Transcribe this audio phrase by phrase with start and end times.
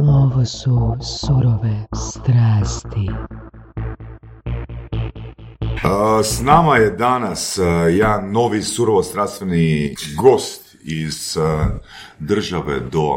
[0.00, 3.08] Ovo su surove strasti.
[6.24, 7.58] S nama je danas
[7.90, 11.36] jedan novi surovo strastveni gost iz
[12.18, 13.08] države do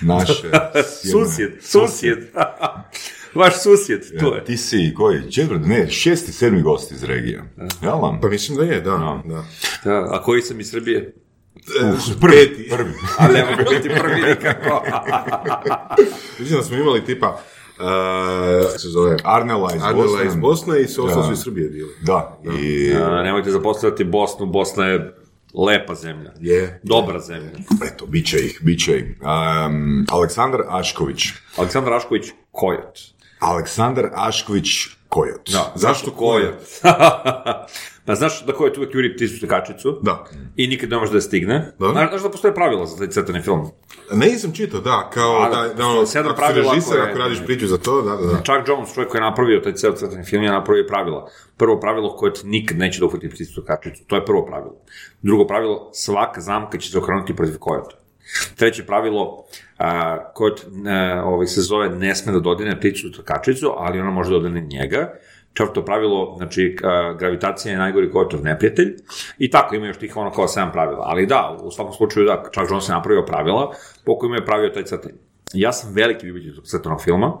[0.00, 0.50] naše...
[1.12, 2.18] Susjed, susjed.
[3.34, 4.44] Vaš susjed, to je.
[4.44, 5.32] Ti si koji?
[5.32, 7.44] Četvrt, ne, šesti, sedmi gost iz regije.
[7.82, 8.20] Jel vam?
[8.20, 9.22] Pa mislim da je, da.
[9.24, 9.44] Da.
[9.84, 11.14] Da, a koji sam iz Srbije?
[12.20, 12.92] Prvi, prvi.
[13.18, 14.82] A ne mogu biti prvi nikako.
[16.38, 17.36] Mislim da smo imali tipa, uh,
[18.78, 20.26] se zove, Arnela iz Arnela Bosne.
[20.26, 21.22] iz Bosne i ostalo Da.
[21.22, 21.94] su iz Srbije bili.
[22.02, 22.92] Da, i...
[22.94, 25.14] A, nemojte zapostavljati Bosnu, Bosna je
[25.54, 26.32] lepa zemlja.
[26.40, 26.80] Je.
[26.82, 27.50] Dobra zemlja.
[27.92, 29.04] Eto, bit će ih, bit će ih.
[29.20, 31.24] Um, Aleksandar Ašković.
[31.56, 32.98] Aleksandar Rašković, Kojot.
[33.40, 34.66] Aleksandar Ašković
[35.08, 35.50] Kojot.
[35.50, 36.54] Da, Zašto Kojot?
[38.10, 40.24] pa znaš da Kojot uvek juri pticu kačicu Da.
[40.56, 41.72] i nikad ne može da je stigne.
[41.78, 41.88] Da.
[41.88, 43.70] Znaš, da postoje pravila za taj crtani film?
[44.12, 47.10] Ne nisam čitao, da, kao A, da, da, da, ono, sedam ako si režiser, koje-
[47.10, 48.34] ako radiš priču za to, da, da, da.
[48.36, 51.28] Chuck Jones, čovjek koji je napravio taj ceo crtani film, je napravio pravila.
[51.56, 54.04] Prvo pravilo koje ti nikad neće da uhvati pticu kačicu.
[54.06, 54.76] To je prvo pravilo.
[55.22, 57.96] Drugo pravilo, svaka zamka će se okrenuti protiv kojota.
[58.56, 59.44] Treće pravilo,
[59.78, 64.30] a, kojot a, ovaj, se zove ne sme da dodine pticu kačicu, ali ona može
[64.30, 65.12] da dodine njega.
[65.54, 66.76] Četvrto pravilo, znači,
[67.18, 68.96] gravitacija je najgori kojotov neprijatelj.
[69.38, 71.02] I tako, ima još tih ono kao 7 pravila.
[71.06, 74.68] Ali da, u svakom slučaju da, Chuck Jones je napravio pravila po kojima je pravio
[74.68, 75.14] taj crtani.
[75.52, 77.32] Ja sam veliki ljubitelj crtanog filma,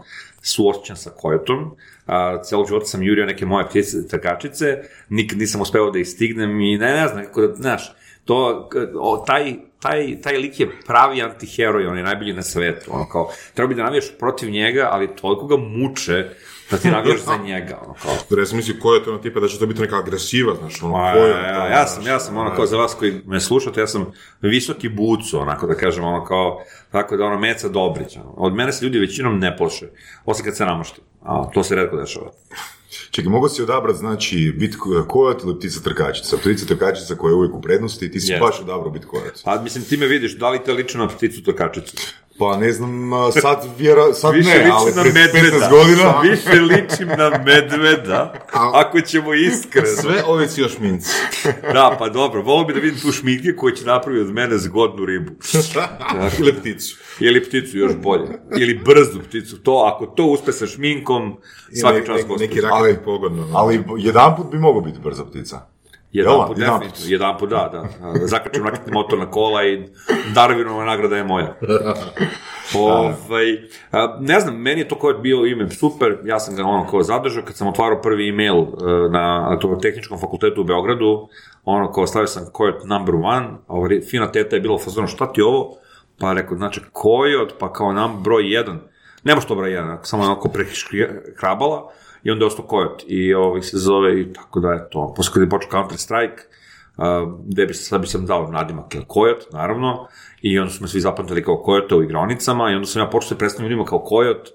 [0.42, 5.90] suosjećan sa Kojotom, a, celog života sam jurio neke moje ptice trkačice, nikad nisam uspeo
[5.90, 7.92] da ih stignem i ne, ne znam, kako da, znaš,
[8.24, 8.68] to,
[9.00, 13.30] o, taj, taj, taj lik je pravi antiheroj, on je najbolji na svetu, ono kao,
[13.54, 16.28] treba bi da navijaš protiv njega, ali toliko ga muče
[16.70, 19.40] da ti navijaš za njega, ono kao, Jer ja sam mislio Kojot je ono tipa
[19.40, 22.20] da će to biti neka agresiva, znaš, ono, Ma, Kojot, ja, ono, ja sam, ja
[22.20, 24.06] sam ono kao za vas koji me slušate, ja sam
[24.42, 28.34] visoki buco, onako da kažem, ono kao, tako da ono Meca Dobrić, ono.
[28.36, 29.86] od mene se ljudi većinom ne plaše,
[30.24, 32.30] osim kad se namašti, a to se redko dešava.
[33.10, 36.36] Čekaj, mogu si odabrati, znači, bit ko- kojot ili ptica trkačica?
[36.36, 38.40] Ptica trkačica koja je uvijek u prednosti i ti si Yes.
[38.40, 39.42] baš odabrao biti kojot.
[39.44, 41.96] Pa mislim, ti me vidiš, da li te liči na pticu trkačicu?
[42.40, 45.56] Pa ne znam, a, sad, vjera, sad Više ne, ličim ali na pred medveda.
[45.56, 46.20] 15 godina...
[46.20, 48.34] Više ličim na medveda,
[48.74, 49.86] ako ćemo iskreno.
[49.86, 51.10] Sve ovisi o šminci.
[51.72, 55.04] Da, pa dobro, volio bi da vidim tu šminke koja će napraviti od mene zgodnu
[55.04, 55.32] ribu.
[56.38, 56.96] Ili pticu.
[57.20, 58.28] Ili pticu još bolje.
[58.58, 59.58] Ili brzu pticu.
[59.58, 61.36] To, ako to uspe sa šminkom,
[61.80, 62.84] svaki čas neki, gospođo.
[62.84, 63.32] neki pogon.
[63.32, 63.58] ono.
[63.58, 65.60] Ali jedan put bi mogao biti brza ptica.
[66.12, 66.80] Jedan put, jedanput.
[66.80, 67.12] definitivno.
[67.12, 67.88] Jedan put, da, da.
[68.26, 69.88] Zakačem raketni motor na kola i
[70.34, 71.56] Darwinova nagrada je moja.
[72.78, 73.58] Ovaj,
[73.92, 77.02] a, ne znam, meni je to koje bio ime super, ja sam ga ono kao
[77.02, 78.64] zadržao, kad sam otvarao prvi email e,
[79.10, 81.28] na elektrotehničkom fakultetu u Beogradu,
[81.64, 85.32] ono kao stavio sam Coyote number one, a fina teta je bila u fazonu, šta
[85.32, 85.76] ti ovo?
[86.18, 88.80] Pa rekao, znači Coyote, pa kao nam broj jedan.
[89.24, 93.78] Nema što broj jedan, samo onako prehrabala i onda je ostao Coyote i ovaj se
[93.78, 95.14] zove i tako da je to.
[95.16, 96.42] Posle kad je počeo Counter Strike,
[96.96, 97.04] uh,
[97.46, 100.06] gde bi, sad bi sam dao nadimak Kojot, naravno,
[100.42, 103.28] i onda su me svi zapamtili kao Kojota u igronicama i onda sam ja počeo
[103.28, 104.48] se predstavljati ljudima kao Kojot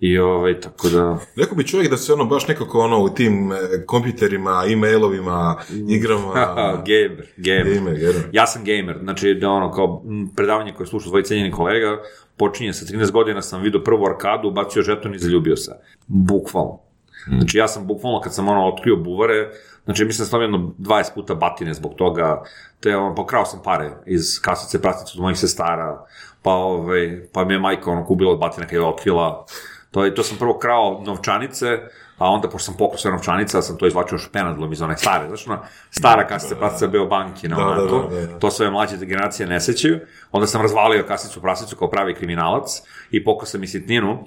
[0.00, 1.18] i ovaj, tako da...
[1.36, 3.56] Rekao bi čovjek da se ono baš nekako ono u tim e,
[3.86, 5.56] kompjuterima, e-mailovima,
[5.88, 6.32] igrama...
[6.88, 7.74] gamer, gamer.
[7.74, 8.28] Gamer, gamer.
[8.32, 10.02] Ja sam gamer, znači da ono kao
[10.36, 11.98] predavanje koje slušao tvoj cenjeni kolega,
[12.36, 15.72] počinje sa 13 godina sam vidio prvu arkadu, bacio žeton i zaljubio se.
[16.06, 16.87] Bukvalno.
[17.36, 19.50] Znači ja sam bukvalno kad sam ono otkrio buvare,
[19.84, 22.42] znači mislim da sam jedno 20 puta batine zbog toga,
[22.80, 26.04] te ono, pokrao sam pare iz kasice prastice od mojih sestara,
[26.42, 29.44] pa, ovaj, pa mi je majka ono kubila od batina kad je otkrila,
[29.90, 31.78] to, je- to sam prvo krao novčanice,
[32.18, 35.46] a onda, pošto sam pokrao sve novčanice, sam to izvlačio špenadlom iz one stare, znaš,
[35.46, 38.38] ona stara kasica pratica Beobankina, Da, da, onako, da, da, da.
[38.38, 39.98] to sve mlađe generacije ne sećaju,
[40.32, 44.18] onda sam razvalio kasicu prasicu kao pravi kriminalac i pokao sam i sitninu,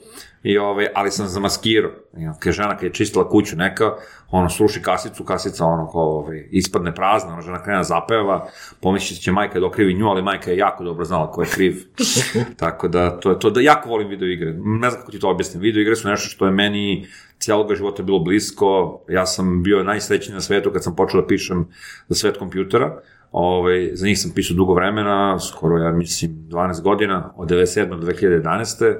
[0.44, 1.92] i ovaj, ali sam zamaskirao.
[2.18, 3.92] I on, Kaže, žena kad je čistila kuću neka,
[4.32, 8.48] ono, sruši kasicu, kasica ono, kao, ovaj, ispadne prazna, ona žena krene da zapeva,
[8.82, 11.76] pomislit će majka da okrivi nju, ali majka je jako dobro znala ko je kriv.
[12.62, 14.54] Tako da, to je to, da jako volim video igre.
[14.54, 15.62] Ne znam kako ti to objasnim.
[15.62, 17.08] Video igre su nešto što je meni
[17.40, 19.02] cijelog života bilo blisko.
[19.10, 21.68] Ja sam bio najsrećniji na svetu kad sam počeo da pišem
[22.08, 23.02] za svet kompjutera.
[23.32, 27.90] Ovaj, za njih sam pisao dugo vremena, skoro, ja mislim, 12 godina, od 97.
[27.90, 28.96] do 2011.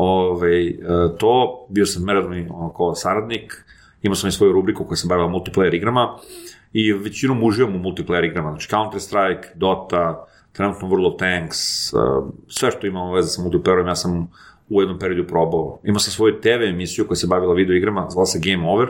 [0.00, 0.74] Ove, e,
[1.18, 3.64] to, bio sam merodni onako saradnik,
[4.02, 6.18] imao sam i svoju rubriku koja se bavila multiplayer igrama
[6.72, 11.96] i većinom uživam u multiplayer igrama, znači Counter-Strike, Dota, trenutno World of Tanks, e,
[12.48, 14.30] sve što imamo veze sa multiplayerom, ja sam
[14.68, 15.80] u jednom periodu probao.
[15.84, 18.88] Imao sam svoju TV emisiju koja se bavila video igrama, zvala se Game Over,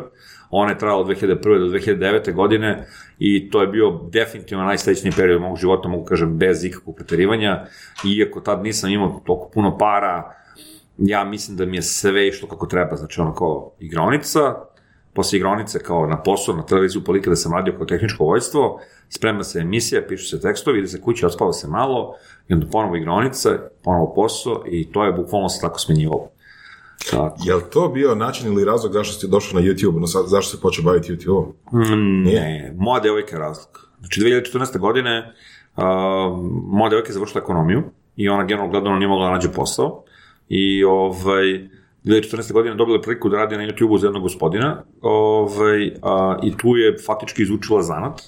[0.51, 1.59] Ona je trajala od 2001.
[1.59, 2.35] do 2009.
[2.35, 2.87] godine
[3.19, 7.67] i to je bio definitivno najsrećniji period mog života, mogu kažem, bez ikakvog preterivanja.
[8.19, 10.35] Iako tad nisam imao toliko puno para,
[10.99, 14.55] ja mislim da mi je sve išlo kako treba, znači ono kao igronica,
[15.13, 19.45] posle igronice kao na posao, na televiziju polike da sam radio kao tehničko vojstvo, sprema
[19.45, 22.15] se emisija, pišu se tekstovi, ide se kući, odspava se malo,
[22.49, 23.49] i onda ponovo igronice,
[23.85, 26.31] ponovo posao i to je bukvalno se tako smenjivalo.
[27.11, 27.37] Tako.
[27.45, 30.57] Je li to bio način ili razlog zašto si došao na YouTube, ono sad, zašto
[30.57, 31.53] se počeo baviti YouTube?
[31.73, 33.89] Mm, ne, moja devojka je razlog.
[34.01, 34.79] Znači, 2014.
[34.79, 35.35] godine
[35.77, 35.83] uh,
[36.65, 37.83] moja devojka je završila ekonomiju
[38.17, 40.05] i ona generalno gledano nije mogla da nađe posao
[40.49, 41.69] i ovaj,
[42.05, 42.53] 2014.
[42.53, 46.97] godine dobila priliku da radi na YouTube-u za jednog gospodina ovaj, a, i tu je
[47.07, 48.23] faktički izučila zanat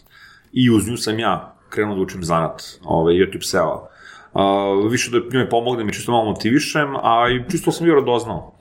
[0.52, 3.88] i uz nju sam ja krenuo da učim zanat ovaj, YouTube SEO.
[4.34, 8.52] A, više da njoj pomognem i čisto malo motivišem, a i čisto sam bio radoznao.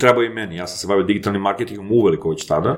[0.00, 2.76] Treba i meni, ja sam se bavio digitalnim marketingom uveliko već tada.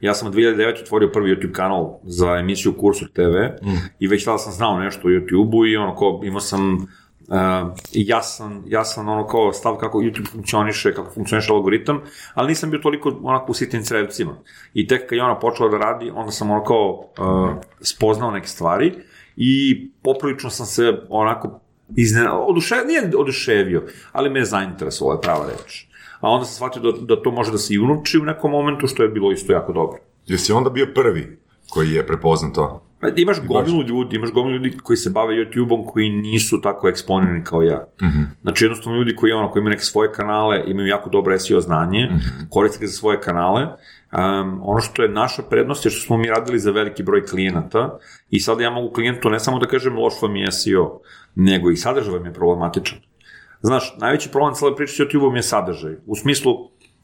[0.00, 0.82] Ja sam od 2009.
[0.82, 3.76] otvorio prvi YouTube kanal za emisiju Kursor TV mm.
[3.98, 6.86] i već tada sam znao nešto o YouTube-u i ono ko, imao sam
[7.28, 12.00] uh, jasan, jasan ono kao stav kako YouTube funkcioniše, kako funkcioniše algoritam,
[12.34, 14.36] ali nisam bio toliko onako u sitnim crevcima.
[14.74, 17.50] I tek kad je ona počela da radi, onda sam ono kao uh,
[17.80, 18.92] spoznao neke stvari
[19.36, 21.60] i poprilično sam se onako
[21.96, 23.82] izne, oduše, nije oduševio,
[24.12, 25.86] ali me je zainteresovalo, je prava reč.
[26.20, 28.86] A onda sam shvatio da, da to može da se i unuči u nekom momentu,
[28.86, 29.98] što je bilo isto jako dobro.
[30.26, 31.38] Jesi onda bio prvi
[31.70, 32.83] koji je prepoznat to?
[33.04, 37.44] Pa, Imaš gomilu ljudi, imaš gomilu ljudi koji se bave YouTube-om koji nisu tako eksponirani
[37.44, 37.86] kao ja.
[38.02, 38.22] Mhm.
[38.42, 42.06] Znači jednostavno ljudi koji, ono, koji imaju neke svoje kanale, imaju jako dobro SEO znanje,
[42.10, 42.46] Mhm.
[42.50, 43.62] koriste ga za svoje kanale.
[43.62, 47.98] Um, ono što je naša prednost je što smo mi radili za veliki broj klijenata
[48.30, 51.00] i sada ja mogu klijentu ne samo da kažem loš vam je SEO,
[51.34, 52.98] nego i sadržaj vam je problematičan.
[53.62, 55.92] Znaš, najveći problem cele priče s YouTube-om je sadržaj.
[56.06, 56.52] U smislu,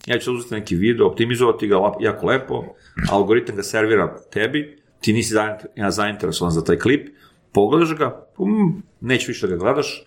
[0.07, 2.65] ja ću sad uzeti neki video, optimizovati ga jako lepo,
[3.11, 7.09] algoritam ga servira tebi, ti nisi zainter- zainteresovan za taj klip,
[7.53, 10.05] pogledaš ga, um, neće više da ga gledaš,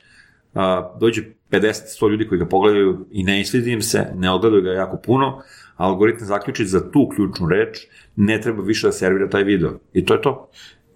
[0.53, 4.71] a, dođe 50-100 ljudi koji ga pogledaju i ne isvidi im se, ne odgledaju ga
[4.71, 5.41] jako puno,
[5.75, 7.77] algoritam zaključi za tu ključnu reč,
[8.15, 9.71] ne treba više da servira taj video.
[9.93, 10.49] I to je to.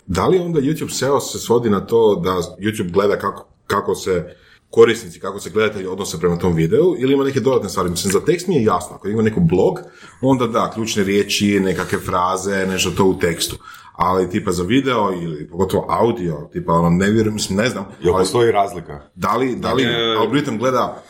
[0.06, 2.30] Da li onda YouTube SEO se svodi na to da
[2.60, 4.36] YouTube gleda kako, kako se
[4.70, 7.90] korisnici, kako se gledatelji odnose prema tom videu ili ima neke dodatne stvari?
[7.90, 8.96] Mislim, za tekst mi je jasno.
[8.96, 9.80] Ako ima neko blog,
[10.22, 13.58] onda da, ključne riječi, nekakve fraze, nešto to u tekstu.
[13.98, 17.86] Ali tipa za video ili pogotovo audio, tipa ono, ne vjerujem, mislim, ne znam.
[18.02, 19.00] Jel ali postoji razlika?
[19.16, 21.04] da li, da li E, algoritam gleda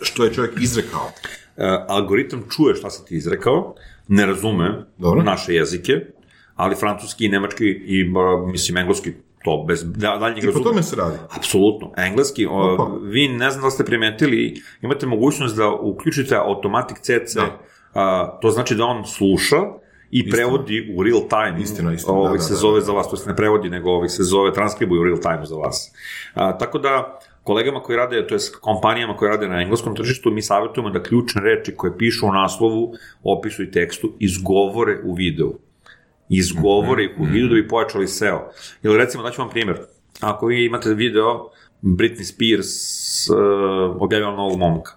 [0.00, 1.10] što je čovjek izrekao?
[1.56, 3.74] E, algoritam čuje šta si ti izrekao,
[4.08, 5.22] ne razume Dobro.
[5.22, 5.92] naše jezike,
[6.56, 8.12] ali francuski i nemački i,
[8.52, 9.12] mislim, engleski
[9.44, 11.16] to bez da, daljnjeg I po tome se radi.
[11.36, 11.92] Apsolutno.
[11.96, 12.90] Engleski, o, Opa.
[13.02, 17.58] vi ne znam da ste primetili, imate mogućnost da uključite automatic CC, Da.
[17.94, 19.56] a, to znači da on sluša
[20.10, 21.62] i prevodi u real time.
[21.62, 22.86] Istina, istina, Ovaj da, da, se da, zove da.
[22.86, 25.56] za vas, to jest ne prevodi, nego ovaj se zove transkribuje u real time za
[25.56, 25.92] vas.
[26.34, 30.42] A, tako da, kolegama koji rade, to jest kompanijama koje rade na engleskom tržištu, mi
[30.42, 35.52] savjetujemo da ključne reči koje pišu u naslovu, opisu i tekstu, izgovore u videu
[36.28, 38.50] izgovore ih u videu da bi pojačali SEO.
[38.82, 39.78] Ili recimo, daću vam primjer.
[40.20, 41.50] Ako vi imate video
[41.82, 42.68] Britney Spears
[43.30, 43.36] uh,
[44.02, 44.92] objavila novog momka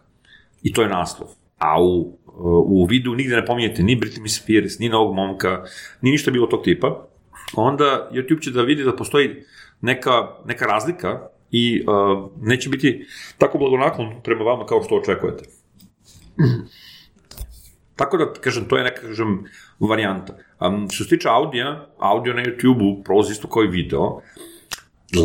[0.64, 4.90] i to je naslov, a u, u videu nigde ne pominjete ni Britney Spears, ni
[4.90, 5.64] novog momka,
[6.02, 7.08] ni ništa bilo tog tipa,
[7.56, 9.44] onda YouTube će da vidi da postoji
[9.82, 10.12] neka,
[10.46, 13.06] neka razlika i uh, neće biti
[13.38, 15.44] tako blagonaklon prema vama kao što očekujete.
[17.96, 19.44] Tako da, kažem, to je neka, kažem,
[19.80, 20.38] varijanta.
[20.60, 24.22] Um, što se tiče audija, audio na YouTube-u prolazi isto kao i video.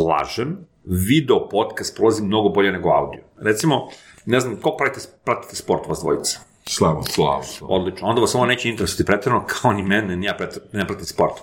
[0.09, 3.23] Lažem, video podcast prolazi mnogo bolje nego audio.
[3.39, 3.89] Recimo,
[4.27, 6.56] ne znam, ko pratite, pratite sport vas dvojica?
[6.69, 7.03] Slavo.
[7.03, 7.43] Slav.
[7.63, 8.09] Odlično.
[8.09, 11.35] Onda vas ovo neće interesovati pretjerano, kao ni mene, ni ja pret, ne pratim sport.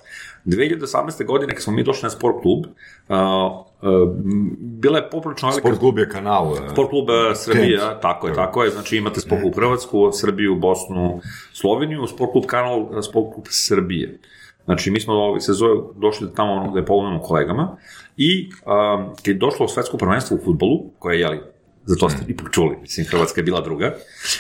[0.46, 1.26] 2018.
[1.26, 4.10] godine, kad smo mi došli na sport klub, uh, uh,
[4.60, 6.54] bila je poprilično velika Sport klub je kanal.
[6.54, 10.56] e, Sport klub e, Srbija, tako je, tako je, znači imate sport klub Hrvatsku, Srbiju,
[10.56, 11.22] Bosnu,
[11.54, 14.20] Sloveniju, sport klub kanal, e, sport klub Srbije.
[14.66, 17.78] Znači, mi smo ovaj se zove, došli tamo ono, da je pomognemo kolegama
[18.18, 21.40] i um, kad je došlo svetsko prvenstvo u futbolu, koje je, jeli,
[21.86, 23.94] za to ste ipak čuli, mislim, Hrvatska je bila druga,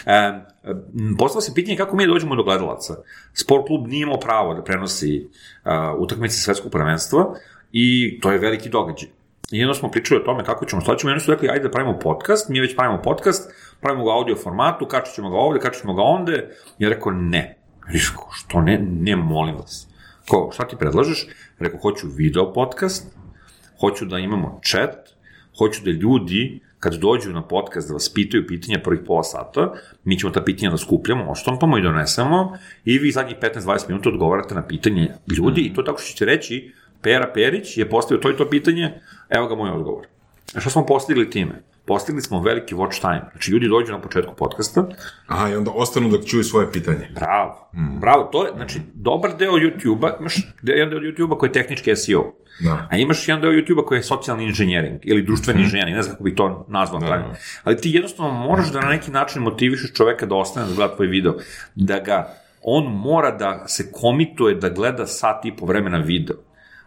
[0.05, 2.95] um, postalo se pitanje kako mi dođemo do gledalaca.
[3.33, 5.27] Sport klub nije imao pravo da prenosi
[5.65, 7.35] uh, utakmice svetskog prvenstva
[7.71, 9.09] i to je veliki događaj.
[9.51, 11.63] I jedno smo pričali o tome kako ćemo, šta ćemo, i oni su rekli, ajde
[11.63, 15.37] da pravimo podcast, mi već pravimo podcast, pravimo ga u audio formatu, kačit ćemo ga
[15.37, 16.49] ovde, kačit ćemo ga onde.
[16.79, 17.57] Ja rekao, ne.
[17.87, 18.77] Rekao, što ne?
[18.77, 19.87] Ne, molim vas.
[20.27, 21.27] Ko, šta ti predlažeš?
[21.59, 23.07] Rekao, hoću video podcast,
[23.79, 25.09] hoću da imamo chat,
[25.57, 29.73] hoću da ljudi kad dođu na podcast da vas pitaju pitanja prvih pola sata,
[30.03, 34.55] mi ćemo ta pitanja da skupljamo, oštampamo i donesemo i vi zadnjih 15-20 minuta odgovarate
[34.55, 38.37] na pitanje ljudi i to tako što ćete reći Pera Perić je postavio to i
[38.37, 38.93] to pitanje,
[39.29, 40.05] evo ga moj odgovor.
[40.55, 41.61] A šta smo postigli time?
[41.85, 43.21] Postigli smo veliki watch time.
[43.31, 44.87] Znači, ljudi dođu na početku podcasta,
[45.27, 47.09] Aha, i onda ostanu da čuju svoje pitanje.
[47.15, 47.69] bravo,
[48.01, 52.33] bravo, to je, znači, dobar deo YouTube-a, imaš jedan deo YouTube-a koji je tehnički SEO,
[52.63, 52.87] Da.
[52.91, 56.23] a imaš jedan deo YouTube-a koji je socijalni inženjering ili društveni inženjering, ne znam kako
[56.23, 57.33] bih to nazvao pravilno.
[57.63, 61.07] Ali ti jednostavno moraš da na neki način motivišeš čoveka da ostane da gleda tvoj
[61.07, 61.33] video,
[61.75, 66.35] da ga, on mora da se komituje da gleda sat i po vremena video.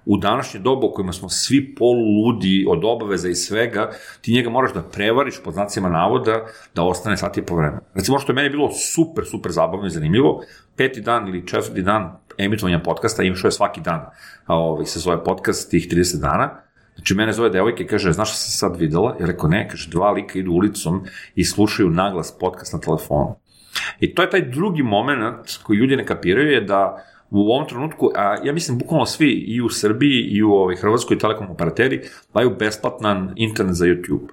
[0.06, 4.74] U današnje dobu u kojima smo svi poluludi od obaveza i svega, ti njega moraš
[4.74, 7.80] da prevariš pod znacima navoda da ostane sat i po vremena.
[7.94, 10.42] Recimo, što je meni bilo super, super zabavno i zanimljivo,
[10.76, 14.00] peti dan ili četvrti dan emitovanja podcasta, im što je svaki dan,
[14.46, 18.28] a ovaj, se zove podcast tih 30 dana, Znači, mene zove devojka i kaže, znaš
[18.28, 19.16] šta sam sad videla?
[19.20, 23.36] Ja rekao, ne, kaže, dva lika idu ulicom i slušaju naglas podcast na telefonu.
[24.00, 28.10] I to je taj drugi moment koji ljudi ne kapiraju je da u ovom trenutku,
[28.14, 32.00] a ja mislim bukvalno svi i u Srbiji i u ovaj, Hrvatskoj telekom operateri
[32.34, 34.28] daju besplatan internet za YouTube.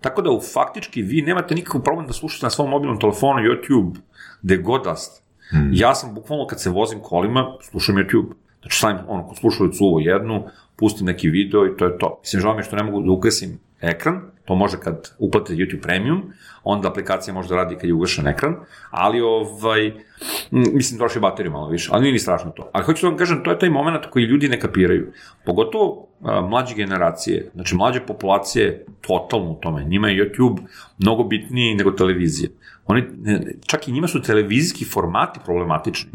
[0.00, 3.96] Tako da u faktički vi nemate nikakav problem da slušate na svom mobilnom telefonu YouTube
[4.42, 5.22] gde god da ste.
[5.72, 8.32] Ja sam bukvalno kad se vozim kolima, slušam YouTube.
[8.60, 10.44] Znači stavim ono, slušalicu uvo jednu,
[10.76, 12.18] pustim neki video i to je to.
[12.22, 15.82] Mislim, žao mi je što ne mogu da ugasim ekran, to može kad uplatite YouTube
[15.82, 16.22] Premium,
[16.64, 18.56] onda aplikacija može da radi kad je ugašen ekran,
[18.90, 19.92] ali ovaj,
[20.50, 22.70] mislim, troši bateriju malo više, ali nije ni strašno to.
[22.72, 25.12] Ali hoću da vam kažem, to je taj moment koji ljudi ne kapiraju.
[25.44, 29.84] Pogotovo a, mlađe generacije, znači mlađe populacije totalno u tome.
[29.84, 30.58] Njima je YouTube
[30.98, 32.50] mnogo bitniji nego televizija.
[32.86, 33.04] Oni,
[33.66, 36.10] čak i njima su televizijski formati problematični.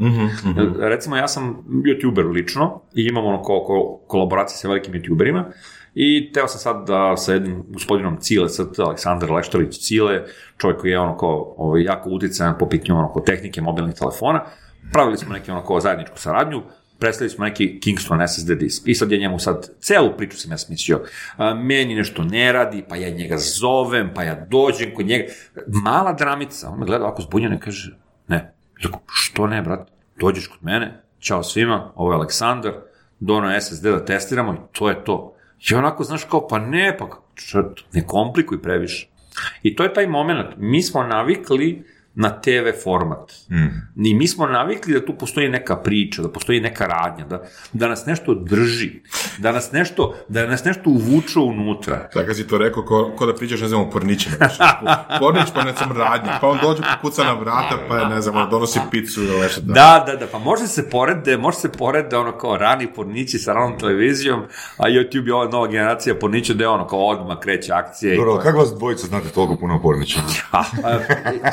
[0.80, 5.44] Recimo, ja sam youtuber lično i imam ono ko, ko, kolaboracije sa velikim youtuberima
[6.00, 10.26] i teo sam sad da sa jednim gospodinom Cile, sad Aleksandar Leštorić Cile,
[10.58, 14.44] čovjek koji je ono ko, ovaj, jako uticajan po pitanju ono ko tehnike mobilnih telefona,
[14.92, 16.62] pravili smo neki ono ko zajedničku saradnju,
[17.00, 18.84] predstavili smo neki Kingston SSD disk.
[18.86, 21.02] I sad ja njemu sad, celu priču sam ja smislio.
[21.64, 25.24] Meni nešto ne radi, pa ja njega zovem, pa ja dođem kod njega.
[25.68, 28.54] Mala dramica, on me gleda ovako zbunjeno i kaže, ne.
[28.84, 29.90] Rekao, što ne, brat?
[30.20, 32.74] Dođeš kod mene, čao svima, ovo je Aleksandar,
[33.20, 35.37] dono SSD da testiramo i to je to.
[35.60, 39.08] I onako, znaš, kao, pa ne, pa črt, ne komplikuj previše.
[39.64, 40.48] I to je taj moment.
[40.58, 41.84] Mi smo navikli
[42.20, 43.32] na TV format.
[43.52, 44.06] Mm.
[44.06, 47.42] I mi smo navikli da tu postoji neka priča, da postoji neka radnja, da,
[47.74, 48.92] da nas nešto drži,
[49.38, 52.10] da nas nešto, da nas nešto uvuče unutra.
[52.14, 54.36] Kad si to rekao, ko, ko da pričaš, ne znam, o pornićima.
[55.20, 58.36] Pornić pa ne znam radnja, pa on dođe, kuca na vrata, pa je, ne znam,
[58.36, 59.74] ono, donosi picu ili nešto tako.
[59.74, 63.54] Da, da, da, pa može se porede, može se porede ono kao rani pornići sa
[63.54, 64.42] ranom televizijom,
[64.78, 68.16] a YouTube je ova nova generacija pornića gde ono kao odmah kreće akcije.
[68.18, 70.20] Dobro, je- kako vas dvojica znate toliko puno o Porniću?
[70.52, 71.00] A, a,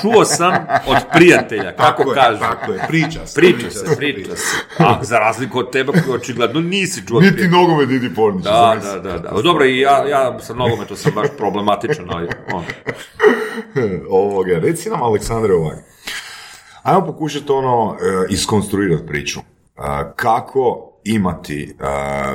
[0.01, 0.54] čuo sam
[0.87, 2.41] od prijatelja, kako Tako je, kažu.
[2.41, 3.41] Tako je, priča se.
[3.41, 4.57] Priča se, priča se.
[4.79, 8.45] A za razliku od tebe koji očigledno nisi čuo Niti nogomet, niti Pornić.
[8.45, 9.43] Da, da, da, da.
[9.43, 12.65] Dobro, i ja, ja sa nogometom sam baš problematičan, ali on.
[14.11, 15.79] Ovoga, reci nam, Aleksandre, ovak.
[16.83, 19.41] Ajmo pokušati ono, e, iskonstruirati priču.
[19.41, 19.83] E,
[20.17, 21.85] kako imati e,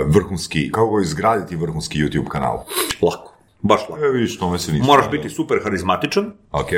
[0.05, 2.63] vrhunski, kako izgraditi vrhunski YouTube kanal?
[3.01, 3.28] Lako.
[3.61, 4.05] Baš lako.
[4.05, 6.69] E, vidiš, tome se nisam Moraš biti super harizmatičan, Ok.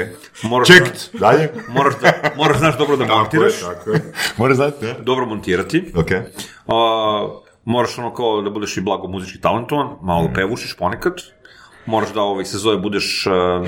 [0.44, 1.20] moraš, Checked.
[1.20, 1.50] Dalje?
[1.70, 4.14] moraš, da, moraš znaš dobro da Tako je, montiraš, tako je.
[4.38, 4.94] Moraš znati, ne?
[5.00, 6.12] dobro montirati, Ok.
[6.68, 7.28] a,
[7.66, 10.34] moraš ono kao da budeš i blago muzički talentovan, malo Mm.
[10.34, 11.14] pevušiš ponekad,
[11.86, 13.66] moraš da ovaj se zove budeš a,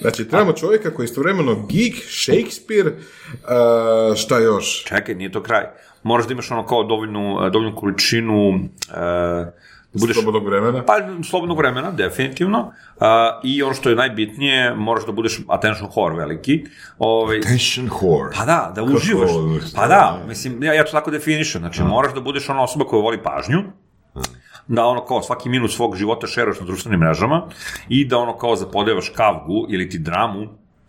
[0.00, 4.84] Znači, trebamo čovjeka koji je istovremeno geek, Shakespeare, uh, šta još?
[4.84, 5.64] čekaj, nije to kraj.
[6.02, 9.52] Moraš da imaš ono kao dovoljnu, dovoljnu količinu e, da
[9.92, 10.84] budeš Slobodnog vremena.
[10.84, 10.94] Pa,
[11.30, 12.72] slobodnog vremena, definitivno.
[13.00, 16.64] A, I ono što je najbitnije, moraš da budeš attention whore veliki.
[16.98, 18.30] Ovaj, Tension whore.
[18.36, 19.30] pa da, da uživaš.
[19.30, 21.60] ovo, Pa da, mislim, ja, ja to tako definišem.
[21.60, 23.62] Znači, moraš da budeš ona osoba koja voli pažnju,
[24.68, 27.42] da ono kao svaki minut svog života šeraš na društvenim mrežama
[27.88, 30.46] i da ono kao zapodevaš kavgu ili ti dramu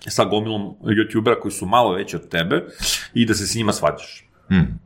[0.08, 2.64] sa gomilom youtubera koji su malo veći od tebe
[3.14, 4.31] i da se s njima svađaš.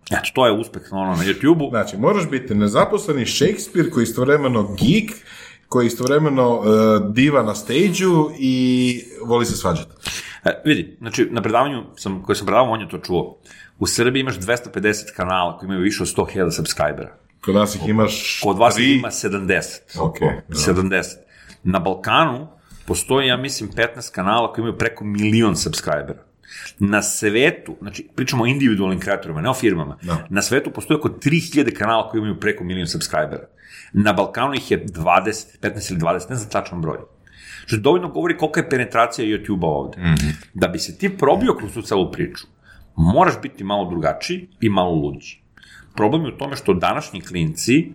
[0.07, 1.69] Znači, to je uspeh ono, na YouTube-u.
[1.69, 5.11] Znači, moraš biti nezaposleni Shakespeare koji je istovremeno geek,
[5.67, 6.65] koji je istovremeno uh,
[7.13, 8.05] diva na stage
[8.39, 9.91] i voli se svađati.
[10.45, 13.37] E, vidi, znači, na predavanju sam, koje sam predavao, on je to čuo.
[13.79, 17.15] U Srbiji imaš 250 kanala koji imaju više od 100.000 subscribera.
[17.45, 19.99] Kod nas ih imaš Kod vas ih ima 70.
[19.99, 20.55] Ok, da.
[20.55, 21.03] 70.
[21.63, 22.47] Na Balkanu
[22.85, 26.24] postoji, ja mislim, 15 kanala koji imaju preko milion subscribera.
[26.79, 30.25] Na svetu, znači pričamo o individualnim kreatorima, ne o firmama, Da.
[30.29, 33.47] na svetu postoji oko 3000 kanala koji imaju preko milion subscribera.
[33.93, 36.97] Na Balkanu ih je 20, 15 ili 20, ne znam tačan broj.
[37.65, 39.97] Što dovoljno govori kolika je penetracija YouTube-a ovde.
[40.53, 42.47] Da bi se ti probio kroz tu celu priču,
[42.95, 45.41] moraš biti malo drugačiji i malo luđi.
[45.95, 47.91] Problem je u tome što današnji klinci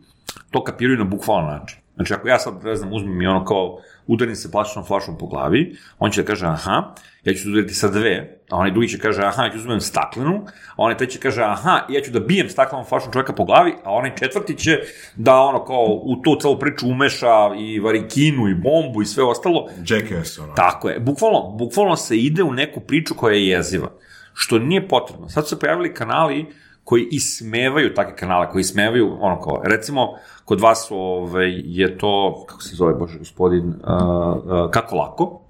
[0.50, 1.79] to kapiraju na bukvalan način.
[2.00, 5.26] Znači, ako ja sad, ne znam, uzmem i ono kao udarim se plastičnom flašom po
[5.26, 8.98] glavi, on će da kaže, aha, ja ću udariti sa dve, a onaj drugi će
[8.98, 10.44] kaže, aha, ja ću uzmem staklenu,
[10.76, 13.92] a onaj treći kaže, aha, ja ću da bijem staklenom flašom čovjeka po glavi, a
[13.92, 14.78] onaj četvrti će
[15.16, 19.68] da ono kao u tu celu priču umeša i varikinu i bombu i sve ostalo.
[19.88, 20.52] Jackass, ono.
[20.54, 23.92] Tako je, bukvalno, bukvalno se ide u neku priču koja je jeziva,
[24.34, 25.28] što nije potrebno.
[25.28, 26.46] Sad su se pojavili kanali
[26.90, 30.08] koji ismevaju takve kanale, koji ismevaju, ono kao, recimo,
[30.44, 35.40] kod vas ove, je to, kako se zove, bože, gospodin, uh, uh, kako lako,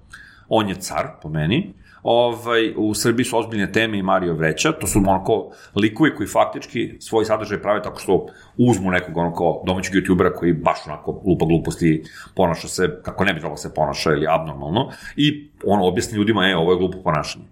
[0.49, 4.87] on je car, po meni, ovaj, u Srbiji su ozbiljne teme i Mario Vreća, to
[4.87, 8.25] su onako likovi koji faktički svoj sadržaj prave tako što
[8.57, 12.03] uzmu nekog onako domaćeg youtubera koji baš onako lupa gluposti,
[12.35, 16.49] ponaša se kako ne bi trebalo da se ponaša ili abnormalno i on objasni ljudima,
[16.49, 17.45] e, ovo je glupo ponašanje.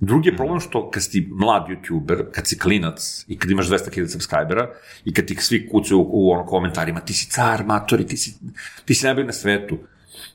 [0.00, 4.08] Drugi je problem što kad si mlad youtuber, kad si klinac i kad imaš 200.000
[4.08, 4.70] subscribera
[5.04, 8.34] i kad ti svi kucaju u, u ono komentarima ti si car, matori, ti si,
[8.84, 9.78] ti si najbolji na svetu,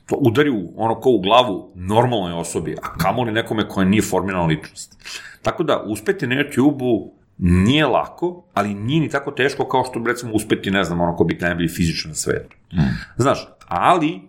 [0.06, 4.46] to udari u, ono ko u glavu normalnoj osobi, a kamoli nekome koja nije formirana
[4.46, 4.96] ličnost.
[5.42, 10.32] Tako da, uspeti na YouTube-u nije lako, ali nije ni tako teško kao što recimo
[10.32, 12.56] uspeti, ne znam, ono ko biti najbolji fizičan na svetu.
[13.16, 14.20] Znaš, ali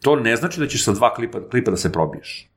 [0.00, 2.51] to ne znači da ćeš sa dva klipa, klipa da se probiješ.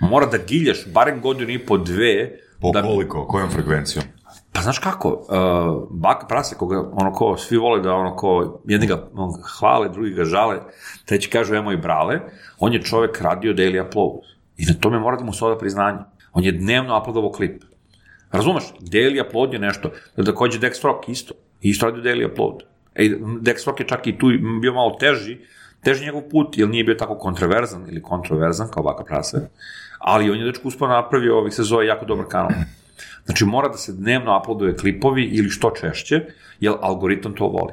[0.00, 3.26] Mora da giljaš barem godinu i po dve Po da, koliko?
[3.26, 4.04] Kojom frekvencijom?
[4.52, 8.86] Pa znaš kako, uh, baka prase, koga, ono ko, svi vole da ono ko, jedni
[8.86, 10.60] ga on, hvale, drugi ga žale,
[11.04, 12.20] treći kažu emo i brale,
[12.58, 14.20] on je čovek radio daily upload.
[14.56, 15.98] I na tome mora da mu se oda priznanje.
[16.32, 17.62] On je dnevno uploadovao klip.
[18.32, 18.64] Razumeš?
[18.80, 19.90] Daily upload je nešto.
[20.16, 21.34] Da takođe Dex Rock isto.
[21.60, 22.62] Isto radio daily upload.
[22.94, 23.08] E,
[23.40, 24.26] Dex Rock je čak i tu
[24.60, 25.38] bio malo teži,
[25.82, 29.48] teži njegov put, jer nije bio tako kontroverzan ili kontroverzan kao baka prase,
[30.06, 32.50] ali on je dečko uspio napravio, ovih se zove jako dobar kanal.
[33.24, 36.20] Znači, mora da se dnevno uploaduje klipovi ili što češće,
[36.60, 37.72] jer algoritam to voli.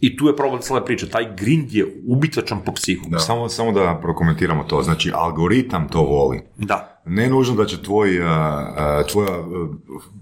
[0.00, 1.08] I tu je problem cele priče.
[1.08, 3.04] Taj grind je ubitačan po psihu.
[3.08, 3.18] Da.
[3.18, 4.82] Samo, samo da prokomentiramo to.
[4.82, 6.40] Znači, algoritam to voli.
[6.56, 7.02] Da.
[7.04, 8.20] Ne nužno da će tvoj,
[9.10, 9.38] tvoja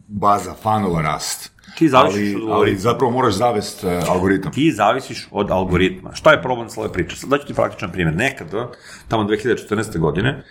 [0.09, 1.53] baza fanova rast.
[1.79, 2.81] Ti zavisiš ali, od ali algoritma.
[2.81, 4.53] zapravo moraš zavest uh, algoritam.
[4.53, 6.15] Ti zavisiš od algoritma.
[6.15, 7.17] Šta je problem cele priče?
[7.17, 8.17] Sad daću ti praktičan primjer.
[8.17, 8.71] Nekada,
[9.09, 9.99] tamo 2014.
[9.99, 10.45] godine,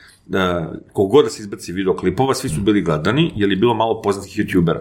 [0.94, 4.80] kogod da se izbaci videoklipova, svi su bili gledani, jer je bilo malo poznatih youtubera.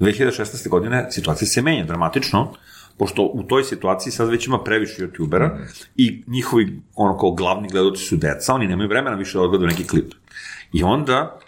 [0.00, 0.68] 2016.
[0.68, 2.52] godine situacija se menja dramatično,
[2.98, 5.58] pošto u toj situaciji sad već ima previše youtubera
[5.96, 9.86] i njihovi ono kao glavni gledoci su deca, oni nemaju vremena više da odgledaju neki
[9.86, 10.14] klip.
[10.72, 11.38] I onda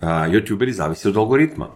[0.00, 1.68] a, youtuberi zavise od algoritma.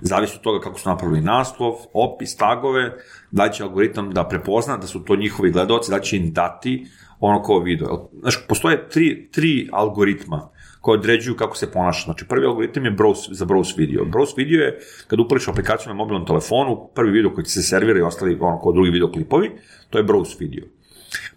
[0.00, 2.92] Zavisi od toga kako su napravili naslov, opis, tagove,
[3.30, 6.86] da će algoritam da prepozna da su to njihovi gledoci, da će im dati
[7.26, 8.08] ono kao video.
[8.20, 10.48] Znaš, postoje tri, tri algoritma
[10.80, 12.04] koje određuju kako se ponaša.
[12.04, 14.04] Znači, prvi algoritam je browse, za browse video.
[14.04, 17.98] Browse video je kad upališ aplikaciju na mobilnom telefonu, prvi video koji ti se servira
[17.98, 19.50] i ostali ono kao drugi video klipovi,
[19.90, 20.64] to je browse video.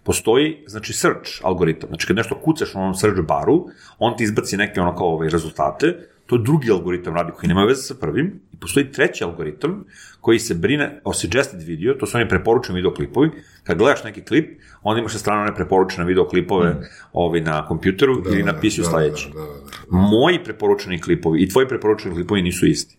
[0.02, 1.88] Postoji, znači, search algoritam.
[1.88, 3.66] Znači, kad nešto kucaš na onom search baru,
[3.98, 7.64] on ti izbaci neke ono kao ove rezultate, to je drugi algoritam radi koji nema
[7.64, 8.40] veze sa prvim.
[8.52, 9.84] I postoji treći algoritam
[10.20, 13.30] koji se brine o suggested video, to su oni preporučeni videoklipovi.
[13.64, 16.82] Kad gledaš neki klip, onda imaš sa strane one preporučene videoklipove mm.
[17.12, 19.28] ovaj, na kompjuteru ili na PC-u sledeće.
[19.28, 19.96] Da, da, da.
[19.98, 22.98] Moji preporučeni klipovi i tvoji preporučeni klipovi nisu isti.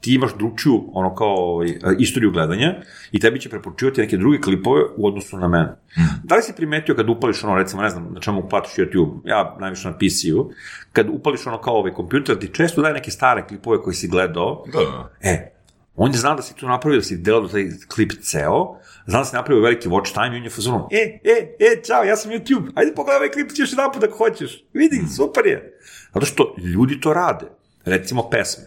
[0.00, 2.74] Ti imaš drugčiju, ono kao, ovaj, istoriju gledanja
[3.12, 5.76] i tebi će preporučivati neke druge klipove u odnosu na mene.
[6.24, 9.56] Da li si primetio kad upališ ono, recimo, ne znam, na čemu platiš YouTube, ja
[9.60, 10.50] najviše na PC-u,
[10.92, 14.64] kad upališ ono kao ovaj kompjuter, ti često daje neke stare klipove koje si gledao,
[14.72, 15.10] Da, da.
[15.20, 15.52] E,
[15.96, 18.76] on je znao da si tu napravio, da si delao taj klip ceo,
[19.06, 22.04] znao da si napravio veliki watch time i on je fazonom, e, e, e, čao,
[22.04, 25.46] ja sam YouTube, ajde pogledaj ovaj klip, ti još jedan put ako hoćeš, vidi, super
[25.46, 25.78] je.
[26.14, 27.46] Zato što ljudi to rade,
[27.84, 28.64] recimo pesme.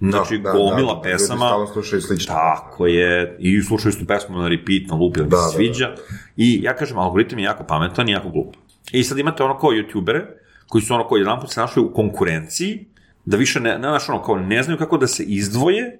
[0.00, 2.34] Znači, Da, da, gomila da, pesama, Ljudi stalno slušaju slično.
[2.34, 5.56] tako je, i slušaju istu pesmu na repeat, na loop, ili Da, da, da, se
[5.56, 5.94] sviđa,
[6.36, 8.54] i ja kažem, algoritam je jako pametan i jako glup.
[8.92, 10.24] I sad imate ono kao youtubere,
[10.68, 12.86] koji su ono kao jedan put se našli u konkurenciji,
[13.24, 15.98] da više ne, ne, znaš, ono, kao ne znaju kako da se izdvoje,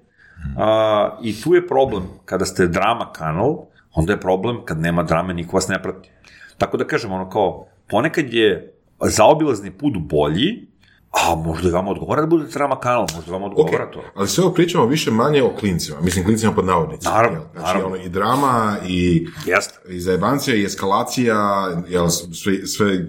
[0.56, 3.56] a, i tu je problem, kada ste drama kanal,
[3.94, 6.10] onda je problem kad nema drame, niko vas ne prati.
[6.58, 10.68] Tako da kažem, ono kao, ponekad je zaobilazni put bolji,
[11.10, 14.02] a možda i vama odgovara da budete drama kanal, možda vam odgovara Ok, to.
[14.14, 17.14] ali sve ovo pričamo više manje o klincima, mislim klincima pod navodnicima.
[17.14, 17.46] Naravno, jel?
[17.52, 17.86] Znači, naravno.
[17.86, 19.78] ono, i drama, i, Jeste.
[19.88, 23.06] i zajebancija, i eskalacija, jel, sve, sve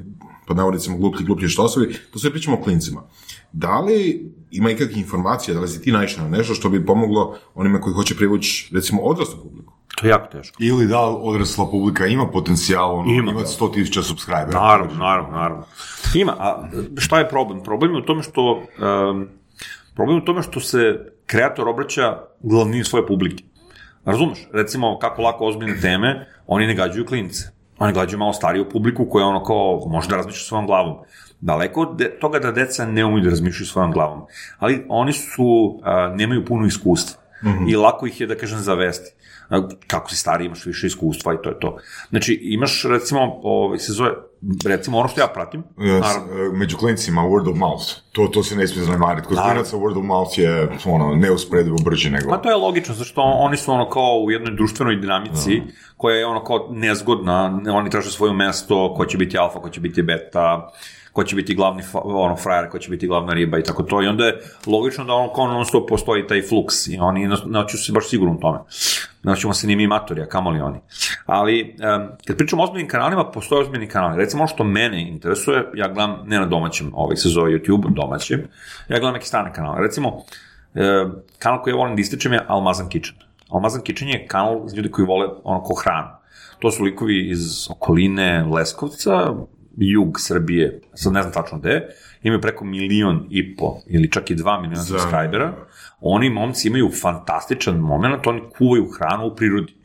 [0.47, 3.01] pod navodnicima gluplji, gluplji štosovi, to sve pričamo o klincima.
[3.51, 7.37] Da li ima ikakvih informacija, da li si ti naišao na nešto što bi pomoglo
[7.55, 9.73] onima koji hoće privući, recimo, odraslu publiku?
[9.95, 10.57] To je jako teško.
[10.59, 13.65] Ili da li odrasla publika ima potencijal ono, Ima, imati da.
[13.65, 14.59] 100.000 subscribera.
[14.59, 15.63] Naravno, naravno, naravno.
[16.13, 17.63] Ima, a šta je problem?
[17.63, 19.27] Problem je u tome što um,
[19.95, 23.43] problem je u tome što se kreator obraća glavnini svoje publike.
[24.05, 24.47] Razumeš?
[24.53, 27.43] Recimo, kako lako ozbiljne teme, oni ne gađaju klince.
[27.79, 30.97] Oni gađaju malo stariju publiku koja ono kao može da razmišlja svojom glavom.
[31.41, 34.25] Daleko od toga da deca ne umiju da razmišljaju svojom glavom.
[34.57, 37.19] Ali oni su, a, nemaju puno iskustva.
[37.67, 39.13] I lako ih je, da kažem, zavesti.
[39.87, 41.77] Kako si stari, imaš više iskustva i to je to.
[42.09, 44.11] Znači, imaš, recimo, ovaj, se zove,
[44.65, 47.85] recimo, ono što ja pratim, Yes, naravno, e, među klincima word of mouth.
[48.11, 49.27] To, to se ne smije zanemariti.
[49.27, 52.29] Kod klinaca word of mouth je ono, neusporedivo brže nego...
[52.29, 55.61] Ma to je logično, zašto oni su ono kao u jednoj društvenoj dinamici
[55.97, 59.79] koja je ono kao nezgodna, oni traže svoje mesto, ko će biti alfa, ko će
[59.79, 60.69] biti beta,
[61.13, 64.01] ko će biti glavni ono, frajer, ko će biti glavna riba i tako to.
[64.03, 67.77] I onda je logično da ono kao non stop postoji taj fluks i oni neću
[67.77, 68.59] se baš sigurno u tome.
[69.23, 70.79] Nećemo se ni mi matori, a oni.
[71.25, 74.17] Ali, em, kad pričamo o ozbiljnim kanalima, postoje ozbiljni kanali.
[74.17, 78.39] Recimo, ono što mene interesuje, ja gledam, ne na domaćem, ovaj se zove YouTube, domaćem,
[78.89, 79.81] ja gledam neke strane kanale.
[79.81, 80.23] Recimo,
[80.75, 81.05] e,
[81.39, 83.17] kanal koji ja volim da ističem je Almazan Kitchen.
[83.49, 86.07] Almazan Kitchen je kanal za ljudi koji vole ono ko hranu.
[86.59, 89.33] To su likovi iz okoline Leskovca,
[89.77, 91.87] jug Srbije, sad ne znam tačno gde,
[92.23, 95.53] imaju preko milion i po, ili čak i dva miliona Za- subscribera.
[96.01, 99.79] Oni momci imaju fantastičan moment, oni kuvaju hranu u prirodi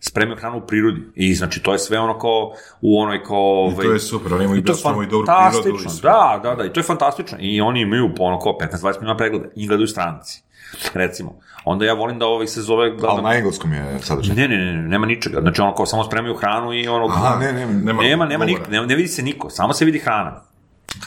[0.00, 1.00] spremaju hranu u prirodi.
[1.14, 3.68] I znači to je sve ono kao u onoj kao...
[3.70, 4.64] I ovaj, to je super, oni imaju i
[5.02, 6.10] i dobru prirodu i sve.
[6.10, 7.38] da, da, da, i to je fantastično.
[7.40, 10.42] I oni imaju ono kao 15-20 minuta pregleda i gledaju stranci.
[10.94, 11.38] Recimo.
[11.64, 12.90] Onda ja volim da ovaj se zove...
[12.90, 13.10] Gledam...
[13.10, 14.36] Ali na engleskom je sadržaj.
[14.36, 15.40] Ne, ne, ne, ne, nema ničega.
[15.40, 17.06] Znači ono kao samo spremaju hranu i ono...
[17.06, 19.98] Aha, ne, ne, nema nema, nema, nik, ne, ne vidi se niko, samo se vidi
[19.98, 20.42] hrana.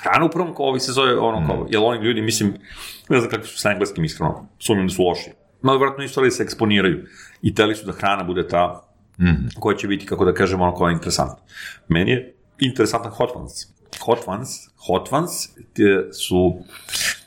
[0.03, 2.53] Hrana upravo kao ovi se zove ono kao, jel oni ljudi, mislim,
[3.09, 5.31] ne znam kakvi su sa engleskim iskreno, sumnjam da su loši.
[5.61, 7.05] Malo vjerojatno isto ali se eksponiraju.
[7.41, 8.83] I teli su da hrana bude ta
[9.59, 11.37] koja će biti, kako da kažemo, ono je interesantna.
[11.87, 13.67] Meni je interesantan Hot Ones.
[13.99, 14.49] Hot Ones,
[14.87, 16.57] Hot Ones te su,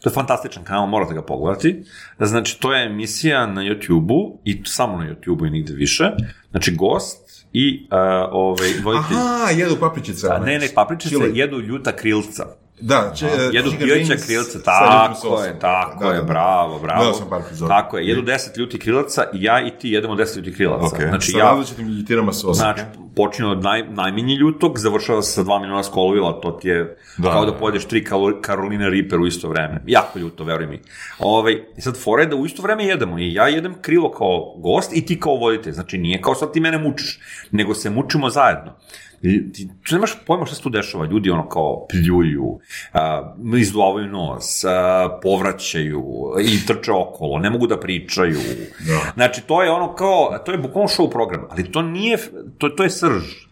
[0.06, 1.82] to je fantastičan kanal, morate ga pogledati.
[2.18, 6.10] Znači, to je emisija na YouTube-u i samo na YouTube-u i nigde više.
[6.50, 7.98] Znači, gost i uh,
[8.32, 9.16] ovaj, voditelj.
[9.16, 10.26] Aha, jedu papričice.
[10.30, 11.38] A ne, ne, papričice Chili.
[11.38, 12.46] jedu ljuta krilca.
[12.80, 16.26] Da, če, Jedu chicken pijeća wings krilca, tako je, tako Da, je, da, da.
[16.26, 16.98] bravo, bravo.
[16.98, 17.74] Gledao sam par epizoda.
[17.74, 20.86] Tako je, jedu 10 ljutih krilaca i ja i ti jedemo 10 ljutih krilaca.
[20.86, 21.02] Ok.
[21.08, 22.58] Znači, Sa ja, različitim ljutirama sosa.
[22.58, 22.82] Znači,
[23.16, 27.30] počinje od naj, najmanji ljutog, završava se sa 2 miliona skolovila, to ti je Da,
[27.30, 27.58] kao da da.
[27.58, 28.04] pojedeš tri
[28.46, 29.82] Carolina Reaper u isto vreme.
[29.86, 30.80] Jako ljuto, veruj mi.
[31.18, 33.18] Ovaj, I sad fora je da u isto vreme jedemo.
[33.18, 35.72] I ja jedem krilo kao gost i ti kao voditelj.
[35.72, 38.76] Znači, nije kao sad ti mene mučiš, nego se mučimo zajedno.
[39.20, 41.06] Ti nemaš pojma šta se tu dešava.
[41.06, 42.58] Ljudi ono kao pljuju,
[42.92, 46.04] a, izduvavaju nos, a, povraćaju
[46.42, 48.38] i trče okolo, ne mogu da pričaju.
[48.86, 49.12] Da.
[49.14, 52.18] Znači, to je ono kao, to je bukvalno show program, ali to nije,
[52.58, 53.46] to, to je srž.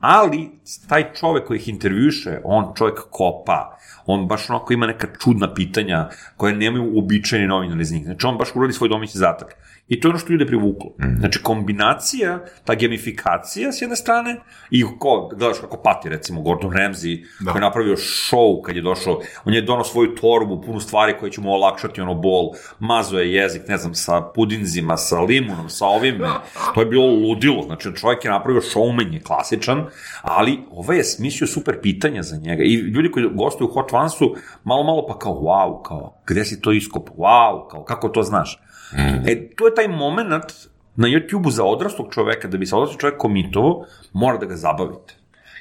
[0.00, 0.50] Ali,
[0.88, 6.08] taj čovek koji ih intervjuše, on čovek kopa, on baš onako ima neka čudna pitanja
[6.36, 8.04] koje nemaju uobičajeni novinari iz njih.
[8.04, 9.56] Znači, on baš uradi svoj domaći zatak.
[9.88, 10.90] I to je ono što ljude privuklo.
[11.18, 14.36] Znači, kombinacija, ta gamifikacija s jedne strane,
[14.70, 19.20] i ko, gledaš kako pati, recimo, Gordon Ramsay, koji je napravio show kad je došao,
[19.44, 23.32] on je donao svoju torbu, punu stvari koje će mu olakšati ono bol, mazo je
[23.32, 26.28] jezik, ne znam, sa pudinzima, sa limunom, sa ovime,
[26.74, 29.86] to je bilo ludilo, znači čovjek je napravio showman, je klasičan,
[30.22, 32.62] ali ovaj je smislio super pitanja za njega.
[32.62, 36.60] I ljudi koji gostuju u Hot Onesu, malo, malo pa kao, wow, kao, gde si
[36.60, 38.62] to iskop, wow, kao, kako to znaš?
[39.26, 40.52] E, to je taj moment
[40.96, 45.14] na YouTube-u za odraslog čoveka, da bi se odrasli čovek komitovo, mora da ga zabavite.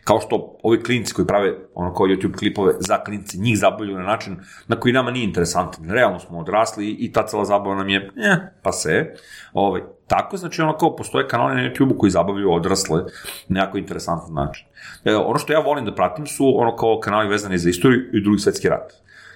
[0.04, 4.04] Kao što ovi klinci koji prave ono kao YouTube klipove za klinci, njih zabavljaju na
[4.04, 5.90] način na koji nama nije interesantan.
[5.90, 9.14] Realno smo odrasli i ta cela zabava nam je, eh, pa se.
[9.54, 13.04] Ovaj, tako, znači ono kao postoje kanali na YouTube-u koji zabavljaju odrasle
[13.48, 14.68] na jako interesantan način.
[15.06, 18.24] E, ono što ja volim da pratim su ono kao kanali vezani za istoriju i
[18.24, 18.94] drugi svetski rat.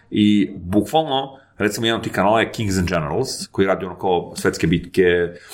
[0.09, 4.33] I bukvalno, recimo jedan od tih kanala je Kings and Generals, koji radi ono kao
[4.35, 5.03] svetske bitke,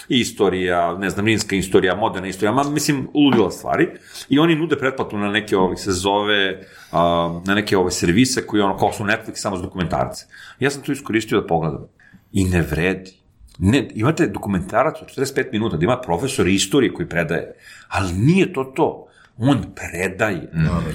[0.10, 3.88] istorija, ne znam, rimska istorija, moderna istorija, ma, mislim, ludila stvari.
[4.30, 8.62] I oni nude pretplatu na neke ovih se zove, a, na neke ove servise koji
[8.62, 10.26] ono kao su Netflix samo za dokumentarce.
[10.60, 11.88] Ja sam to iskoristio da pogledam.
[12.32, 13.22] I ne vredi.
[13.60, 17.54] Ne, imate dokumentarac od 45 minuta da ima profesor istorije koji predaje,
[17.88, 19.08] ali nije to to.
[19.38, 20.52] On predaje.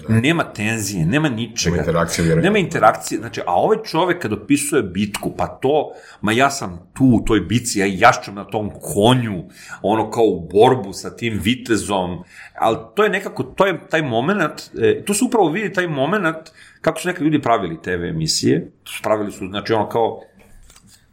[0.08, 1.76] Nema tenzije, nema ničega.
[1.76, 2.44] Nema interakcije, vjerujem.
[2.44, 3.18] Nema interakcije.
[3.18, 7.40] Znači, a ovaj čovek kad opisuje bitku, pa to, ma ja sam tu u toj
[7.40, 9.44] bici, ja jašćam na tom konju,
[9.82, 14.62] ono kao u borbu sa tim vitezom, ali to je nekako, to je taj moment,
[14.78, 16.36] e, tu se upravo vidi taj moment
[16.80, 18.70] kako su neki ljudi pravili TV emisije,
[19.02, 20.20] pravili su, znači ono kao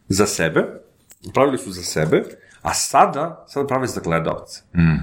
[0.08, 0.64] za sebe,
[1.34, 2.22] pravili su za sebe,
[2.64, 4.62] A sada, sada prave za gledalce.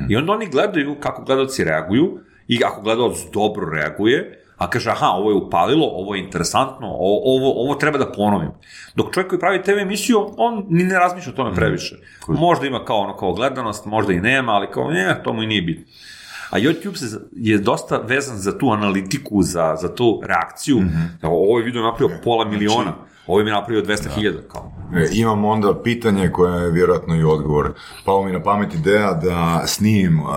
[0.09, 5.07] I onda oni gledaju kako gledalci reaguju i ako gledalac dobro reaguje, a kaže, aha,
[5.07, 8.49] ovo je upalilo, ovo je interesantno, ovo, ovo, ovo treba da ponovim.
[8.95, 11.95] Dok čovjek koji pravi TV emisiju, on ni ne razmišlja o tome previše.
[12.27, 15.47] Možda ima kao ono kao gledanost, možda i nema, ali kao, ne, to mu i
[15.47, 15.83] nije bitno.
[16.49, 20.77] A YouTube se, je dosta vezan za tu analitiku, za, za tu reakciju.
[21.23, 22.93] Evo, Ovo je video napravio pola miliona,
[23.31, 24.71] ovo je mi napravio 200.000, kao.
[24.95, 27.73] E, imam onda pitanje koje je vjerojatno i odgovor.
[28.05, 30.27] Pao mi na pamet ideja da snimim um,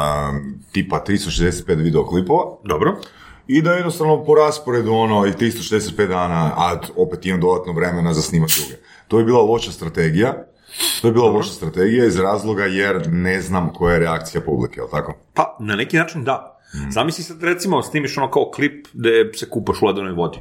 [0.73, 2.97] tipa 365 videoklipova Dobro.
[3.47, 8.23] i da jednostavno po rasporedu ono i 365 dana, a opet imam dodatno vremena za
[8.23, 8.83] snimat druge.
[9.09, 10.47] To je bila loša strategija.
[11.01, 14.89] To je bila loša strategija iz razloga jer ne znam koja je reakcija publike, jel
[14.91, 15.15] tako?
[15.35, 16.61] Pa, na neki način da.
[16.91, 20.39] Zamisli sad, recimo, snimiš ono kao klip gde se kupaš u ledenoj vodi.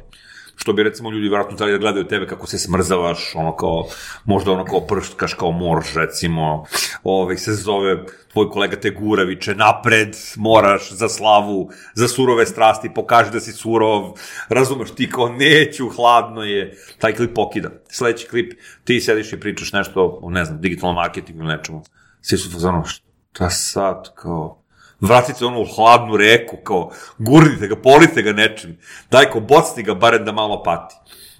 [0.56, 3.86] Što bi recimo ljudi vjerojatno htjeli da gledaju tebe kako se smrzavaš, ono kao,
[4.24, 6.64] možda ono kao prštkaš kao morš, recimo,
[7.02, 12.94] ovaj, se zove, tvoj kolega te gura, viče, napred, moraš, za slavu, za surove strasti,
[12.94, 14.12] pokaži da si surov,
[14.48, 17.70] razumeš, ti kao, neću, hladno je, taj klip pokida.
[17.88, 18.52] Sljedeći klip,
[18.84, 21.82] ti sediš i pričaš nešto o, ne znam, digitalnom marketingu ili nečemu.
[22.20, 24.63] Svi su fazonu, šta sad, kao,
[25.08, 28.78] vratite ono u hladnu reku, kao, gurnite ga, polite ga nečim,
[29.10, 30.94] daj ko bocni ga, barem da malo pati.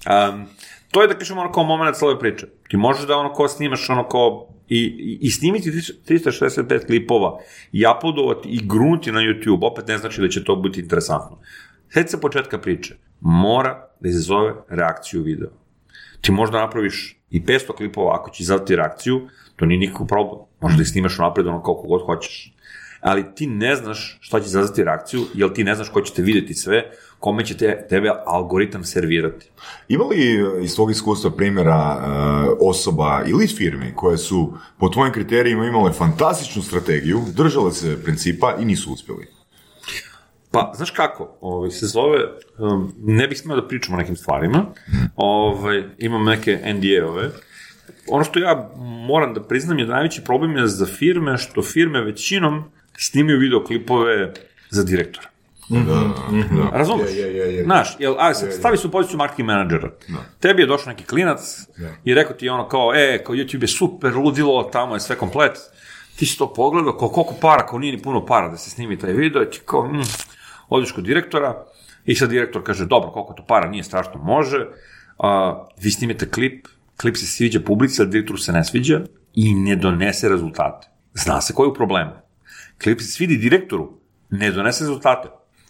[0.07, 0.47] Um,
[0.91, 2.47] to je da kažemo ono kao moment cijele priče.
[2.69, 7.39] Ti možeš da ono kao snimaš ono kao i, i, i snimiti 365 klipova
[7.73, 11.39] i uploadovati i grunuti na YouTube, opet ne znači da će to biti interesantno.
[11.93, 12.97] Sjeti se početka priče.
[13.21, 15.51] Mora da izazove reakciju videa.
[16.21, 20.41] Ti možda napraviš i 500 klipova ako će izazvati reakciju, to nije nikakav problem.
[20.61, 22.54] Možda ih snimaš napred ono koliko god hoćeš.
[23.05, 26.23] Ali ti ne znaš šta će izazvati reakciju, jer ti ne znaš ko će te
[26.23, 26.83] vidjeti sve,
[27.19, 29.51] kome će te, tebe algoritam servirati.
[29.89, 32.07] Ima li iz tvog iskustva primjera e,
[32.61, 38.65] osoba ili firmi koje su po tvojim kriterijima imale fantastičnu strategiju, držale se principa i
[38.65, 39.27] nisu uspjeli?
[40.51, 42.19] Pa, znaš kako, ovaj, se zove,
[42.59, 44.67] um, ne bih smio da pričam o nekim stvarima,
[45.17, 47.31] ovaj, imam neke NDA-ove,
[48.09, 48.71] ono što ja
[49.07, 52.65] moram da priznam je da najveći problem je za firme, što firme većinom
[52.99, 54.33] snimaju videoklipove
[54.71, 55.29] za direktora.
[56.73, 57.11] Razumeš?
[57.11, 57.65] Je, je, je, je.
[57.65, 59.91] Znaš, jel, a, sad stavi se u poziciju marketing menadžera.
[60.41, 61.41] Tebi je došao neki klinac
[62.05, 65.59] i rekao ti ono kao, e, kao YouTube je super, ludilo, tamo je sve komplet.
[66.17, 68.99] Ti si to pogledao, kao koliko para, kao nije ni puno para da se snimi
[68.99, 70.03] taj video, ti kao, mm,
[70.69, 71.65] odeš kod direktora
[72.05, 74.67] i sad direktor kaže, dobro, koliko to para, nije strašno, može.
[75.19, 76.67] A, vi snimite klip,
[77.01, 79.01] klip se sviđa publici, ali direktoru se ne sviđa
[79.35, 80.89] i ne donese rezultate.
[81.15, 82.09] Zna se koji je problem.
[82.09, 82.24] Klip
[82.85, 83.99] se svidi direktoru,
[84.31, 85.29] ne donese rezultate.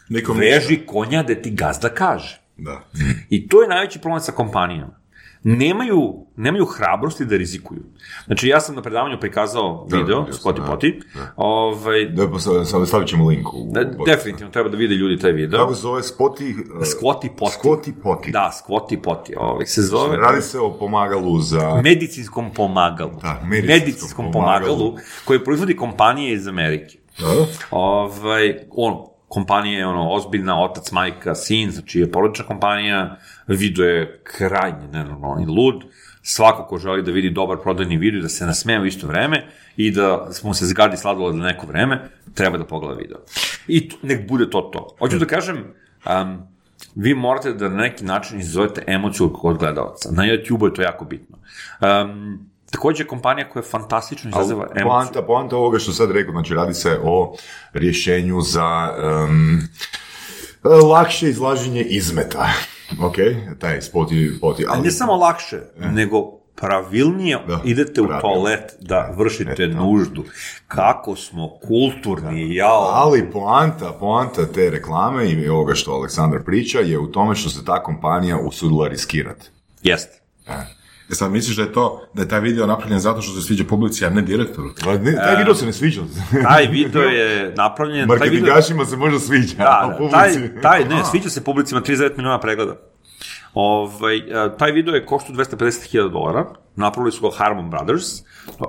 [0.08, 2.40] Nikom Veži konja da ti gazda kaže.
[2.56, 2.82] Da.
[3.30, 5.04] I to je najveći problem sa kompanijama.
[5.46, 7.80] Nemaju, nemaju hrabrosti da rizikuju.
[8.26, 11.00] Znači, ja sam na predavanju prikazao Da, video, jasno, Spoti da, Poti.
[11.36, 12.38] Ovaj, Da, pa
[12.86, 13.70] stavit ćemo link u...
[13.72, 15.60] da, definitivno treba da vide ljudi taj video.
[15.60, 16.54] Kako se zove Spoti...
[16.80, 17.58] Squatty Potty.
[17.62, 18.30] Squatty Potty.
[18.30, 19.34] Da, Squatty Poti.
[19.36, 20.16] Ovaj, se zove...
[20.16, 21.80] Radi se o pomagalu za...
[21.82, 23.18] medicinskom pomagalu.
[23.22, 24.98] Da, medicinskom medicinskom pomagalu, pomagalu.
[25.24, 26.98] koje proizvodi kompanije iz Amerike.
[27.18, 27.46] Da?
[27.70, 34.20] Ovaj, on, kompanija je ono, ozbiljna, otac, majka, sin, znači je porodična kompanija, video je
[34.24, 35.84] krajnje nenormalno i lud,
[36.22, 39.46] svako ko želi da vidi dobar prodajni video, da se nasmeje u isto vreme
[39.76, 43.18] i da mu se zgadi sladoled na neko vreme, treba da pogleda video.
[43.68, 44.96] I nek bude to to.
[44.98, 45.64] Hoću da kažem,
[46.06, 46.38] um,
[46.94, 50.10] vi morate da na neki način izazovete emociju kod gledalaca.
[50.12, 51.38] Na YouTube je to jako bitno.
[51.80, 54.84] Um, takođe, kompanija koja fantastično izaziva emociju.
[54.86, 57.36] Poanta, poanta ovoga što sad rekao, znači radi se o
[57.72, 59.60] rješenju za um,
[60.90, 62.48] lakše izlaženje izmeta.
[63.02, 63.14] Ok,
[63.58, 68.20] taj spoti, poti, Ali ne samo lakše, nego pravilnije Da, idete u pravilno.
[68.34, 69.66] toalet da vršite Eto.
[69.66, 70.24] nuždu.
[70.68, 72.90] Kako smo kulturni, jao.
[72.92, 77.64] Ali poanta, poanta te reklame i ovoga što Aleksandar priča je u tome što se
[77.64, 79.46] ta kompanija usudila riskirati.
[79.82, 80.20] Jeste.
[81.14, 83.64] E sad misliš da je to, da je taj video napravljen zato što se sviđa
[83.64, 84.68] publici, a ne direktoru?
[85.02, 86.02] Ne, taj video se ne sviđa.
[86.48, 88.08] Taj video je napravljen...
[88.08, 90.14] taj video, Marketingašima se možda sviđa, da, a da, publici...
[90.60, 92.76] taj, taj, ne, sviđa se publicima 39 miliona pregleda.
[93.54, 94.22] Ovaj, e,
[94.58, 98.04] taj video je koštu 250.000 dolara, napravili su ga Harmon Brothers,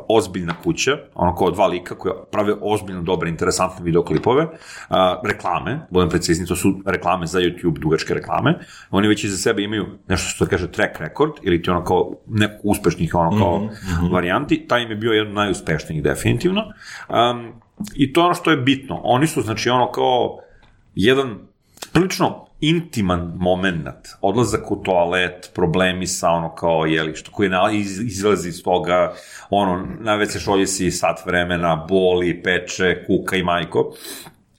[0.07, 4.47] ozbiljna kuća, ono kao dva lika koja prave ozbiljno dobre, interesantne videoklipove,
[4.89, 8.59] a, reklame, budem precizni, to su reklame za YouTube, dugačke reklame,
[8.91, 12.11] oni već iza sebe imaju nešto što se kaže track record, ili ti ono kao
[12.27, 13.69] neko uspešnih ono kao
[14.11, 16.61] varijanti, taj im je bio jedan najuspešnijih definitivno,
[17.09, 17.61] Um,
[17.95, 20.39] i to je ono što je bitno, oni su znači ono kao
[20.95, 21.37] jedan
[21.93, 27.99] prilično intiman moment, odlazak u toalet, problemi sa ono kao jeli, što koji na, iz,
[27.99, 29.13] izlazi iz toga,
[29.49, 33.93] ono, na WC šolji si sat vremena, boli, peče, kuka i majko.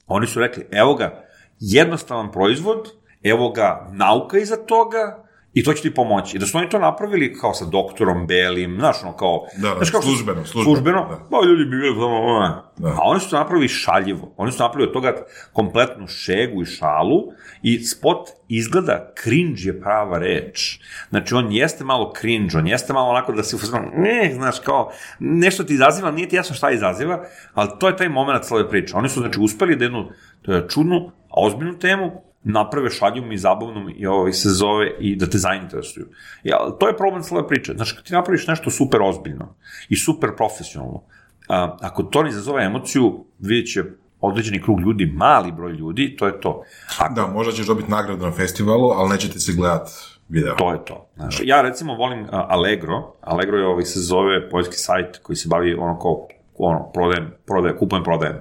[0.07, 1.23] Oni su rekli, evo ga,
[1.59, 2.87] jednostavan proizvod,
[3.23, 5.26] evo ga nauka iza toga,
[5.59, 6.37] i to će ti pomoći.
[6.37, 9.45] I da su oni to napravili kao sa doktorom Belim, znaš, ono kao...
[9.57, 11.27] Da, da, znaš, kao službeno, službeno, službeno da.
[11.31, 12.63] pa ljudi bi bili samo...
[12.77, 12.87] Da.
[12.87, 14.33] A oni su to napravili šaljivo.
[14.37, 15.13] Oni su napravili od toga
[15.53, 17.23] kompletnu šegu i šalu
[17.61, 20.79] i spot izgleda, cringe je prava reč.
[21.09, 24.91] Znači, on jeste malo cringe, on jeste malo onako da se ufazno, ne, znaš, kao,
[25.19, 28.95] nešto ti izaziva, nije ti jasno šta izaziva, ali to je taj moment cele priče.
[28.95, 30.09] Oni su, znači, uspeli da jednu
[30.47, 35.37] e, čudnu, ozbiljnu temu naprave šaljivom i zabavnom i ovaj se zove i da te
[35.37, 36.07] zainteresuju.
[36.43, 37.73] Ja, to je problem cele priče.
[37.75, 39.55] Znači, kad ti napraviš nešto super ozbiljno
[39.89, 41.03] i super profesionalno,
[41.49, 43.83] a, ako to ne izazove emociju, vidjet će
[44.21, 46.63] određeni krug ljudi, mali broj ljudi, to je to.
[46.99, 49.89] A Da, možda ćeš dobiti nagradu na festivalu, ali nećete se gledat
[50.29, 50.55] video.
[50.55, 51.09] to je to.
[51.15, 53.13] Znaš, ja recimo volim Allegro.
[53.21, 56.27] Allegro je ovaj se zove poljski sajt koji se bavi ono kao
[56.57, 58.35] ono, prodajem, prodajem, kupujem, prodajem.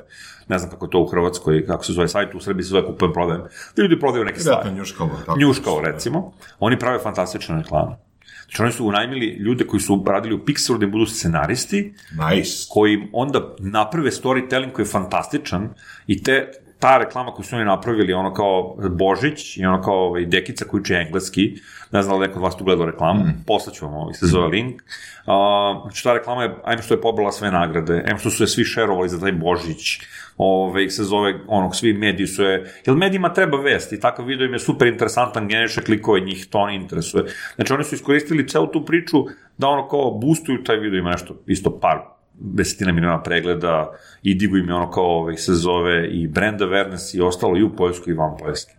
[0.49, 2.87] Ne znam kako je to u Hrvatskoj, kako se zove sajt, u Srbiji se zove
[2.87, 3.43] kupujem, prodajem.
[3.75, 4.73] Ti ljudi prodaju neke stvari.
[4.73, 5.11] Njuškalo.
[5.27, 5.39] Tako.
[5.39, 7.97] Njuškao, recimo, oni prave fantastične reklame.
[8.45, 11.95] Znači, oni su unajmili ljude koji su radili u Pixaru da im budu scenaristi,
[12.31, 12.67] Nice.
[12.71, 15.69] koji onda naprave storytelling koji je fantastičan
[16.07, 20.27] i te ta reklama koju su oni napravili, ono kao Božić i ono kao ovaj,
[20.27, 21.55] dekica koji uči engleski,
[21.93, 23.45] ne znam da li neko od vas tu gledao reklamu, mm.
[23.47, 24.83] poslaću vam ovaj, se zove link.
[24.83, 28.47] Uh, znači ta reklama je, ajme što je pobrala sve nagrade, em što su je
[28.47, 30.01] svi šerovali za taj Božić,
[30.37, 34.47] ovaj, se zove, ono, svi mediji su je, jer medijima treba vest i takav video
[34.47, 37.25] im je super interesantan, generiše klikove, njih to ne interesuje.
[37.55, 39.25] Znači oni su iskoristili celu tu priču
[39.59, 41.99] da ono kao boostuju taj video, ima nešto, isto par
[42.39, 43.93] desetina miliona pregleda
[44.27, 47.63] i digu im je ono kao ovaj, se zove i brand awareness i ostalo i
[47.63, 48.73] u Poljskoj i van Poljske.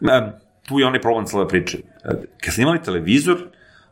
[0.00, 0.32] E,
[0.68, 1.78] tu je onaj problem cele priče.
[2.04, 2.10] E,
[2.44, 3.38] Kad ste imali televizor,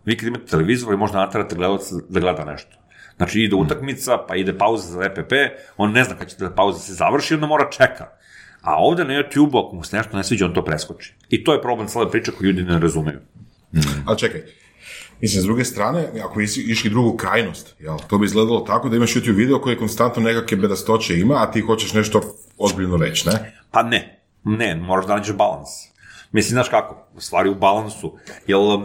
[0.04, 2.76] vi kad imate televizor, vi možda naterate gledalac da gleda nešto.
[3.16, 5.32] Znači ide utakmica, pa ide pauza za EPP,
[5.76, 8.06] on ne zna kad će da pauza se završi, onda mora čeka.
[8.62, 11.14] A ovde na YouTube, ako mu se nešto ne sviđa, on to preskoči.
[11.28, 13.20] I to je problem cele priče koju ljudi ne razumeju.
[14.06, 14.42] Ali čekaj,
[15.20, 18.96] mislim, s druge strane, ako isi išli drugu krajnost, jel, to bi izgledalo tako da
[18.96, 22.22] imaš YouTube video koji konstantno nekakve bedastoće ima, a ti hoćeš nešto
[22.58, 23.60] ozbiljno reći, ne?
[23.70, 25.68] Pa ne, ne, moraš da nađeš balans.
[26.32, 28.18] Mislim, znaš kako, stvari u balansu.
[28.46, 28.84] Jel, um,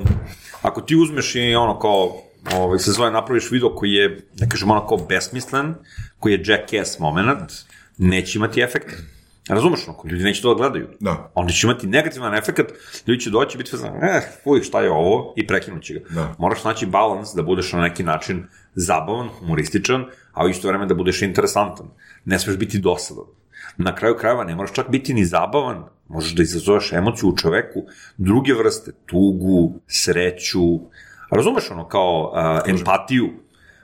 [0.61, 2.17] ako ti uzmeš i ono kao,
[2.53, 5.75] ovaj, se zove, napraviš video koji je, da kažem, ono kao besmislen,
[6.19, 7.51] koji je jackass moment,
[7.97, 8.95] neće imati efekt.
[9.49, 10.87] Razumeš, ono, ljudi neće to da gledaju.
[10.99, 11.31] Da.
[11.35, 12.71] Onda će imati negativan efekt,
[13.07, 15.99] ljudi će doći i biti fazan, eh, fuj, šta je ovo, i prekinut će ga.
[16.09, 16.35] Da.
[16.37, 18.43] Moraš naći balans da budeš na neki način
[18.75, 21.87] zabavan, humorističan, a u isto vreme da budeš interesantan.
[22.25, 23.25] Ne smeš biti dosadan.
[23.77, 27.83] Na kraju krajeva ne moraš čak biti ni zabavan, možeš da izazoveš emociju u čoveku,
[28.17, 30.79] druge vrste, tugu, sreću,
[31.31, 33.29] razumeš ono kao uh, empatiju,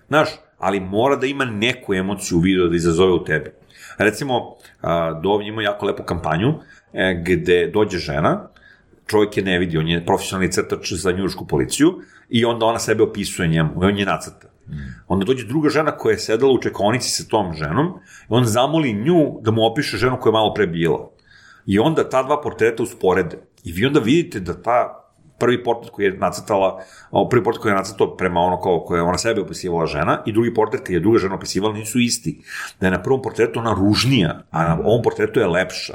[0.07, 3.58] znaš, ali mora da ima neku emociju u video da izazove u tebi.
[3.99, 6.53] Recimo, a, Dovnj ima jako lepu kampanju
[6.93, 8.47] e, gde dođe žena,
[9.07, 11.93] čovjek je ne vidi, on je profesionalni crtač za njušku policiju
[12.29, 14.47] i onda ona sebe opisuje njemu, on je nacrta.
[15.07, 18.93] Onda dođe druga žena koja je sedela u čekonici sa tom ženom i on zamoli
[18.93, 21.09] nju da mu opiše ženu koja je malo pre bila.
[21.65, 23.37] I onda ta dva portreta usporede.
[23.63, 24.98] I vi onda vidite da ta
[25.39, 26.83] prvi portret koji je nacrtala,
[27.29, 30.33] prvi portret koji je nacrtao prema ono kao koje je ona sebe opisivala žena i
[30.33, 32.41] drugi portret koji je druga žena opisivala nisu isti.
[32.79, 35.93] Da je na prvom portretu ona ružnija, a na ovom portretu je lepša.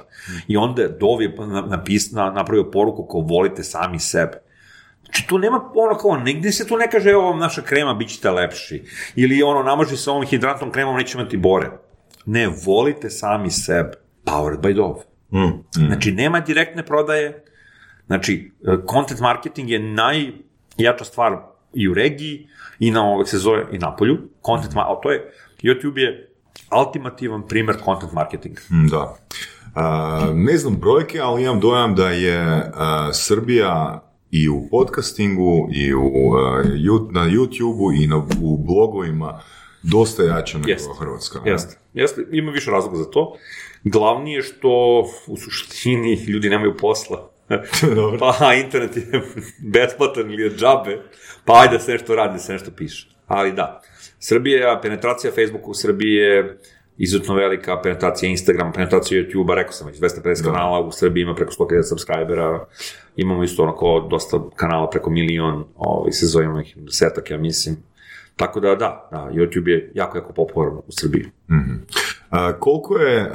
[0.49, 4.41] I onda je Dov je na- napis, na, napravio poruku kao volite sami sebe.
[5.05, 8.09] Znači tu nema ono kao, negde se tu ne kaže evo vam naša krema, bit
[8.09, 8.83] ćete lepši.
[9.17, 11.71] Ili ono, namaži se ovom hidrantnom kremom, neće imati bore.
[12.27, 13.91] Ne, volite sami sebe.
[14.25, 15.01] Powered by Dove.
[15.73, 17.44] Znači, nema direktne prodaje,
[18.07, 21.37] znači, e, content marketing je najjača stvar
[21.75, 22.47] i u regiji,
[22.79, 24.19] i na ovog se zove i na polju.
[24.47, 26.31] Content, ma- a to je, YouTube je
[26.79, 28.61] ultimativan primer content marketinga.
[28.71, 29.17] Mm, Da.
[29.75, 32.39] A, ne znam brojke, ali imam dojam da je
[32.75, 36.01] a, Srbija i u podcastingu i u,
[36.77, 39.41] ju- na YouTube-u i na, u blogovima
[39.83, 40.91] dosta jača nego Jest.
[40.99, 41.39] Hrvatska.
[41.45, 43.37] Jeste, jeste, ima više razloga za to.
[43.85, 44.69] Glavni je što
[45.27, 47.31] u suštini ljudi nemaju posla.
[47.95, 48.19] Dobro.
[48.19, 49.05] pa internet je
[49.73, 50.99] besplatan ili je džabe,
[51.45, 53.09] pa ajde da se nešto radi, da se nešto piše.
[53.27, 53.83] Ali da,
[54.19, 56.59] Srbija, penetracija Facebooka u Srbiji je
[56.97, 61.53] izuzetno velika, penetracija Instagrama, penetracija YouTube-a, rekao sam već, 250 kanala, u Srbiji ima preko
[61.53, 62.67] 100.000 subscribera,
[63.17, 67.77] imamo isto onako dosta kanala preko milion, ovaj, se zove imamo ih desetak, ja mislim.
[68.37, 71.25] Tako da, da, da, YouTube je jako, jako popularan u Srbiji.
[71.49, 71.55] A,
[72.61, 73.31] koliko je,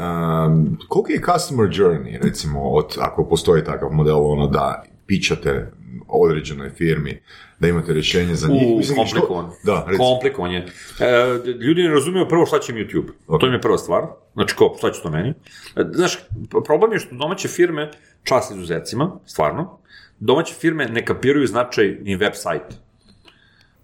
[0.88, 5.72] koliko je customer journey, recimo, od, ako postoji takav model, ono da pičate
[6.08, 7.22] određenoj firmi,
[7.60, 8.64] da imate rješenje za njih.
[8.68, 9.46] U, Mislim, što- komplikovan.
[9.64, 10.04] Da, recimo.
[10.06, 10.66] komplikovan je.
[11.00, 13.40] E, ljudi ne razumiju prvo šta će im YouTube.
[13.40, 14.04] To im je prva stvar.
[14.34, 15.30] Znači, ko, šta će to meni?
[15.76, 16.20] E, znaš,
[16.66, 17.92] problem je što domaće firme,
[18.24, 19.78] čast izuzecima, stvarno,
[20.20, 22.64] domaće firme ne kapiraju značaj ni web sajt.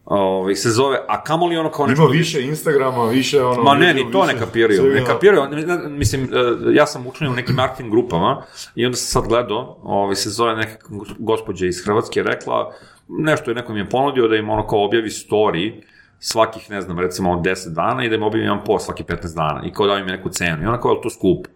[0.06, 2.04] Ove, se zove, a kamoli ono kao nešto...
[2.04, 3.64] Ima više Instagrama, više ono...
[3.64, 4.82] Ma ne, ni to ne više- kapiraju.
[4.82, 5.50] sve Ne kapiraju.
[5.50, 6.28] Ne, Mislim, e,
[6.74, 8.44] ja sam učlanjen u nekim marketing grupama
[8.76, 10.78] i onda sam sad gledao, ovaj, se zove neka
[11.20, 12.72] gospođa iz Hrvatske rekla,
[13.08, 15.82] nešto je neko mi je ponudio da im ono kao objavi story
[16.20, 19.62] svakih, ne znam, recimo 10 dana i da im objavi jedan post svaki 15 dana
[19.66, 20.64] i kao da im neku cenu.
[20.64, 21.50] I ona kao, je to skupo?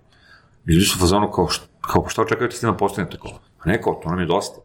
[0.67, 3.31] I ljudi su u fazonu kao, šta, kao, šta očekujete s tim da postanete kao?
[3.63, 4.61] Pa ne, kao, to nam je dosta.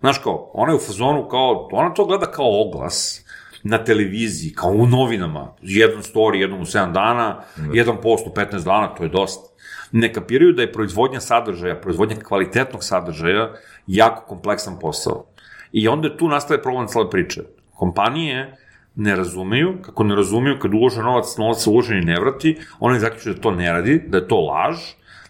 [0.00, 3.26] Znaš kao, ona je u fazonu kao, ona to gleda kao oglas
[3.62, 7.40] na televiziji, kao u novinama, jedan story jednom u 7 dana,
[7.72, 9.48] jedan post u 15 dana, to je dosta.
[9.92, 13.52] Ne kapiraju da je proizvodnja sadržaja, proizvodnja kvalitetnog sadržaja
[13.86, 15.24] jako kompleksan posao.
[15.72, 17.42] I onda tu nastaje problem cele priče.
[17.74, 18.56] Kompanije
[18.94, 23.00] ne razumeju, kako ne razumeju kad ulože novac, novac se uložen i ne vrati, oni
[23.00, 24.76] zaključuju da to ne radi, da je to laž,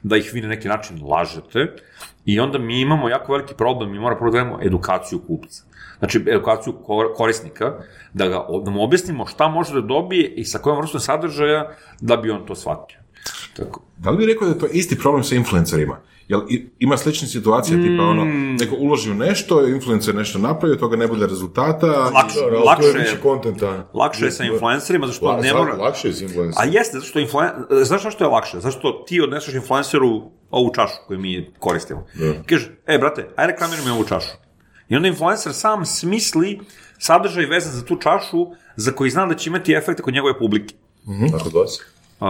[0.02, 1.76] da ih vi na neki način lažete
[2.26, 5.62] i onda mi imamo jako veliki problem, mi moramo prvo da edukaciju kupca.
[5.98, 7.74] Znači, edukaciju kor- korisnika,
[8.14, 11.70] da, ga, da mu objasnimo šta može da dobije i sa kojom vrstom sadržaja
[12.00, 12.98] da bi on to shvatio.
[13.56, 13.82] Tako.
[13.96, 15.98] Da li bi rekao da je to isti problem sa influencerima?
[16.28, 18.56] Jel i- ima slična situacija, tipa ono, Mm.
[18.56, 21.86] neko uloži u nešto, influencer nešto napravi, od toga ne bude rezultata.
[21.86, 23.88] Lakše, ali to lakše je je, više kontenta.
[23.94, 25.74] lakše je sa influencerima, zašto La, ne mora...
[25.74, 26.68] Lakše je s influencerom.
[26.68, 27.50] A jeste, zato što influen...
[27.82, 28.60] znaš zašto je lakše?
[28.60, 32.06] Zato što ti odneseš influenceru ovu čašu koju mi koristimo.
[32.44, 34.32] I kaže, e, brate, aj reklamiraj mi ovu čašu.
[34.88, 36.60] I onda influencer sam smisli
[36.98, 40.74] sadržaj vezan za tu čašu za koji zna da će imati efekte kod njegove publike.
[41.32, 41.80] Tako dosi.
[42.20, 42.26] Uh,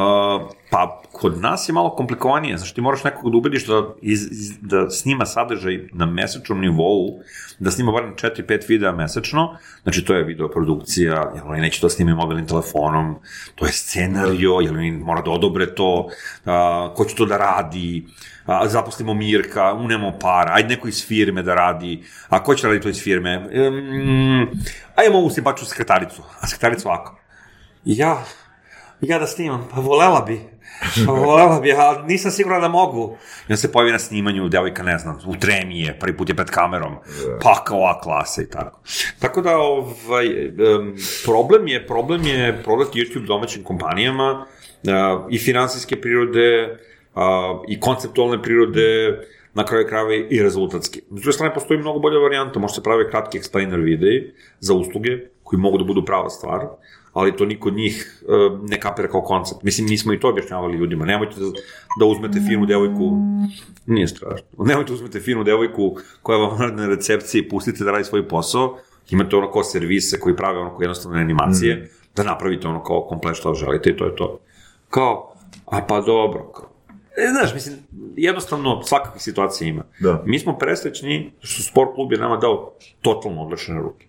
[0.71, 4.59] pa kod nas je malo komplikovanije, znači ti moraš nekog da ubediš da, iz, iz-
[4.61, 7.21] da snima sadržaj na mesečnom nivou,
[7.59, 12.17] da snima barem 4-5 videa mesečno, znači to je videoprodukcija, jer oni neće to snimati
[12.17, 13.15] mobilnim telefonom,
[13.55, 16.09] to je scenario, jer oni mora da odobre to,
[16.45, 18.07] a, ko će to da radi,
[18.47, 22.83] a, zaposlimo Mirka, unemo para, ajde neko iz firme da radi, a ko će raditi
[22.83, 23.39] to iz firme?
[23.39, 24.49] Um,
[24.97, 27.19] ajmo ovu simpaču sekretaricu, a sekretaricu ovako.
[27.85, 28.25] Ja,
[29.01, 30.41] ja da snimam, pa volela bi.
[31.07, 33.17] Pa volela bi, a nisam sigurna da mogu.
[33.49, 36.35] I on se pojavi na snimanju, devojka, ne znam, u tremi je, prvi put je
[36.35, 36.95] pred kamerom,
[37.43, 38.81] pa kao A klasa i tako.
[39.19, 40.95] Tako da, ovaj, em,
[41.25, 44.47] problem je, problem je prodat YouTube domaćim kompanijama
[44.89, 46.79] a, i finansijske prirode,
[47.15, 49.19] a, i konceptualne prirode,
[49.57, 51.01] na kraju krajeva i rezultatski.
[51.11, 55.11] S druge strane, postoji mnogo bolja varijanta, može se prave kratki explainer videi za usluge,
[55.43, 56.67] koji mogu da budu prava stvar,
[57.17, 58.33] ali to niko od njih e,
[58.69, 59.63] ne kapira kao koncept.
[59.63, 61.05] Mislim, mi smo i to objašnjavali ljudima.
[61.05, 61.47] Nemojte da,
[62.01, 63.17] da uzmete finu devojku,
[63.87, 68.05] nije strašno, nemojte da uzmete finu devojku koja vam radi na recepciji, pustite da radi
[68.05, 68.79] svoj posao,
[69.11, 73.37] imate ono kao servise koji prave ono kao jednostavne animacije, da napravite ono kao komplet
[73.37, 74.39] što želite i to je to.
[74.91, 75.33] Kao,
[75.67, 76.69] a pa dobro, kao,
[77.17, 77.77] E, znaš, mislim,
[78.17, 79.83] jednostavno svakakve situacije ima.
[80.01, 80.23] Da.
[80.27, 84.06] Mi smo presrećni što sport klub je nama dao totalno odlične ruke.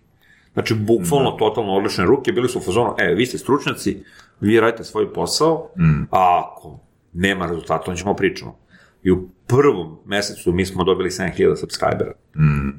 [0.58, 4.02] Znači, bukvalno totalno odlične ruke, bili su u fazonu, e, vi ste stručnjaci,
[4.40, 5.70] vi radite svoj posao,
[6.10, 6.80] a ako
[7.12, 8.58] nema rezultata, onda ćemo pričamo.
[9.02, 12.12] I u prvom mesecu mi smo dobili 7000 subscribera.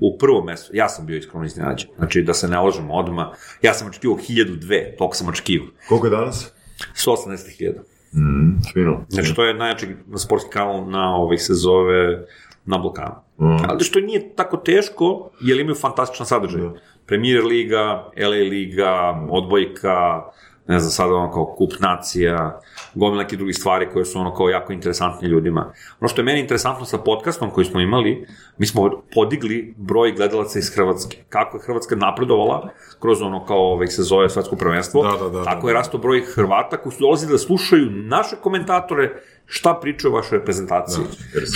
[0.01, 1.89] U prvom mesecu, ja sam bio iskreno iznenađen.
[1.97, 3.27] Znači, da se ne lažemo odmah,
[3.61, 5.67] ja sam očekivao 1002, toliko sam očekivao.
[5.89, 6.53] Koliko je danas?
[6.95, 7.73] 180.000.
[8.73, 9.05] Fino.
[9.09, 12.25] Znači, to je najjači sportski kanal na ovih se zove
[12.65, 13.15] na Balkanu.
[13.67, 16.61] Ali što nije tako teško, jer imaju fantastičan sadržaj.
[17.09, 20.23] Premier liga, LA liga, odbojka,
[20.67, 22.59] ne znam, sada ono kao kup nacija,
[22.93, 25.73] gomila nekih drugih stvari koje su ono kao jako interesantne ljudima.
[25.99, 30.59] Ono što je meni interesantno sa podcastom koji smo imali, mi smo podigli broj gledalaca
[30.59, 31.17] iz Hrvatske.
[31.29, 35.43] Kako je Hrvatska napredovala kroz ono kao ovih se zove svetsko prvenstvo, Da, da, da,
[35.43, 35.71] tako da.
[35.71, 40.37] je rastao broj Hrvata koji su dolazili da slušaju naše komentatore šta pričaju o vašoj
[40.37, 41.03] reprezentaciji.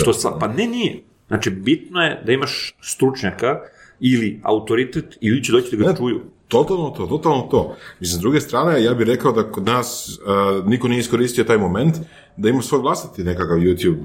[0.01, 1.03] Što sa, pa ne nije.
[1.27, 3.59] Znači, bitno je da imaš stručnjaka
[4.03, 6.21] ili autoritet i ljudi će doći da ga čuju.
[6.47, 7.75] Totalno to, totalno to.
[7.99, 11.57] Mislim, s druge strane, ja bih rekao da kod nas uh, niko nije iskoristio taj
[11.57, 11.95] moment
[12.37, 14.03] da ima svoj vlastiti nekakav YouTube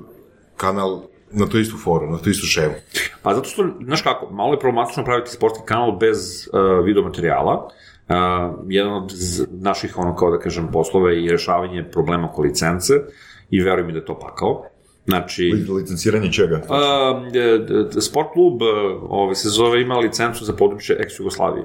[0.57, 2.75] kanal na tu istu foru, na tu istu šemu.
[3.23, 7.69] Pa zato što, znaš kako, malo je problematično praviti sportski kanal bez uh, videomaterijala.
[8.09, 8.15] Uh,
[8.69, 9.13] jedan od
[9.51, 12.93] naših, ono, kao da kažem, poslova je i rešavanje problema oko licence
[13.51, 14.65] i veruj mi da je to pakao.
[15.09, 16.63] Znači, Li- Licenciranje čega?
[16.69, 17.23] a,
[17.97, 18.65] e, sport klub e,
[19.09, 21.65] ovaj, se zove, ima licencu za područje ex-Jugoslavije.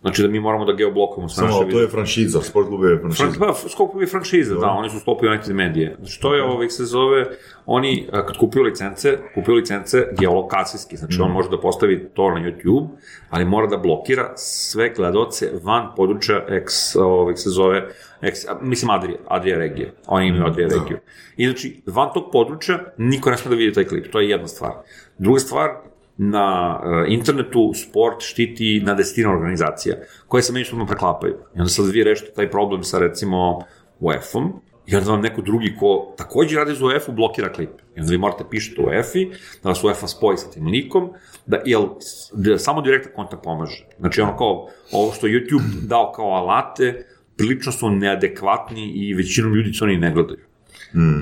[0.00, 3.30] Znači da mi moramo da geoblokujemo sve Samo, to je franšiza, sport klub je franšiza.
[3.30, 5.96] Fran, pa, Skop je franšiza, da, oni su sklopili United Medije.
[5.98, 7.24] Znači, to je, ovih se zove,
[7.66, 12.40] oni, a, kad kupuju licence, kupuju licence geolokacijski, znači on može da postavi to na
[12.40, 12.86] YouTube,
[13.30, 17.88] ali mora da blokira sve gledaoce van područja ex, ovih se zove,
[18.22, 20.98] ex, mislim Adria, Adria regije, oni imaju Adria regiju.
[21.36, 24.48] I znači, van tog područja niko ne sme da vidi taj klip, to je jedna
[24.48, 24.72] stvar.
[25.18, 25.70] Druga stvar,
[26.16, 29.96] na e, internetu sport štiti na desetina organizacija
[30.28, 31.34] koje se međusobno preklapaju.
[31.56, 33.60] I onda sad vi rešite taj problem sa recimo
[34.00, 34.52] UEFA-om
[34.86, 37.70] i onda vam neko drugi ko takođe radi za UEFA-u blokira klip.
[37.96, 39.30] I onda vi morate pišete u UEFA-i,
[39.62, 41.10] da vas UEFA spoji sa tim likom,
[41.46, 41.86] da, jel,
[42.32, 43.84] da samo direktan kontakt pomaže.
[43.98, 47.06] Znači ono kao, ovo što YouTube dao kao alate,
[47.36, 50.40] prilično su neadekvatni i većinom ljudi se oni ne gledaju.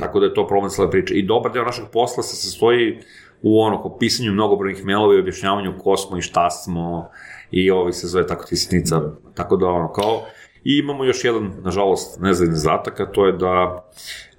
[0.01, 1.15] Tako da je to problem cele priče.
[1.15, 2.99] I dobar deo našeg posla se sastoji
[3.43, 7.09] u ono, ko pisanju mnogobrojnih mailova i objašnjavanju ko smo i šta smo
[7.51, 9.03] i ovaj se zove tako ti sitnica.
[9.35, 10.25] Tako da ono, kao,
[10.65, 13.85] i imamo još jedan, nažalost, nezavidan zadatak, a to je da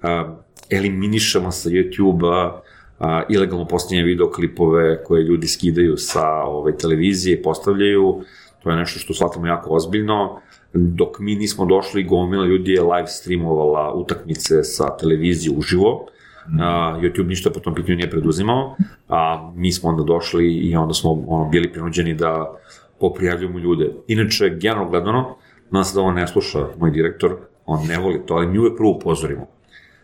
[0.02, 0.36] a,
[0.70, 2.60] eliminišemo sa YouTube-a
[2.98, 8.22] a, ilegalno postavljanje videoklipove koje ljudi skidaju sa ove, televizije i postavljaju.
[8.62, 10.40] To je nešto što shvatamo jako ozbiljno.
[10.72, 16.06] Dok mi nismo došli, gomila ljudi je live streamovala utakmice sa televizije uživo.
[16.60, 18.76] A, YouTube ništa po tom pitanju nije preduzimao,
[19.08, 22.60] a mi smo onda došli i onda smo ono, bili prinuđeni da
[23.00, 23.92] poprijavljujemo ljude.
[24.08, 25.36] Inače, generalno gledano,
[25.70, 27.36] nas da ovo ne sluša moj direktor,
[27.66, 29.46] on ne voli to, ali mi uvek prvo upozorimo.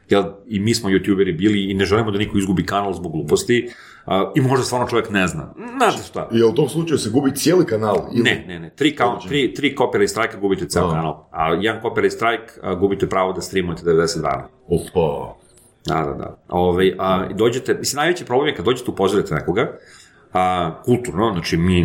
[0.08, 3.70] Jel, I mi smo youtuberi bili i ne želimo da niko izgubi kanal zbog gluposti
[4.06, 5.54] a, i možda stvarno čovjek ne zna.
[5.78, 6.28] Znate šta?
[6.32, 7.96] I u tom slučaju se gubi cijeli kanal?
[8.14, 8.22] Ili...
[8.22, 8.70] Ne, ne, ne.
[8.70, 10.90] Tri, kao, tri, tri copyright strike gubite ceo A.
[10.90, 11.24] kanal.
[11.30, 14.48] A jedan copyright strike a, gubite pravo da streamujete 90 dana.
[14.68, 15.36] Opa.
[15.86, 16.38] Da, da, da.
[16.48, 19.72] Ove, a, i dođete, mislim, najveći problem je kad dođete upozorite nekoga,
[20.32, 21.84] a, kulturno, znači mi,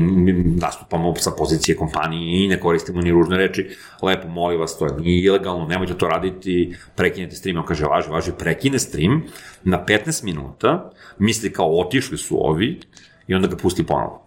[0.61, 3.69] nastupamo sa pozicije kompanije i ne koristimo ni ružne reči,
[4.01, 8.09] lepo molim vas, to je nije ilegalno, nemojte to raditi, prekinete stream, on kaže, važi,
[8.09, 9.23] važi, prekine stream
[9.63, 12.79] na 15 minuta, misli kao otišli su ovi
[13.27, 14.25] i onda ga pusti ponovo.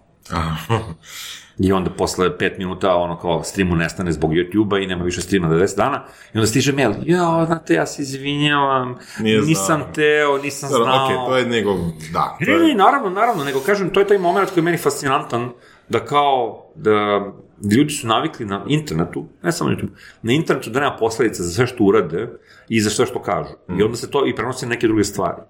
[1.59, 5.49] I onda posle 5 minuta ono kao streamu nestane zbog YouTube-a i nema više streama
[5.49, 6.05] 90 dana
[6.35, 11.07] i onda stiže mail, ja, znate, ja se izvinjavam, Nije znao." nisam teo, nisam znao.
[11.07, 11.77] ok, to je njegov,
[12.13, 12.37] da.
[12.39, 14.79] to Ne, je- ne, naravno, naravno, nego kažem, to je taj moment koji je meni
[14.79, 15.51] fascinantan,
[15.89, 17.27] da kao, da
[17.73, 19.91] ljudi su navikli na internetu, ne samo na YouTube,
[20.23, 22.29] na internetu da nema posledica za sve što urade
[22.69, 23.51] i za sve što kažu.
[23.79, 25.43] I onda se to i prenosi na neke druge stvari.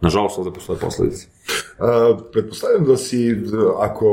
[0.00, 1.26] Nažalost, ovde postoje posledice.
[1.78, 3.36] A, pretpostavljam da si,
[3.78, 4.06] ako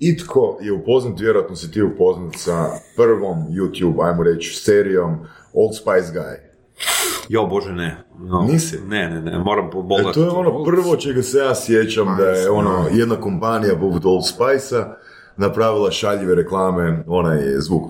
[0.00, 5.18] itko je upoznat, vjerojatno si ti upoznat sa prvom YouTube, ajmo reći, serijom
[5.52, 6.36] Old Spice Guy.
[7.28, 8.04] Jo, bože, ne.
[8.18, 8.78] No, Nisi?
[8.88, 10.14] Ne, ne, ne, moram E, pogledati.
[10.14, 14.26] to je ono prvo čega se ja sjećam da je ono jedna kompanija poput Old
[14.26, 14.96] Spice-a
[15.36, 17.82] napravila šaljive reklame, onaj zvuk.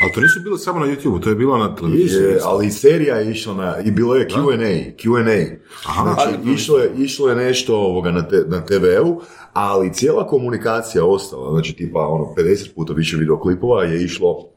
[0.00, 2.22] Ali to nisu bilo samo na YouTube, to je bilo na televiziji.
[2.22, 5.56] Je, ali i serija je išla na, i bilo je Q&A, Q&A.
[6.02, 9.20] Znači, išlo je, išlo je nešto ovoga na, te, na TV-u,
[9.52, 14.48] ali cijela komunikacija ostala, znači tipa ono 50 puta više videoklipova je išlo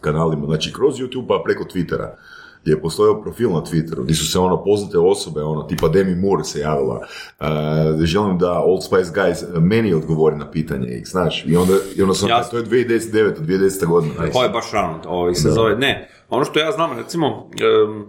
[0.00, 2.08] kanalima, znači kroz YouTube pa preko Twittera
[2.70, 6.44] je postojao profil na Twitteru, gdje su se ono poznate osobe, ono tipa Demi Moore
[6.44, 7.00] se javila,
[7.40, 7.46] uh,
[8.04, 12.14] želim da Old Spice Guys meni odgovori na pitanje X, znaš, i onda, i onda
[12.14, 12.50] sam, Jasno.
[12.50, 13.86] to je 2009, 2010.
[13.86, 14.14] godina.
[14.32, 18.04] To je baš rano, ovaj se zove, ne, ono što ja znam, recimo, em,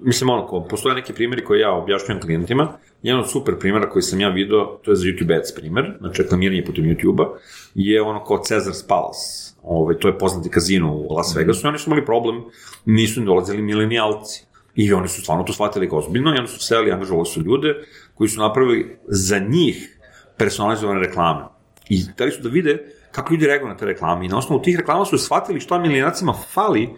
[0.00, 2.68] mislim ono, postoje neki primjeri koje ja objašnjam klijentima,
[3.02, 6.22] jedan od super primjera koji sam ja video, to je za YouTube Ads primjer, znači
[6.22, 7.38] reklamiranje putem YouTube-a,
[7.74, 11.78] je ono kao Caesar's Palace, ovaj, to je poznati kazino u Las Vegasu, i oni
[11.78, 12.44] su imali problem,
[12.84, 14.44] nisu im dolazili milenijalci.
[14.74, 17.74] I oni su stvarno to shvatili kao ozbiljno i onda su seli, angažovali su ljude
[18.14, 19.98] koji su napravili za njih
[20.36, 21.44] personalizovane reklame.
[21.88, 22.78] I hteli su da vide
[23.12, 24.26] kako ljudi reaguju na te reklame.
[24.26, 26.88] I na osnovu tih reklama su shvatili šta milenijacima fali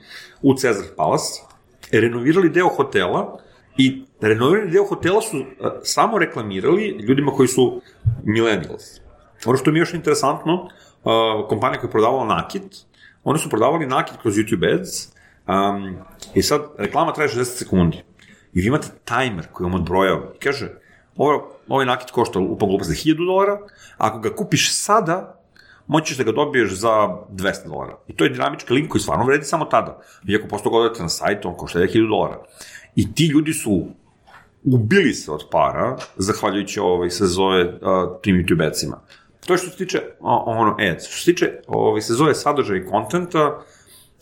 [0.43, 1.41] u Cezar Palace,
[1.93, 3.39] renovirali deo hotela
[3.77, 5.45] i renovirani deo hotela su uh,
[5.83, 7.81] samo reklamirali ljudima koji su
[8.25, 9.01] millennials.
[9.47, 10.69] Ono što mi je još interesantno,
[11.05, 12.77] uh, kompanija koja je prodavala nakit,
[13.25, 15.09] oni su prodavali nakit kroz YouTube Ads
[15.47, 15.97] um,
[16.35, 18.03] i sad reklama traje 60 sekundi.
[18.53, 20.33] I vi imate tajmer koji vam odbrojava.
[20.37, 20.69] I kaže,
[21.17, 23.59] ovo, ovaj nakit košta upa glupost za 1000 dolara,
[23.99, 25.41] ako ga kupiš sada,
[25.87, 26.89] moćeš da ga dobiješ za
[27.31, 27.99] 200 dolara.
[28.09, 30.01] I to je dinamički link koji stvarno vredi samo tada.
[30.23, 32.43] Vi ako posto godate na sajtu, on košta 1000 dolara.
[32.97, 33.87] I ti ljudi su
[34.65, 37.73] ubili se od para, zahvaljujući ovaj, se zove uh,
[38.23, 39.01] tim YouTube adsima.
[39.51, 41.09] To je što se tiče o, ono ads.
[41.09, 43.63] Što se tiče ovaj, se zove sadržaj i kontenta,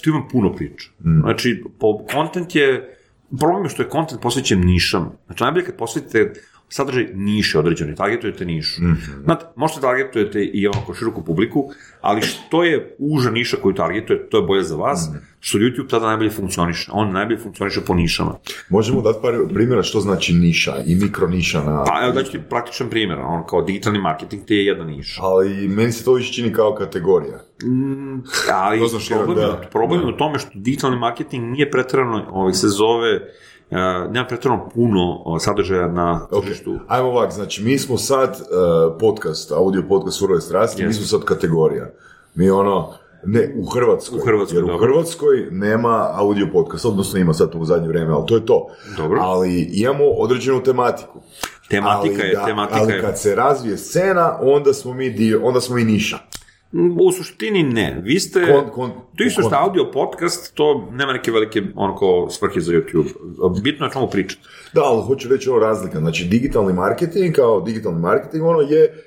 [0.03, 0.91] tu imam puno priča.
[1.21, 2.97] Znači, po, content je
[3.39, 5.11] problem je što je content posvećen nišama.
[5.27, 6.33] Znači, najbolje kad posvetite
[6.69, 8.83] sadržaj niše određene, targetujete nišu.
[9.25, 14.37] Znate, možete targetujete i onako široku publiku, ali što je uža niša koju targetujete, to
[14.37, 15.11] je bolje za vas,
[15.41, 16.91] što YouTube tada najbolje funkcioniše.
[16.95, 18.35] On najbolje funkcioniše po nišama.
[18.69, 21.85] Možemo dati par primjera što znači niša i mikroniša na...
[21.85, 25.23] Pa evo daću ti praktičan primjer, on kao digitalni marketing ti je jedna niša.
[25.23, 27.39] Ali meni se to više čini kao kategorija.
[28.53, 29.53] Ali Dosta širok, problem, da.
[29.63, 33.21] je, problem je u tome što digitalni marketing nije pretjerano, ovaj, se zove,
[33.71, 36.79] uh, nema pretjerano puno sadržaja na tržištu.
[36.89, 40.97] Ajmo ovak, znači mi smo sad uh, podcast, audio podcast Surove strasti, mi Yes.
[40.97, 41.91] smo sad kategorija.
[42.35, 42.93] Mi ono,
[43.25, 44.19] ne, u Hrvatskoj.
[44.19, 44.87] U Hrvatskoj, jer u dobro.
[44.87, 48.67] Hrvatskoj nema audio podcast, odnosno ima sad u zadnje vrijeme, ali to je to.
[48.97, 49.21] Dobro.
[49.23, 51.21] Ali imamo određenu tematiku.
[51.71, 53.01] Tematika ali je, tematika ali je.
[53.01, 56.19] kad se razvije scena, onda smo mi dio, onda smo i niša.
[56.73, 58.01] U suštini ne.
[58.05, 58.91] Vi ste, Kon- kon-
[59.27, 63.09] isto što kon- audio podcast, to nema neke velike onako svrhe za YouTube.
[63.63, 64.43] Bitno je o čemu pričati.
[64.73, 65.99] Da, ali hoću reći ovo razlika.
[65.99, 69.05] Znači, digitalni marketing kao digitalni marketing, ono je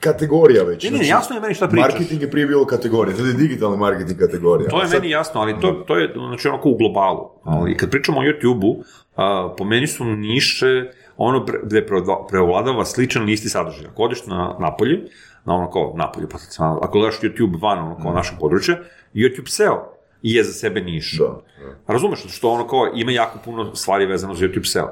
[0.00, 0.84] kategorija već.
[0.84, 1.92] Ne, ne, Znači, jasno je meni šta pričaš.
[1.92, 4.70] Marketing je prije bilo kategorija, sad je digitalni marketing kategorija.
[4.70, 7.30] To je sad- meni jasno, ali to, to je znači onako u globalu.
[7.44, 8.82] Ali kad pričamo o YouTube-u,
[9.16, 10.84] a, po meni su niše
[11.16, 11.86] ono gde
[12.28, 13.88] preovladava sličan listi sadržaja.
[13.88, 15.00] Ako odeš na napolje,
[15.44, 15.96] na ono kao
[16.32, 18.78] pa sad, ako gledaš YouTube van ono kao našeg područja,
[19.14, 21.18] YouTube SEO je za sebe niš.
[21.18, 21.40] Da,
[21.86, 24.88] Razumeš, što ono kao ima jako puno stvari vezano za YouTube SEO.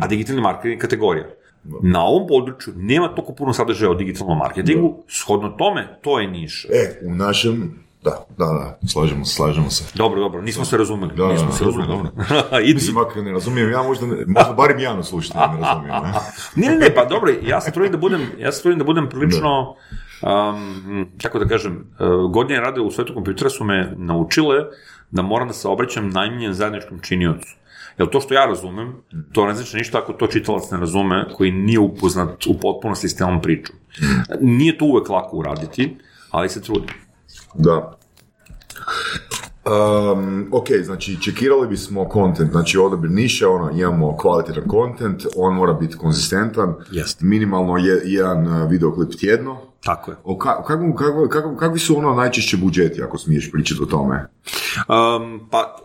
[0.00, 1.26] A digitalni marketing je kategorija.
[1.82, 6.64] Na ovom području nema toliko puno sadržaja o digitalnom marketingu, shodno tome, to je niš.
[6.64, 9.84] E, u našem, da, da, da, slažemo se, slažemo se.
[9.94, 11.16] Dobro, dobro, nismo se razumeli.
[11.16, 12.08] Da, nismo da, se dobro, razumeli.
[12.70, 12.74] Idi.
[12.74, 16.02] Mislim, ako ne razumijem, ja možda, ne, možda barem Janu slušate, ne razumijem.
[16.02, 16.12] Ne?
[16.56, 19.08] Ne, ne, ne, pa dobro, ja se trudim da budem, ja se trudim da budem
[19.08, 19.74] prilično,
[20.22, 24.64] um, kako da kažem, uh, godine rade u svetu kompjutera su me naučile
[25.10, 27.56] da moram da se obraćam najmanjem zajedničkom činiocu.
[27.98, 28.94] Jer to što ja razumem,
[29.32, 33.16] to ne znači ništa ako to čitalac ne razume, koji nije upoznat u potpunosti s
[33.16, 33.76] telom pričom.
[34.40, 35.96] Nije to uvek lako uraditi,
[36.30, 37.05] ali se trudim.
[37.58, 37.96] Da.
[39.66, 45.72] Um, ok, znači čekirali bismo content, znači odabir niše, ono, imamo kvalitetan content, on mora
[45.72, 47.24] biti konzistentan, Jeste.
[47.24, 49.58] minimalno je, jedan uh, videoklip tjedno.
[49.86, 50.16] Tako je.
[50.24, 54.28] O, ka, kako, kako, kako, kakvi su ono najčešće budžeti, ako smiješ pričati o tome?
[54.88, 55.76] Um, pa,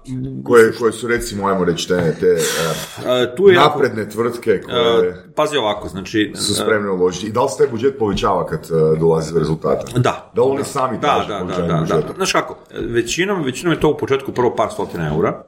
[0.43, 3.05] Koje, koje su recimo, ajmo reći, te, te uh,
[3.37, 6.33] tu je jako- napredne tvrtke koje Uh, pazi ovako, znači...
[6.35, 7.27] su spremne uložiti.
[7.27, 9.99] I da li se taj budžet povećava kad uh, dolazi do rezultata?
[9.99, 10.31] Da.
[10.35, 12.13] Da li oni sami da, da, da, da, da.
[12.15, 15.43] Znaš kako, većinom, većinom je to u početku prvo par stotina eura,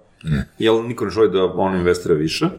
[0.60, 2.50] jer niko ne želi da on investira više.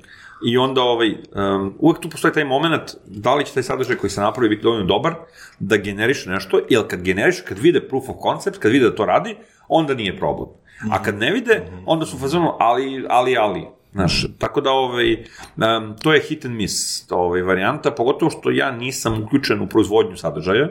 [0.47, 4.11] I onda ovaj, um, uvek tu postoji taj moment da li će taj sadržaj koji
[4.11, 5.15] se napravi biti dovoljno dobar
[5.59, 9.05] da generiše nešto, jer kad generiše, kad vide proof of concept, kad vide da to
[9.05, 9.37] radi,
[9.69, 10.49] onda nije problem.
[10.91, 13.67] A kad ne vide, onda su fazonu ali, ali, ali.
[13.93, 18.71] Znaš, tako da ovaj, em, to je hit and miss ovaj, varijanta, pogotovo što ja
[18.71, 20.69] nisam uključen u proizvodnju sadržaja,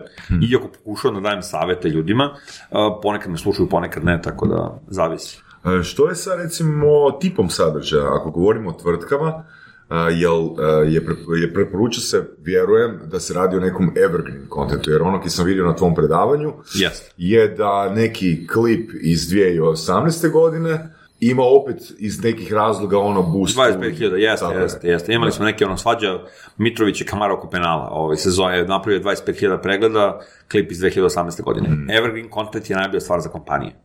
[0.51, 2.35] iako pokušavam da dajem savete ljudima,
[2.71, 5.41] a, ponekad me slušaju, ponekad ne, tako da zavisi.
[5.65, 8.15] E, Što je sa recimo tipom sadržaja?
[8.19, 9.43] Ako govorimo o tvrtkama,
[9.89, 11.01] e, jel e, je,
[11.41, 15.45] je preporuča se, vjerujem, da se radi o nekom evergreen kontentu, jer ono ki sam
[15.45, 17.11] vidio na tvom predavanju Jeste.
[17.17, 20.31] je da neki klip iz 2018.
[20.31, 20.93] godine
[21.29, 23.57] ima opet iz nekih razloga ono boost.
[23.57, 24.61] 25.000, jeste, je.
[24.61, 25.13] jeste, jeste.
[25.13, 26.19] Imali smo neke ono svađa
[26.57, 27.89] Mitrović i Kamara oko penala.
[27.91, 30.19] Ovaj sezon je napravio 25.000 pregleda,
[30.51, 31.41] klip iz 2018.
[31.41, 31.69] godine.
[31.97, 33.75] Evergreen content je najbolja stvar za kompanije.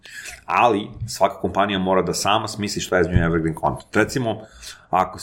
[0.46, 3.96] Ali svaka kompanija mora da sama smisli šta je za nju evergreen content.
[3.96, 4.40] Recimo,
[4.90, 5.18] ako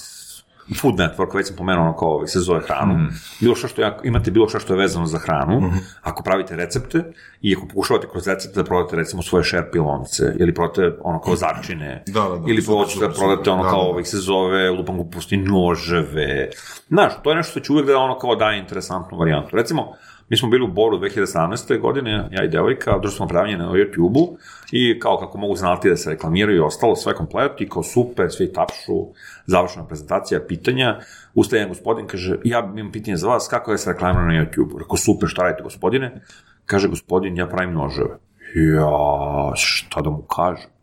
[0.82, 3.07] Food Network, već sam pomenuo ono kao ovaj, se zove hranu,
[3.41, 7.03] bilo što što je, imate bilo što što je vezano za hranu, ako pravite recepte
[7.41, 11.36] i ako pokušavate kroz recepte da prodate recimo svoje share pilonce ili prodate ono kao
[11.36, 13.89] začine Da, da, da, ili hoćete da prodate ono da, kao da.
[13.89, 16.49] ovih se zove lupan gluposti noževe.
[16.88, 19.55] Znaš, to je nešto što će uvijek da ono kao daje interesantnu varijantu.
[19.55, 19.93] Recimo,
[20.30, 21.80] mi smo bili u Boru 2017.
[21.82, 24.38] godine, ja i devojka, držali smo predavanje na YouTube-u
[24.71, 28.32] i kao kako mogu znati da se reklamiraju i ostalo, sve komplet i kao super,
[28.32, 29.05] svi tapšu,
[29.45, 30.99] završena prezentacija, pitanja.
[31.34, 34.80] Ustaje jedan gospodin, kaže, ja imam pitanje za vas, kako je se reklamira na YouTube-u?
[34.80, 36.21] Rekao, super, šta radite gospodine?
[36.65, 38.17] Kaže gospodin, ja pravim noževe.
[38.55, 40.74] Ja, šta da mu kažem?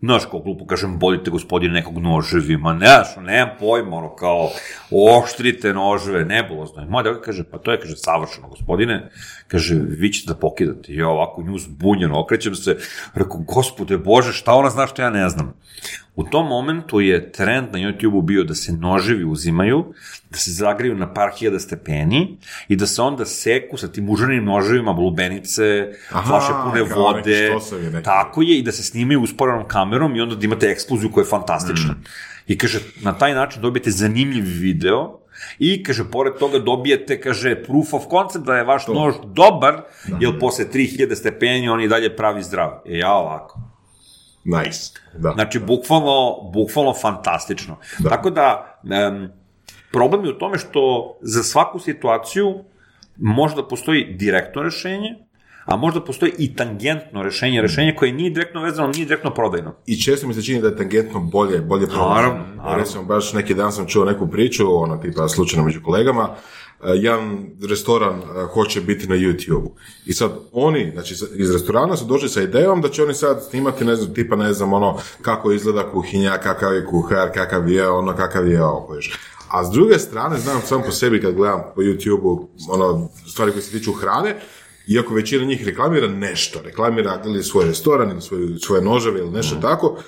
[0.00, 4.50] Znaš, kao glupo kažem, bolite gospodine nekog noževima, ne, znaš, nemam pojma, ono, kao,
[4.90, 6.84] oštrite noževe, nebulozno.
[6.84, 9.10] Moja devojka kaže, pa to je, kaže, savršeno, gospodine,
[9.48, 10.94] kaže, vi ćete da pokidate.
[10.94, 12.76] Ja ovako nju zbunjeno, okrećem se,
[13.14, 15.54] rekao, gospode Bože, šta ona zna što ja ne znam?
[16.16, 19.84] U tom momentu je trend na YouTube-u bio da se noževi uzimaju,
[20.30, 22.38] da se zagriju na par hiljada stepeni
[22.68, 27.50] i da se onda seku sa tim užanim noževima, blubenice, Aha, flaše pune vode,
[27.92, 28.04] neki.
[28.04, 31.30] tako je, i da se snimaju usporenom kamerom i onda da imate eksploziju koja je
[31.30, 31.94] fantastična.
[32.46, 35.20] I kaže, na taj način dobijete zanimljiv video
[35.58, 39.82] i kaže, pored toga dobijete, kaže, proof of concept da je vaš nož dobar,
[40.20, 42.70] jer posle 3000 stepeni on i dalje pravi zdrav.
[42.86, 43.60] E ja ovako.
[44.44, 44.92] Nice.
[45.18, 45.30] Da.
[45.30, 47.76] Znači, bukvalno, bukvalno fantastično.
[48.08, 49.32] Tako da, em,
[49.92, 52.64] problem je u tome što za svaku situaciju
[53.16, 55.27] možda postoji direktno rešenje,
[55.68, 59.74] a možda postoji i tangentno rešenje, rešenje koje nije direktno vezano, nije direktno prodajno.
[59.86, 62.54] I često mi se čini da je tangentno bolje, bolje Naravno, prolazno.
[62.56, 62.78] naravno.
[62.78, 66.28] Recimo, baš neki dan sam čuo neku priču, ono, tipa, slučajno među kolegama,
[66.82, 68.22] e, jedan restoran e,
[68.54, 69.74] hoće biti na YouTube-u.
[70.06, 73.84] I sad oni, znači iz restorana su došli sa idejom da će oni sad snimati,
[73.84, 78.16] ne znam, tipa, ne znam, ono, kako izgleda kuhinja, kakav je kuhar, kakav je ono,
[78.16, 78.96] kakav je ovo.
[79.50, 83.62] A s druge strane, znam sam po sebi kad gledam po YouTube-u, ono, stvari koje
[83.62, 84.36] se tiču hrane,
[84.88, 89.56] iako većina njih reklamira nešto, reklamira ili svoj restoran ili svoju, svoje noževe ili nešto
[89.56, 89.98] tako,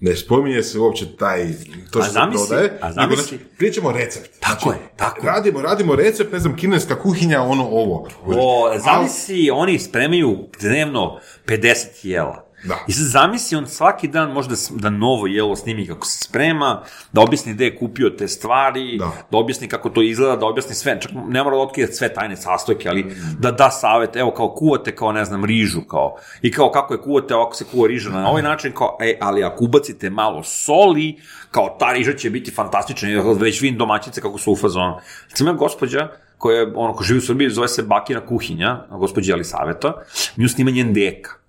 [0.00, 1.46] ne spominje se uopće taj,
[1.90, 4.30] to A što se zamisli- prodaje, a zamisli- znači, pričamo recept.
[4.40, 5.26] Tako Znači, je, tako.
[5.26, 8.08] Radimo, radimo recept, ne znam, kineska kuhinja, ono, ovo.
[8.26, 12.43] O, zamisli, oni spremaju dnevno 50 jela.
[12.64, 12.74] Da.
[12.88, 17.20] I sad zamisli, on svaki dan možda da novo jelo snimi kako se sprema, da
[17.20, 19.12] objasni gde je kupio te stvari, Da.
[19.30, 22.36] da objasni kako to izgleda, da objasni sve, čak ne mora da otkrije sve tajne
[22.36, 26.70] sastojke, ali da da savet, evo kao kuvate kao ne znam rižu, kao, i kao
[26.70, 30.10] kako je kuvate, ovako se kuva riža na ovaj način, kao, e, ali ako ubacite
[30.10, 31.16] malo soli,
[31.50, 33.08] kao ta riža će biti fantastična,
[33.38, 34.96] već vidim domaćice kako su u fazonu.
[35.30, 36.08] Recimo, gospođa,
[36.38, 39.92] koja je, ono, ko živi u Srbiji, zove se Bakina kuhinja, gospođa Elisaveta,
[40.36, 41.43] nju snima njen deka.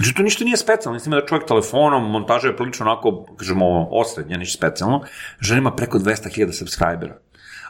[0.00, 4.36] Znači, to ništa nije specijalno, mislim da čovjek telefonom, montaža je prilično onako, kažemo, osrednja,
[4.36, 5.02] ništa specijalno,
[5.40, 7.18] žena ima preko 200.000 subscribera.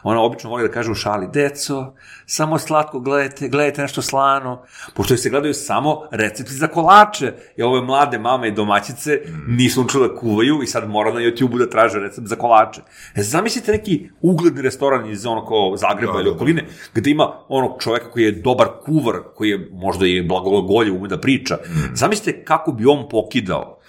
[0.03, 1.93] Ona obično voli da kaže u šali, deco,
[2.25, 7.81] samo slatko gledajte, gledajte nešto slano, pošto se gledaju samo recepti za kolače, i ove
[7.81, 11.99] mlade mame i domaćice nisu učile da kuvaju i sad mora na YouTube-u da traže
[11.99, 12.81] recept za kolače.
[13.15, 16.35] E, zamislite neki ugledni restoran iz ono kao Zagreba Da, ili da, da.
[16.35, 21.07] okoline, gde ima onog čoveka koji je dobar kuvar, koji je možda i blagogolje ume
[21.07, 21.57] da priča.
[21.93, 23.79] Zamislite kako bi on pokidao.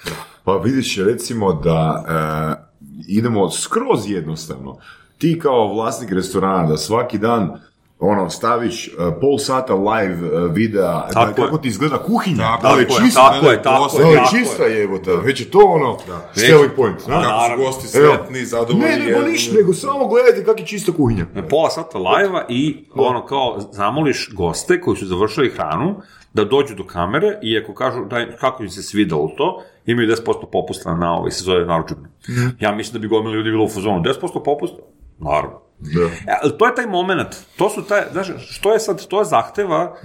[0.44, 2.72] Pa vidiš, recimo da e,
[3.08, 4.78] idemo skroz jednostavno.
[5.22, 7.50] Ti kao vlasnik restorana da svaki dan
[7.98, 11.34] ono, staviš e, pol sata live e, videa da, Tako je.
[11.34, 12.42] kako ti izgleda kuhinja.
[12.42, 15.10] Tako da li je je, čista, tako je, tako da li je, je čista jebota,
[15.10, 15.96] već je to ono
[16.36, 16.96] Već- selling point.
[17.06, 17.22] Da?
[17.22, 18.84] Kako su gosti sretni, zadovoljni.
[18.84, 21.26] Ne, nego ništa, nego samo gledajte kako je čista kuhinja.
[21.34, 25.96] Na pola sata live i ono kao zamoliš goste koji su završili hranu
[26.34, 30.16] da dođu do kamere i ako kažu daj, kako im se svidalo to, imaju 10%
[30.52, 31.66] popusta na ovaj se zove.
[32.60, 34.76] Ja mislim da bi gomili ljudi bilo u fazonu 10% popusta?
[35.22, 35.60] Naravno.
[35.78, 36.32] Da.
[36.32, 39.96] E, to je taj moment, to su taj, znaš, što je sad, to zahteva,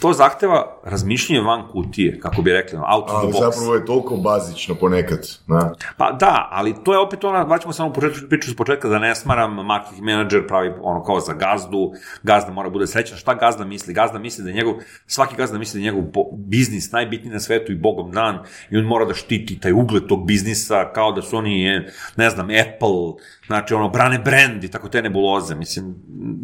[0.00, 3.44] to zahteva razmišljanje van kutije, kako bi rekli, out of the box.
[3.44, 5.28] zapravo je toliko bazično ponekad.
[5.46, 5.72] Na.
[5.96, 9.14] Pa da, ali to je opet ona, vraćamo samo početku priču s početka da ne
[9.14, 11.92] smaram, marketing menadžer pravi ono kao za gazdu,
[12.22, 13.94] gazda mora bude srećan, šta gazda misli?
[13.94, 14.74] Gazda misli da je njegov,
[15.06, 18.38] svaki gazda misli da je njegov biznis najbitniji na svetu i bogom dan
[18.70, 21.82] i on mora da štiti taj ugled tog biznisa kao da su oni,
[22.16, 25.94] ne znam, Apple, znači ono, brane brand i tako te nebuloze, mislim,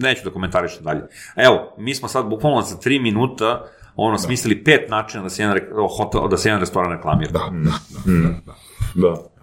[0.01, 1.03] neću da komentarišem dalje.
[1.37, 3.65] Evo, mi smo sad bukvalno za tri minuta
[3.97, 5.59] ono, smislili pet načina da se jedan,
[5.99, 7.31] hotel, da se jedan restoran reklamira.
[7.33, 7.71] Da, da,
[8.05, 8.55] da, da, da.
[8.95, 9.34] Da.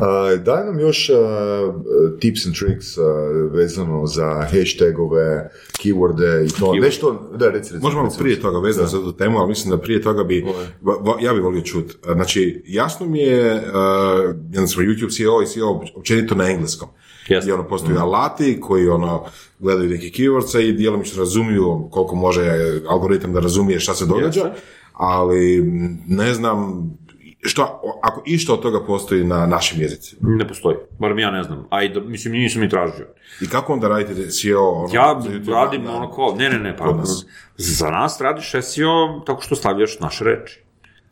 [0.00, 1.14] A, daj nam još a,
[2.20, 3.02] tips and tricks a,
[3.52, 5.50] vezano za hashtagove,
[5.84, 6.66] keyworde i to.
[6.66, 6.80] Keyword.
[6.80, 7.82] Nešto, da, reci, reci.
[7.84, 8.42] Možemo reci, prije reci.
[8.42, 10.46] toga vezano za tu temu, ali mislim da prije toga bi,
[10.82, 11.96] va- va- ja bih volio čut.
[12.14, 16.88] Znači, jasno mi je, uh, smo YouTube CEO i CEO općenito na engleskom.
[17.28, 17.44] Jeste.
[17.44, 19.24] Gdje ono postoje alati koji ono
[19.58, 22.50] gledaju neki keywordsa i djelomično razumiju koliko može
[22.88, 24.60] algoritam da razumije šta se događa, Jeste.
[24.92, 25.62] ali
[26.08, 26.90] ne znam
[27.40, 27.62] što,
[28.02, 30.20] ako išta od toga postoji na našim jezicima.
[30.22, 31.66] Ne postoji, barem ja ne znam.
[31.70, 33.06] A i da, mislim, nisam ni tražio.
[33.40, 34.60] I kako onda radite SEO?
[34.62, 35.92] Ono, Ja radim Da.
[35.92, 37.26] ono kao, ne, ne, ne, pa nas.
[37.56, 40.62] za nas radiš SEO tako što stavljaš naše reči.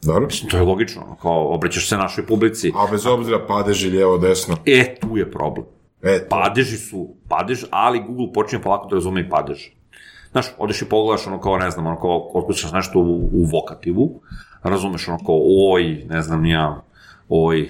[0.03, 0.27] Dobro.
[0.27, 2.73] Mislim, to je logično, ono, kao, obraćaš se našoj publici.
[2.77, 4.57] A bez obzira padeži lijevo, desno.
[4.67, 5.67] E, tu je problem.
[6.03, 6.29] E.
[6.29, 9.59] Padeži su padež, ali Google počinje polako da razume i padež.
[10.31, 14.21] Znaš, odeš i pogledaš ono kao, ne znam, ono kao, otkucaš nešto u, u vokativu,
[14.63, 15.41] razumeš ono kao,
[15.73, 16.83] oj, ne znam, ja,
[17.29, 17.69] oj,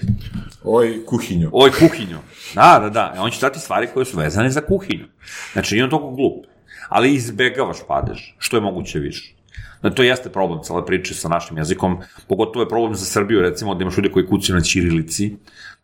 [0.69, 1.51] Oj, kuhinju.
[1.53, 2.19] Oj, kuhinju.
[2.55, 3.13] Da, da, da.
[3.17, 5.05] E, On će dati stvari koje su vezane za kuhinju.
[5.53, 6.45] Znači, nije on toliko glup.
[6.89, 9.35] Ali izbegavaš padež, što je moguće više.
[9.81, 13.75] Znači, to jeste problem cele priče sa našim jezikom, pogotovo je problem za Srbiju, recimo,
[13.75, 15.37] da imaš ljudi koji kucaju na ćirilici,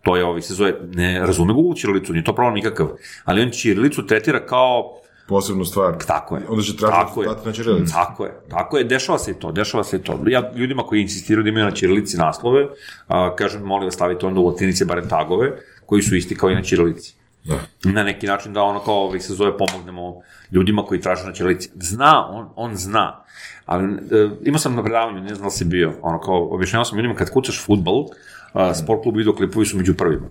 [0.03, 2.89] to je ovi se zove, ne razume Google ćirilicu, nije to problem nikakav,
[3.25, 4.99] ali on ćirilicu tretira kao
[5.29, 5.95] Posebnu stvar.
[6.07, 6.43] tako je.
[6.49, 7.93] Onda će tražiti Tako rezultate na ćirilici.
[7.93, 10.19] Tako je, tako je, dešava se i to, dešava se i to.
[10.27, 12.67] Ja ljudima koji insistiraju da imaju na ćirilici naslove,
[13.09, 15.53] a, kažem, molim vas stavite onda u latinici barem tagove,
[15.87, 17.15] koji su isti kao i na Čirilici.
[17.45, 17.59] Da.
[17.85, 20.21] Na neki način da ono kao ovih se zove pomognemo
[20.51, 21.71] ljudima koji traže na Čirilici.
[21.75, 23.25] Zna, on, on zna.
[23.67, 26.99] Ali e, imao sam na predavanju, ne znam da si bio, ono kao, objašnjavao sam
[26.99, 28.07] ljudima kad kucaš futbol,
[28.53, 30.29] a, sport klub videoklipovi su među prvima.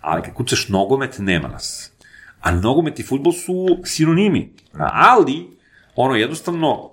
[0.00, 1.89] Ali kad kucaš nogomet, nema nas.
[2.40, 4.52] A nogomet i futbol su sinonimi.
[4.92, 5.58] Ali,
[5.96, 6.92] ono jednostavno, uh,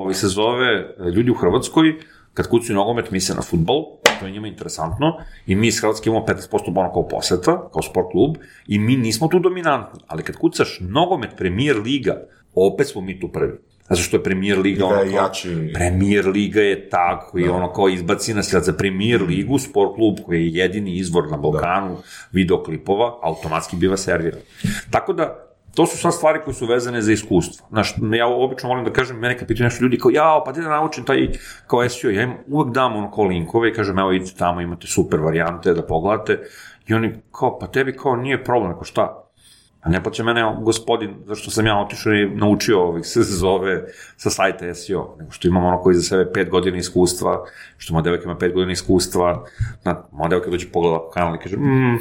[0.00, 1.94] ovaj se zove e, ljudi u Hrvatskoj,
[2.34, 3.84] kad kucaju nogomet, misle na futbol,
[4.20, 8.10] to je njima interesantno, i mi iz Hrvatske imamo 15% ono kao poseta, kao sport
[8.10, 8.36] klub,
[8.66, 10.00] i mi nismo tu dominantni.
[10.06, 12.22] Ali kad kucaš nogomet, premier liga,
[12.54, 13.58] opet smo mi tu prvi.
[13.88, 15.70] Zato što je premier liga Da ono kao, jači.
[15.74, 20.46] Premier liga je ta koji ono kao izbaci nas za Premier ligu, sport klub koji
[20.46, 21.96] je jedini izvor na Balkanu
[22.32, 24.40] videoklipova, automatski biva serviran.
[24.90, 27.66] Tako da, to su sad stvari koje su vezane za iskustvo.
[27.70, 30.62] Znaš, ja obično volim da kažem, mene kad pitaju nešto ljudi kao, jao, pa gde
[30.62, 31.28] da naučim taj
[31.66, 34.86] kao SEO, ja im uvek dam ono kao linkove i kažem, evo idite tamo, imate
[34.86, 36.38] super varijante da pogledate,
[36.86, 39.27] i oni kao, pa tebi kao nije problem, ako šta,
[39.88, 43.84] ne plaća mene gospodin, zašto sam ja otišao i naučio ovih se zove
[44.16, 47.44] sa sajta SEO, nego što imam ono koji za sebe pet godina iskustva,
[47.76, 49.44] što moja devojka ima pet godina iskustva,
[49.84, 51.98] na, moja devojka dođe pogleda po kanal i kaže, mm,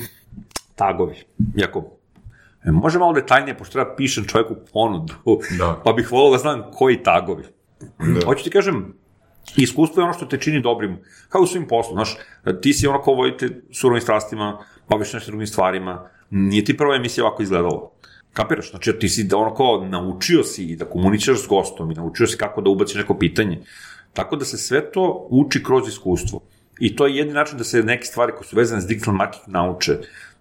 [0.75, 1.15] tagovi,
[1.55, 1.83] jako,
[2.63, 5.13] e, može malo detaljnije, pošto ja pišem čovjeku ponudu,
[5.59, 5.81] Da.
[5.83, 7.43] pa bih volio da znam koji tagovi.
[8.25, 8.93] Hoću ti kažem,
[9.55, 10.97] iskustvo je ono što te čini dobrim,
[11.29, 12.17] kao u svim poslu, znaš,
[12.61, 14.57] ti si ono ko vodite surovim strastima,
[14.89, 17.89] baviš nešto drugim stvarima, nije ti prva emisija ovako izgledala.
[18.33, 18.69] Kapiraš?
[18.69, 22.37] Znači, ti si da ono kao naučio si da komuniciraš s gostom i naučio si
[22.37, 23.61] kako da ubaciš neko pitanje.
[24.13, 26.41] Tako da se sve to uči kroz iskustvo.
[26.79, 29.53] I to je jedini način da se neke stvari koje su vezane s digitalni marketing
[29.53, 29.97] nauče.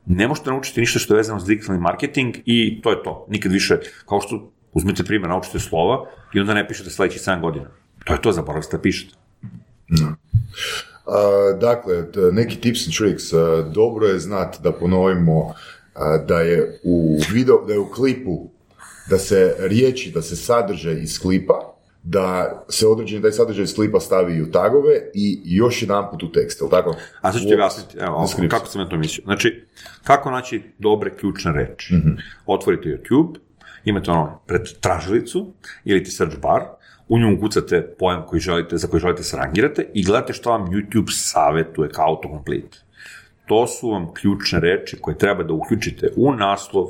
[0.07, 3.27] Ne možete naučiti ništa što je vezano s digitalni marketing i to je to.
[3.29, 3.79] Nikad više,
[4.09, 7.67] kao što uzmete primjer, naučite slova i onda ne pišete sledećih 7 godina.
[8.05, 9.15] To je to, zaboravite da pišete.
[9.43, 10.15] Uh,
[11.61, 13.25] dakle, neki tips and tricks.
[13.75, 15.55] Dobro je znati da ponovimo
[16.27, 18.51] da je u video, da je u klipu
[19.11, 24.01] da se riječi, da se sadržaj iz klipa, da se određeni taj sadržaj iz klipa
[24.01, 26.97] stavi i u tagove i još jedan put u tekst, jel tako?
[27.21, 29.25] A sad ću ti objasniti, evo, kako sam ja to mislio.
[29.25, 29.65] Znači,
[30.05, 31.95] kako naći dobre ključne reči?
[32.47, 33.39] Otvorite YouTube,
[33.85, 35.53] imate ono pred tražilicu
[35.85, 36.63] ili ti search bar,
[37.09, 40.67] u nju ukucate pojam koji želite, za koji želite se rangirate i gledate što vam
[40.67, 42.79] YouTube savetuje kao autocomplete.
[43.47, 46.87] To su vam ključne reči koje treba da uključite u naslov,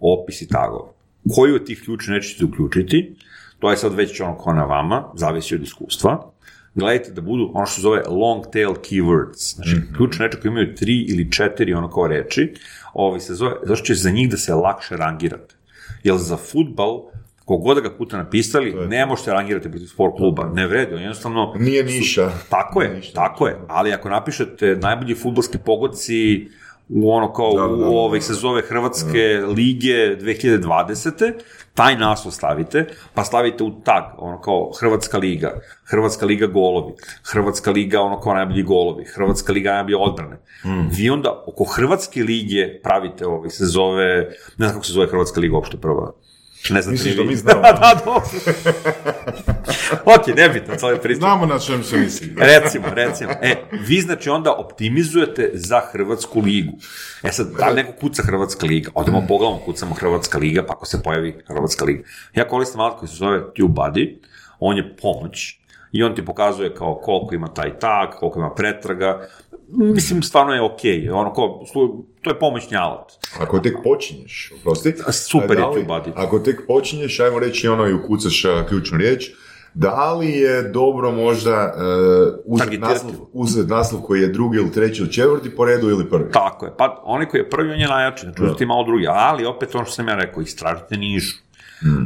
[0.00, 0.90] opis i tagove.
[1.34, 3.16] Koju od tih ključne reči ćete uključiti,
[3.58, 6.30] to je sad već ono kao na vama, zavisi od iskustva.
[6.74, 10.74] Gledajte da budu ono što se zove long tail keywords, znači ključne reči koje imaju
[10.74, 12.54] tri ili četiri ono kao reči,
[12.94, 15.54] ovaj se zove, zašto će za njih da se lakše rangirate.
[16.02, 17.02] Jer za futbal,
[17.50, 21.54] kogod da ga puta napisali, ne možete rangirati protiv sport kluba, ne vredi, on jednostavno
[21.56, 22.30] Nije niša.
[22.48, 23.14] tako je, Nije ništa.
[23.20, 26.48] tako je, ali ako napišete najbolji futbolski pogodci
[26.88, 29.18] u ono kao Da, da, u da, ovih se zove Hrvatske
[29.56, 31.32] lige 2020.
[31.74, 36.92] taj naslov stavite, pa stavite u tag, ono kao Hrvatska liga, Hrvatska liga golovi,
[37.24, 40.36] Hrvatska liga ono kao najbolji golovi, Hrvatska liga najbolje odbrane.
[40.62, 40.88] Hmm.
[40.92, 44.16] Vi onda oko Hrvatske lige pravite ovih se zove,
[44.58, 46.12] ne znam kako se zove Hrvatska liga uopšte prva.
[46.68, 47.60] Ne znam Misliš da mi znamo?
[47.62, 48.22] da, da, dobro.
[50.04, 51.18] ok, nebitno, sad je priča.
[51.18, 52.34] Znamo na čem se misli.
[52.38, 53.32] Recimo, recimo.
[53.42, 56.72] E, vi znači onda optimizujete za Hrvatsku ligu.
[57.22, 58.90] E sad, da li neko kuca Hrvatska liga?
[58.94, 62.02] Odemo pogledamo, kucamo Hrvatska liga, pa ako se pojavi Hrvatska liga.
[62.34, 64.16] Ja koristim alat koji se zove TubeBuddy,
[64.58, 65.60] on je pomoć
[65.92, 69.26] i on ti pokazuje kao koliko ima taj tag, koliko ima pretraga.
[69.72, 71.10] Mislim, stvarno je okej.
[71.10, 73.12] Ono kao, slu- to je pomoćni alat.
[73.40, 74.94] Ako tek počinješ, oprosti.
[75.12, 76.12] Super je da li- TubeBuddy.
[76.14, 79.30] Ako tek počinješ, ajmo reći ono i ukucaš a, ključnu riječ,
[79.74, 81.82] da li je dobro možda uh,
[82.44, 83.06] uzeti Targetirati.
[83.06, 86.30] naslov, uzet naslov koji je drugi ili treći ili četvrti po redu ili prvi?
[86.32, 86.72] Tako je.
[86.78, 88.20] Pa onaj koji je prvi, on je najjači.
[88.26, 89.06] Znači, uzeti malo drugi.
[89.08, 91.36] Ali opet ono što sam ja rekao, istražite nišu.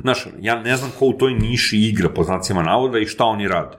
[0.02, 3.48] Znaš, ja ne znam ko u toj niši igra, po znacima navoda, i šta oni
[3.48, 3.76] rade.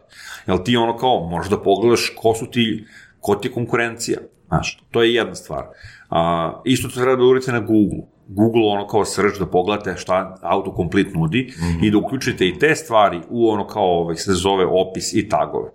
[0.48, 2.86] Jel ti ono kao, možeš da pogledaš ko su ti,
[3.26, 4.20] ko ti je konkurencija.
[4.48, 5.66] Znaš, to je jedna stvar.
[6.10, 8.06] A, isto to treba da uradite na Google.
[8.28, 13.22] Google ono kao search da pogledate šta autocomplete nudi i da uključite i te stvari
[13.30, 15.72] u ono kao ovaj, se zove opis i tagove.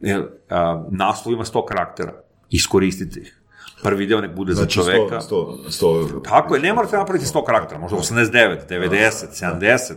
[0.00, 2.12] Jer, a, naslov ima 100 karaktera.
[2.50, 3.40] Iskoristite ih.
[3.82, 5.20] Prvi deo nek bude za Znači, čoveka.
[5.20, 9.92] 100, 100, 100 Tako je, ne morate napraviti 100 karaktera, možda 89, 90, 70,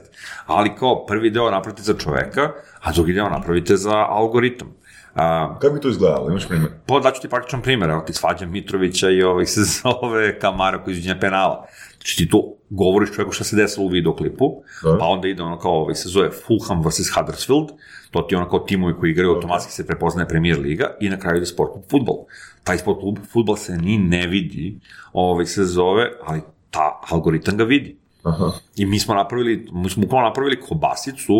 [0.45, 4.73] ali kao prvi deo napravite za čoveka, a drugi deo napravite za algoritam.
[5.15, 6.29] A, Kako bi to izgledalo?
[6.29, 6.71] Imaš primjer?
[6.85, 10.91] pa daću ti praktičan primjer, evo ti svađam Mitrovića i ovih se zove Kamara koji
[10.91, 11.65] izviđenja penala.
[11.97, 14.97] Znači ti to govoriš čovjeku šta se desilo u videoklipu, Da.
[14.99, 17.09] pa onda ide ono kao, ovaj, se zove Fulham vs.
[17.15, 17.69] Huddersfield,
[18.11, 21.19] to ti je ono kao timovi koji igraju, automatski se prepoznaje Premier Liga i na
[21.19, 22.15] kraju ide sport klub futbol.
[22.63, 24.79] Taj sport klub futbol se ni ne vidi,
[25.13, 26.41] ovaj, se zove, ali
[26.71, 27.97] ta algoritam ga vidi.
[28.23, 28.51] Aha.
[28.75, 31.33] I mi smo napravili, mi smo bukvalno napravili kobasicu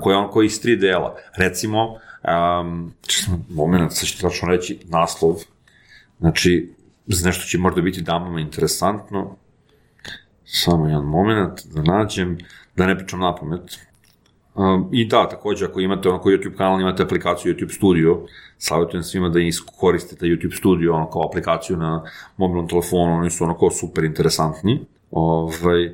[0.00, 1.16] koja je on koji iz tri dela.
[1.36, 2.92] Recimo, um,
[3.48, 5.34] moment, sad ću tačno reći naslov,
[6.20, 6.72] znači,
[7.06, 9.36] za nešto će možda biti damama interesantno,
[10.44, 12.38] samo jedan moment, da nađem,
[12.76, 13.78] da ne pričam na pamet.
[14.54, 18.20] Um, I da, takođe, ako imate onako YouTube kanal, imate aplikaciju YouTube Studio,
[18.58, 19.38] savjetujem svima da
[19.76, 22.04] koristite YouTube Studio, ono kao aplikaciju na
[22.36, 24.80] mobilnom telefonu, oni su onako super interesantni.
[25.10, 25.92] Ovaj,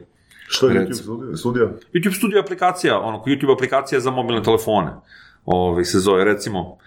[0.48, 0.86] Što je.
[0.86, 1.72] YouTube studio?
[1.94, 4.90] YouTube Studio je aplikacija, ono, YouTube aplikacija za mobilne telefone.
[5.44, 6.78] Ovaj, se zove, recimo,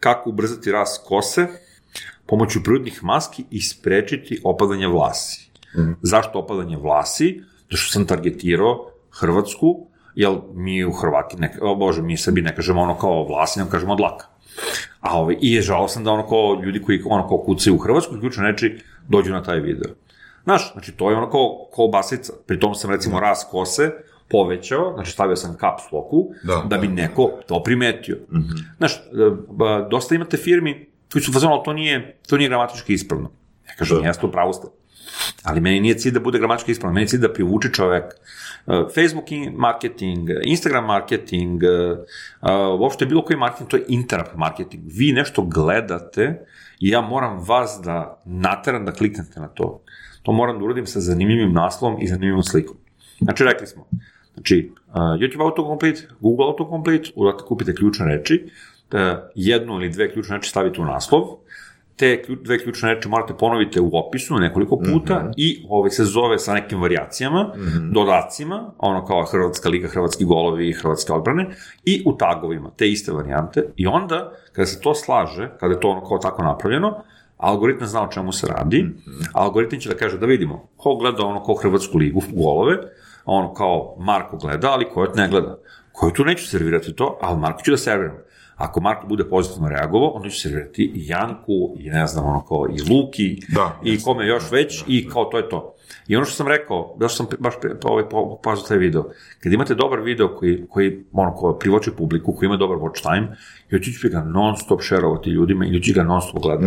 [0.00, 1.46] kako ubrzati rast kose
[2.26, 5.50] pomoću prirodnih maski i sprečiti opadanje vlasi.
[6.02, 7.42] Zašto opadanje vlasi?
[7.62, 12.56] Zato što sam targetirao Hrvatsku, jer mi u Hrvati, ne, o bože, mi Srbi ne
[12.56, 14.26] kažemo ono kao vlasi, nego kažemo dlaka.
[15.00, 17.78] A ovaj, i je žao sam da ono kao ljudi koji ono kao kucaju u
[17.78, 19.94] Hrvatsku, ključno reči, dođu na taj video.
[20.44, 22.32] Znaš, znači to je ono kao kobasica.
[22.46, 23.90] Pri tom sam recimo ras kose
[24.30, 26.92] povećao, znači stavio sam caps locku, Da, da bi da.
[26.94, 28.18] neko to primetio.
[28.78, 28.98] Znaš, e,
[29.90, 33.30] dosta imate firmi koji su fazonu, ali to nije, to nije gramatički ispravno.
[33.68, 34.06] Ja kažem, Da.
[34.06, 34.66] jeste, upravo ste.
[35.42, 38.04] Ali meni nije cilj da bude gramatički ispravno, meni je cilj da privuče čovek.
[38.66, 44.82] Uh, Facebook in- marketing, Instagram marketing, uh, uopšte bilo koji marketing, to je interrupt marketing.
[44.86, 46.44] Vi nešto gledate
[46.80, 49.82] i ja moram vas da nateram da kliknete na to.
[50.22, 52.76] To moram da uradim sa zanimljivim naslovom i zanimljivom slikom.
[53.18, 53.86] Znači, rekli smo,
[54.34, 58.44] znači, uh, YouTube autocomplete, Google autocomplete, urate kupite ključne reči,
[58.92, 59.00] uh,
[59.34, 61.22] jednu ili dve ključne reči stavite u naslov,
[62.00, 66.54] te dve ključne reči morate ponoviti u opisu nekoliko puta i ovaj se zove sa
[66.54, 67.52] nekim varijacijama,
[67.92, 71.46] dodacima, ono kao Hrvatska liga, hrvatski golovi i hrvatske odbrane,
[71.84, 73.64] i u tagovima, te iste varijante.
[73.76, 77.02] I onda, kada se to slaže, kada je to ono kao tako napravljeno,
[77.36, 78.86] algoritam zna o čemu se radi,
[79.32, 82.76] algoritam će da kaže da vidimo ko gleda ono kao Hrvatsku ligu golove,
[83.24, 85.58] ono kao Marko gleda, ali ko ne gleda.
[85.92, 88.16] Koju tu neću servirati to, ali Marko ću da serviram.
[88.56, 92.66] Ako Marko bude pozitivno reagovao, onda ću servirati i Janku, i ne znam, ono kao
[92.68, 95.74] i Luki, Da, i kome još već, i kao to je to.
[96.08, 99.04] I ono što sam rekao, baš sam baš pre- ovaj, po- pazio taj video,
[99.42, 103.36] kad imate dobar video koji, koji ono, ko privoči publiku, koji ima dobar watch time,
[103.70, 106.66] YouTube će ga non stop šerovati ljudima i ljudi će ga non stop gledati.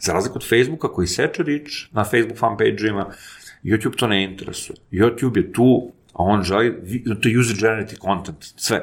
[0.00, 3.06] Za razliku od Facebooka koji seče rič na Facebook fan page-ima,
[3.64, 4.76] YouTube to ne interesuje.
[4.92, 6.74] YouTube je tu, a on želi,
[7.22, 8.80] to je user generated content, sve.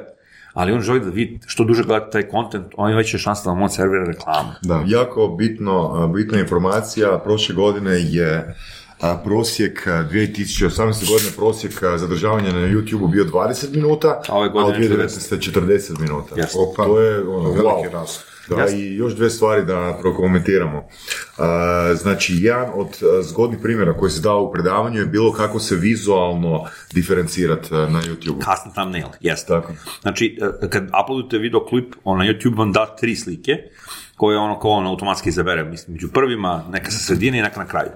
[0.54, 3.50] Ali on želi da vi što duže gledate taj content, on ima veće šanse da
[3.50, 4.50] vam on servira reklamu.
[4.62, 4.84] Da.
[4.88, 8.56] Jako bitno, bitna informacija, prošle godine je
[9.02, 11.12] a, prosjek a, 2018.
[11.12, 15.52] godine prosjek zadržavanja na YouTube bio 20 minuta, A ove godine a u 2019.
[15.52, 16.36] 40 minuta.
[16.36, 16.58] Jeste.
[16.60, 17.92] Opa, to je ono, Veliki wow.
[17.92, 18.29] rast.
[18.56, 20.88] Da, i još dve stvari da prokomentiramo.
[21.96, 22.88] Znači, jedan od
[23.22, 28.38] zgodnih primjera koji se dao u predavanju je bilo kako se vizualno diferencirati na YouTube.
[28.38, 29.48] Custom thumbnail, jeste.
[29.48, 29.74] Tako.
[30.02, 33.58] Znači, e, kad uploadujete video klip, on na YouTube vam da tri slike,
[34.16, 37.68] koje ono kao on automatski izabere, mislim, među prvima, neka sa sredine i neka na
[37.68, 37.90] kraju.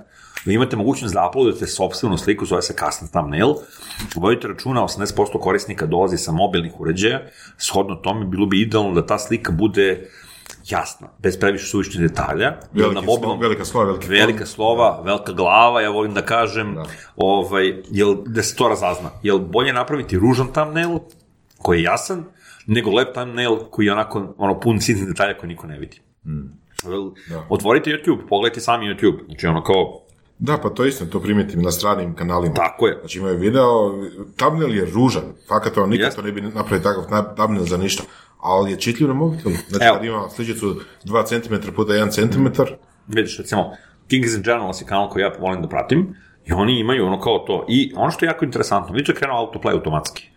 [0.45, 3.53] Vi imate mogućnost da uploadujete sobstvenu sliku, zove se custom thumbnail,
[4.15, 7.21] vodite računa, 80% korisnika dolazi sa mobilnih uređaja,
[7.57, 10.09] shodno tome bilo bi idealno da ta slika bude
[10.63, 12.45] jasna, bez previše suvišnih detalja.
[12.45, 16.75] jer Veliki na mobilnom- velika slova, veliki velika slova, velika glava, ja volim da kažem,
[17.15, 19.09] ovaj, jel, da se to razazna.
[19.23, 20.99] Jel bolje napraviti ružan thumbnail,
[21.57, 22.23] koji je jasan,
[22.67, 26.01] nego lep thumbnail koji je onako ono, pun sitnih detalja koje niko ne vidi.
[26.83, 27.11] Jel,
[27.49, 29.99] Otvorite YouTube, pogledajte sami YouTube, znači ono kao,
[30.39, 32.53] Da, pa to je isto, to primijetim na stranim kanalima.
[32.55, 32.97] tako je.
[32.99, 33.93] Znači imaju video,
[34.37, 36.21] thumbnail je ružan, fakat on nikad Jeste.
[36.21, 38.03] to ne bi napravio takav na- thumbnail za ništa,
[38.43, 39.55] ali je čitljiv na mobitelu.
[39.69, 39.95] Znači Evo.
[39.95, 42.61] kad ima sličicu 2 cm puta 1 cm,
[43.07, 43.71] vidiš, recimo,
[44.07, 46.15] Kings and Generals je kanal koji ja volim da pratim,
[46.45, 47.65] i oni imaju ono kao to.
[47.69, 50.29] I ono što je jako interesantno, vidite je krenuo autoplay automatski.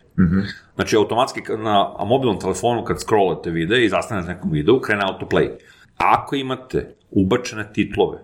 [0.74, 5.50] Znači, automatski na mobilnom telefonu kad scrollate videa i zastanete nekom videu, krene autoplay.
[5.96, 8.18] Ako imate ubačene titlove,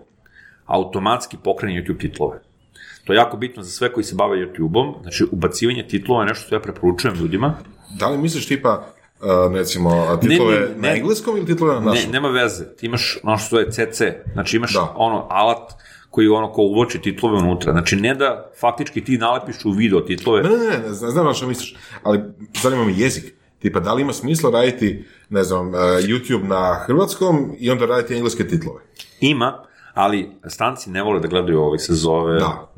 [0.65, 2.41] automatski pokrene YouTube titlove.
[3.05, 6.45] To je jako bitno za sve koji se bave YouTube-om, znači ubacivanje titlova je nešto
[6.45, 7.53] što ja preporučujem ljudima.
[7.99, 8.85] da li misliš tipa,
[9.23, 10.75] uh, recimo, titlove ne, ne.
[10.77, 12.11] na engleskom ili titlove na Ne, našem?
[12.11, 14.01] nema veze, ti imaš ono što je CC,
[14.33, 14.93] znači imaš Da.
[14.95, 15.71] ono alat
[16.09, 17.71] koji ono ko uvlači titlove unutra.
[17.71, 21.33] Znači ne da faktički ti nalepiš u video titlove, Ne, ne, ne, ne, znam, na
[21.33, 22.21] što misliš, ali
[22.61, 23.23] zanima me jezik.
[23.59, 28.15] Tipa, da li ima smisla raditi, ne znam, uh, YouTube na hrvatskom i onda raditi
[28.15, 28.79] engleske titlove?
[29.19, 29.63] ima,
[29.93, 32.71] ali stranci ne vole da gledaju ovaj se zove Da.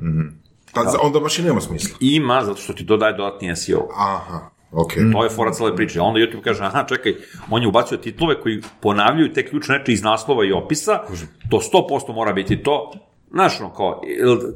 [0.74, 1.98] Pa za- onda baš i nema smisla.
[2.00, 3.88] Ima, zato što ti to daje dodatni SEO.
[3.96, 4.40] Aha,
[4.76, 4.94] ok.
[5.14, 6.02] To je fora cele priče.
[6.02, 7.16] Onda YouTube kaže, aha, čekaj,
[7.50, 11.00] on je ubacio titlove koji ponavljaju te ključne reči iz naslova i opisa,
[11.50, 12.92] to 100% mora biti to.
[13.32, 14.02] Znaš, ono, kao,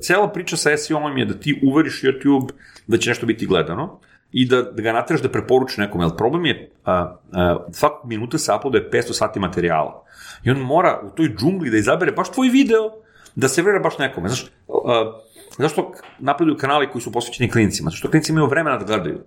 [0.01, 2.51] cela priča sa SEO-om je da ti uveriš YouTube
[2.87, 3.99] da će nešto biti gledano
[4.31, 8.37] i da, da ga nateraš da preporuči nekom, jer problem je, a, a, svakog minuta
[8.37, 10.05] se uploaduje 500 sati materijala.
[10.43, 12.91] I on mora u toj džungli da izabere baš tvoj video,
[13.35, 14.29] da se verira baš nekome.
[14.29, 14.45] Znaš,
[14.85, 15.19] a,
[15.59, 17.89] zašto napreduju kanali koji su posvećeni klinicima?
[17.89, 19.19] Zašto klinci imaju vremena da gledaju?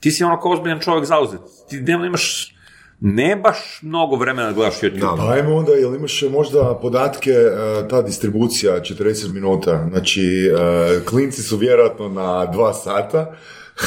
[0.00, 1.40] Ti si ono kao ozbiljan čovjek zauzet.
[1.68, 2.54] Ti dnevno imaš
[3.00, 5.00] ne baš mnogo vremena da gledaš YouTube.
[5.00, 11.04] Da, Pa ajmo onda, jel imaš možda podatke, e, ta distribucija 40 minuta, znači e,
[11.04, 13.36] klinci su vjerojatno na dva sata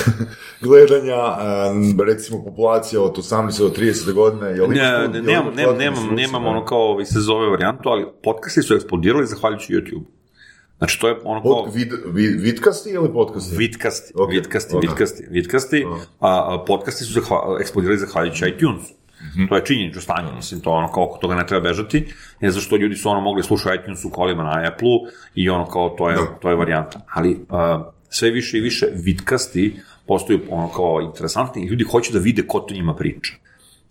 [0.62, 6.16] gledanja, e, recimo populacija od 18 do 30 godine, jel imaš Ne, ne, nemam, nemam,
[6.16, 10.21] nemam, ono kao ovaj se zove varijantu, ali podcasti su eksplodirali zahvaljujući YouTube.
[10.82, 11.64] Znači, to je ono kao...
[11.64, 13.56] Pod, vid, vid, vidkasti ili podcasti?
[13.58, 14.82] Vitkasti, Ok, vitkasti, ok.
[14.82, 15.86] vitkasti, vitkasti,
[16.20, 18.94] a, a podcasti su zahva, eksplodirali zahvaljujući iTunesu.
[19.50, 22.08] To je činjenično stanje, mislim, to ono kao oko toga ne treba bežati,
[22.40, 25.00] ne zato što ljudi su ono mogli slušati iTunesu kolima na Apple-u
[25.36, 27.00] i ono kao to je, to je varijanta.
[27.14, 29.76] Ali a, sve više i više vitkasti
[30.08, 33.34] postaju ono kao interesantni i ljudi hoće da vide ko to njima priča.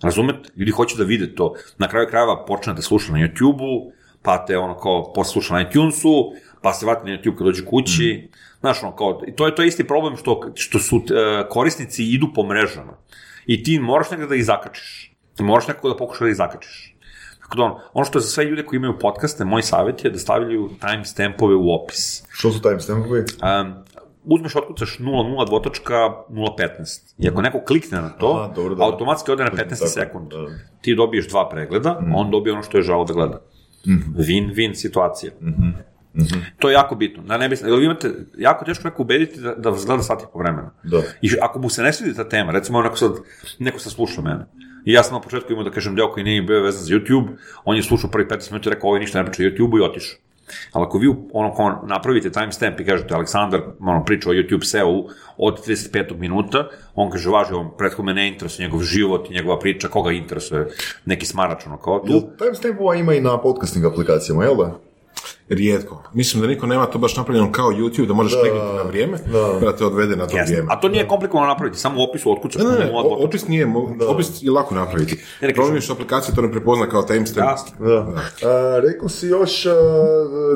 [0.02, 0.48] Razumete?
[0.56, 1.54] Ljudi hoće da vide to.
[1.78, 6.32] Na kraju krajeva počne da sluša na YouTube-u, pa te ono kao posluša na iTunesu,
[6.62, 8.28] pa se vrati na YouTube kad dođe kući.
[8.60, 11.00] Znaš, ono kao, to je to je isti problem što, što su e,
[11.48, 12.92] korisnici idu po mrežama.
[13.46, 15.12] I ti moraš nekada da ih zakačiš.
[15.36, 16.96] Ti moraš nekako da pokušaš da ih zakačiš.
[17.40, 20.10] Tako da ono, ono što je za sve ljude koji imaju podcaste, moj savjet je
[20.10, 22.22] da stavljaju timestampove u opis.
[22.28, 23.20] Što su timestampovi?
[23.20, 23.74] Um,
[24.24, 27.14] uzmeš, otkucaš 0.0.015.
[27.18, 28.84] I ako neko klikne na to, Aha, dobro, da.
[28.84, 30.30] automatski ode na 15 Tako, sekund.
[30.30, 30.36] da.
[30.80, 33.40] Ti dobiješ dva pregleda, a on dobije ono što je žao da gleda.
[34.16, 35.32] Win-win situacija.
[36.58, 37.22] To je jako bitno.
[37.22, 40.24] Da ne bi, jer vi imate, jako teško neko ubediti da, da vas gleda sati
[40.32, 40.70] po vremena.
[40.82, 41.02] Da.
[41.22, 43.12] I ako mu se ne svidi ta tema, recimo neko sad,
[43.58, 44.46] neko sad sluša mene,
[44.84, 47.28] i ja sam na početku imao da kažem deo koji nije bio vezan za YouTube,
[47.64, 49.82] on je slušao prvi 15 minuta i rekao ovo ništa ne priča o YouTube-u i
[49.82, 50.18] otišao.
[50.72, 55.04] Ali ako vi ono kao napravite timestamp i kažete Aleksandar ono, priča o YouTube SEO
[55.36, 59.88] od 35 minuta, on kaže važi, on prethodno ne interesuje njegov život i njegova priča,
[59.88, 60.68] koga interesuje
[61.04, 62.12] neki smarač, ono kao tu.
[62.12, 64.89] Jel timestampova ima i na podcasting aplikacijama, jel da?
[65.50, 66.02] Rijetko.
[66.14, 69.18] Mislim da niko nema to baš napravljeno kao YouTube, da možeš kliknuti na vrijeme,
[69.60, 70.44] da te odvede na to Jasno.
[70.46, 70.68] vrijeme.
[70.70, 72.62] A to nije komplikovano napraviti, samo u opisu otkucaš.
[72.62, 75.18] Ne, ne, ne, opis nije, mo- opis je lako napraviti.
[75.54, 77.48] Problem je što aplikacija to ne prepozna kao timestamp.
[77.48, 77.86] Jasno.
[77.86, 77.98] Da.
[78.48, 79.70] A, rekao si još a,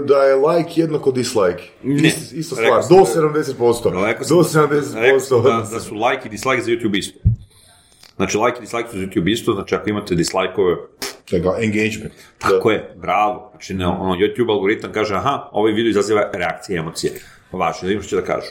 [0.04, 1.62] da je like jednako dislike.
[1.82, 2.08] Ne.
[2.08, 3.52] Ist, isto Rekao stvar, do da- 70%.
[3.52, 5.20] Rekao sam Do da- rekao 70%.
[5.20, 7.18] sam da, da su like i dislike za YouTube isto.
[8.16, 10.76] Znači, like i dislike su za YouTube isto, znači ako imate dislike-ove,
[11.30, 12.14] To je engagement.
[12.38, 13.48] tako je, bravo.
[13.50, 17.12] Znači, ne, ono, YouTube algoritam kaže, aha, ovaj video izaziva reakcije, emocije.
[17.52, 18.50] Vaše, da imaš što će da kažu.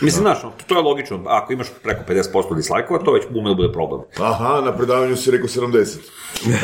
[0.00, 3.54] Mislim, znaš, ono, to je logično, ako imaš preko 50% dislike-ova, to već ume da
[3.54, 4.00] bude problem.
[4.20, 5.98] Aha, na predavanju si rekao 70.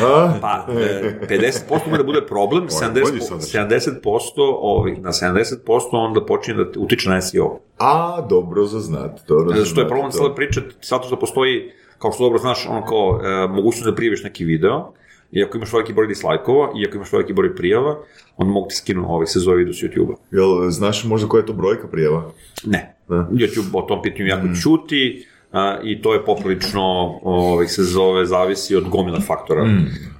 [0.03, 0.33] A?
[0.41, 3.65] Pa, e, 50% ume da bude problem, bolji 70%, sadržaj.
[4.03, 5.55] 70% ovih, na 70%
[5.91, 7.59] onda počinje da utiče na SEO.
[7.77, 9.27] A, dobro za znat.
[9.27, 12.85] Dobro za što je problem cijele priče, zato što postoji, kao što dobro znaš, ono
[12.85, 14.93] kao, e, mogućnost da prijaviš neki video,
[15.31, 17.97] i ako imaš veliki broj dislajkova, i ako imaš veliki broj prijava,
[18.37, 20.15] onda mogu ti skinu ovaj se zove video s YouTube-a.
[20.31, 22.31] Jel, znaš možda koja je to brojka prijava?
[22.65, 22.95] Ne.
[23.07, 23.29] Da.
[23.31, 26.81] YouTube o tom pitanju jako čuti, a, i to je poprilično,
[27.23, 29.67] ovaj, se zove, zavisi od gomila faktora.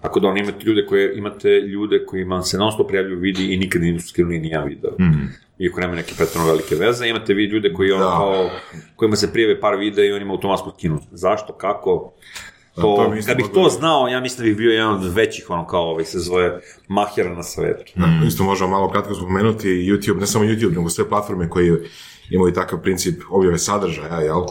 [0.02, 3.58] Ako da on imate ljude koje, imate ljude kojima se non stop prijavljuju vidi i
[3.58, 4.92] nikad nisu skinuli ni jedan video.
[5.60, 8.12] Iako nema neke pretredno velike veze, imate vi ljude koji ono Da.
[8.12, 8.50] kao,
[8.96, 11.00] kojima se prijave par videa i on ima automatsko skinu.
[11.12, 12.14] Zašto, kako?
[12.76, 15.68] To, to kad bih to znao, ja mislim da bih bio jedan od većih, ono
[15.68, 17.84] kao ovaj, se zove, mahera na svetu.
[17.96, 21.84] Da, Isto možemo malo kratko spomenuti YouTube, ne samo YouTube, nego sve platforme koje
[22.30, 24.42] imaju takav princip objave sadržaja, jel?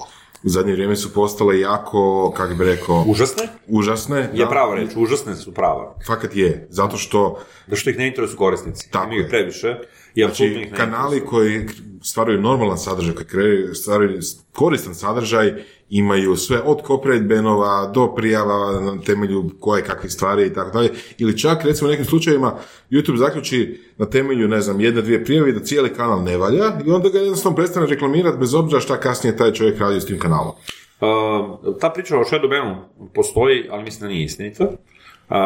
[0.42, 3.48] U zadnje vrijeme su postale jako, kako bi rekao, Užasne?
[3.66, 4.18] užasne.
[4.34, 4.48] Je da.
[4.50, 5.94] prava reč, užasne su prava.
[6.06, 8.90] Fakat je, zato što Da što ih ne interesuju korisnici.
[8.90, 9.28] Tako Imaju je.
[9.28, 9.76] previše
[10.24, 11.66] apsolutno Znači, kanali koji
[12.02, 14.20] stvaraju normalan sadržaj, koji stvaraju
[14.52, 15.54] koristan sadržaj,
[15.90, 20.90] imaju sve od copyright benova do prijava na temelju koje kakvih stvari i tako dalje.
[21.18, 22.54] Ili čak, recimo, u nekim slučajevima
[22.90, 26.90] YouTube zaključi na temelju, ne znam, jedne, dvije prijave da cijeli kanal ne valja i
[26.90, 30.52] onda ga jednostavno prestane reklamirati bez obzira šta kasnije taj čovjek radi s tim kanalom.
[31.00, 32.76] Uh, ta priča o shadow banu
[33.14, 34.64] postoji, ali mislim da nije istinita.
[34.64, 35.36] Uh,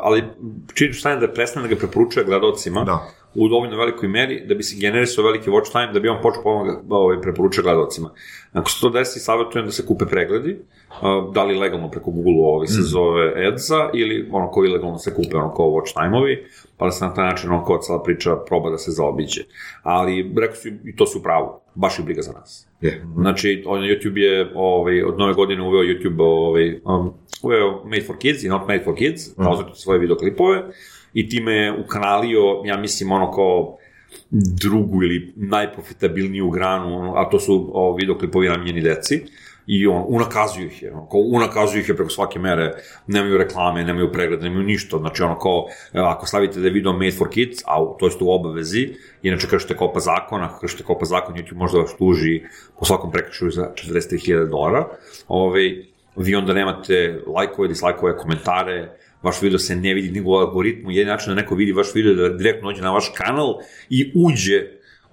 [0.00, 0.24] ali
[0.74, 3.10] čini stane da prestane da ga preporučuje gledalcima, Da.
[3.34, 6.42] U dovoljno velikoj meri da bi se generisao veliki watch time, da bi on počeo
[6.42, 8.10] ponovno ovaj, preporučio gledalcima.
[8.52, 10.58] Ako se to desi, savjetujem da se kupe pregledi,
[11.32, 15.36] da li legalno preko Google ovaj, se zove Adsa, ili ono koji legalno se kupe
[15.36, 16.46] ono kao watch time-ovi,
[16.76, 19.42] pa da se na taj način ono kao cela priča proba da se zaobiđe.
[19.82, 22.68] Ali, rekao su, i to su pravo, baš je briga za nas.
[22.80, 23.04] Je.
[23.14, 27.12] Znači, on, YouTube je ovaj, od nove godine uveo YouTube, ovaj, um,
[27.42, 30.62] uveo Made for Kids i Not Made for Kids, da ozvati svoje videoklipove
[31.14, 33.76] i time je ukanalio, ja mislim, ono kao
[34.30, 39.22] drugu ili najprofitabilniju granu, ono, a to su o, videoklipovi namijenjeni deci,
[39.66, 42.72] i on, unakazuju ih je, ono, kao unakazuju ih je preko svake mere,
[43.06, 46.92] nemaju reklame, nemaju pregled, nemaju ništa, znači ono kao, evo, ako stavite da je video
[46.92, 48.88] made for kids, a to jeste u obavezi,
[49.22, 52.42] inače kažete kopa zakon, ako kažete kopa zakon, YouTube možda vas tuži
[52.78, 54.86] po svakom prekršaju za 43.000 dolara,
[55.28, 55.74] ovaj,
[56.16, 58.90] vi onda nemate lajkove, dislajkove, komentare,
[59.24, 62.14] vaš video se ne vidi nego u algoritmu, jedin način da neko vidi vaš video
[62.14, 63.54] da direktno dođe na vaš kanal
[63.90, 64.62] i uđe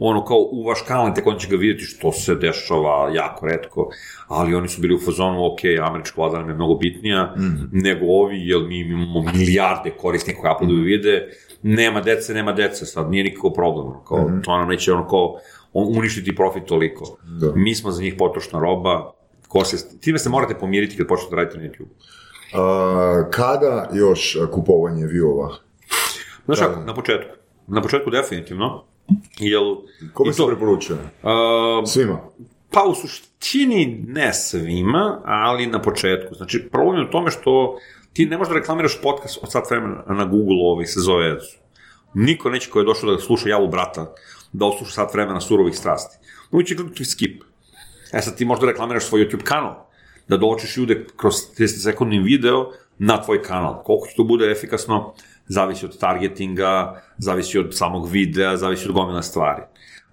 [0.03, 3.89] ono kao u vaš kanal, tek on će ga vidjeti što se dešava jako redko,
[4.27, 7.35] ali oni su bili u fazonu, ok, američka vlada nam je mnogo bitnija
[7.71, 11.27] nego ovi, jer mi imamo milijarde korisnika koji uploaduju vide,
[11.61, 15.35] nema dece, nema dece, sad nije nikakav problem, kao, to nam neće ono kao
[15.73, 17.17] on, uništiti profit toliko.
[17.39, 17.51] Da.
[17.55, 19.11] Mi smo za njih potrošna roba,
[19.47, 22.20] ko se, time se morate pomiriti kad počnete raditi na YouTube.
[22.53, 25.49] A, kada još kupovanje viewova?
[26.45, 27.35] Znaš kako, na početku.
[27.67, 28.83] Na početku definitivno,
[29.39, 29.75] jel...
[30.13, 30.99] Kome se preporučuje?
[31.23, 32.19] a, Svima.
[32.71, 36.35] Pa u suštini ne svima, ali na početku.
[36.35, 37.77] Znači, problem je u tome što
[38.13, 41.37] ti ne možeš da reklamiraš podcast od sat vremena na Google ovaj se zove.
[42.13, 44.13] Niko neće ko je došao da sluša javu brata,
[44.51, 46.17] da osluša sat vremena surovih strasti.
[46.51, 47.43] Uvijek će kliknuti skip.
[48.13, 49.75] E sad ti možda reklamiraš svoj YouTube kanal,
[50.27, 53.84] da dođeš ljude kroz 30 sekundni video na tvoj kanal.
[53.84, 55.14] Koliko će to bude efikasno,
[55.48, 59.61] zavisi od targetinga, zavisi od samog videa, zavisi od gomila stvari.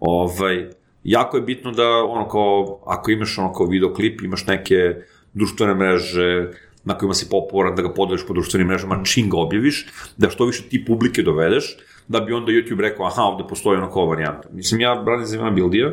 [0.01, 0.71] Ovaj,
[1.05, 4.95] jako je bitno da ono kao, ako imaš ono kao videoklip, imaš neke
[5.35, 6.51] društvene mreže,
[6.85, 9.87] na kojima si popularan da ga podeliš po društvenim mrežama, čim ga objaviš,
[10.17, 11.77] da što više ti publike dovedeš,
[12.09, 14.49] da bi onda YouTube rekao, aha, ovde postoji ono kao varijanta.
[14.53, 15.91] Mislim, ja radim za Ivana Bildija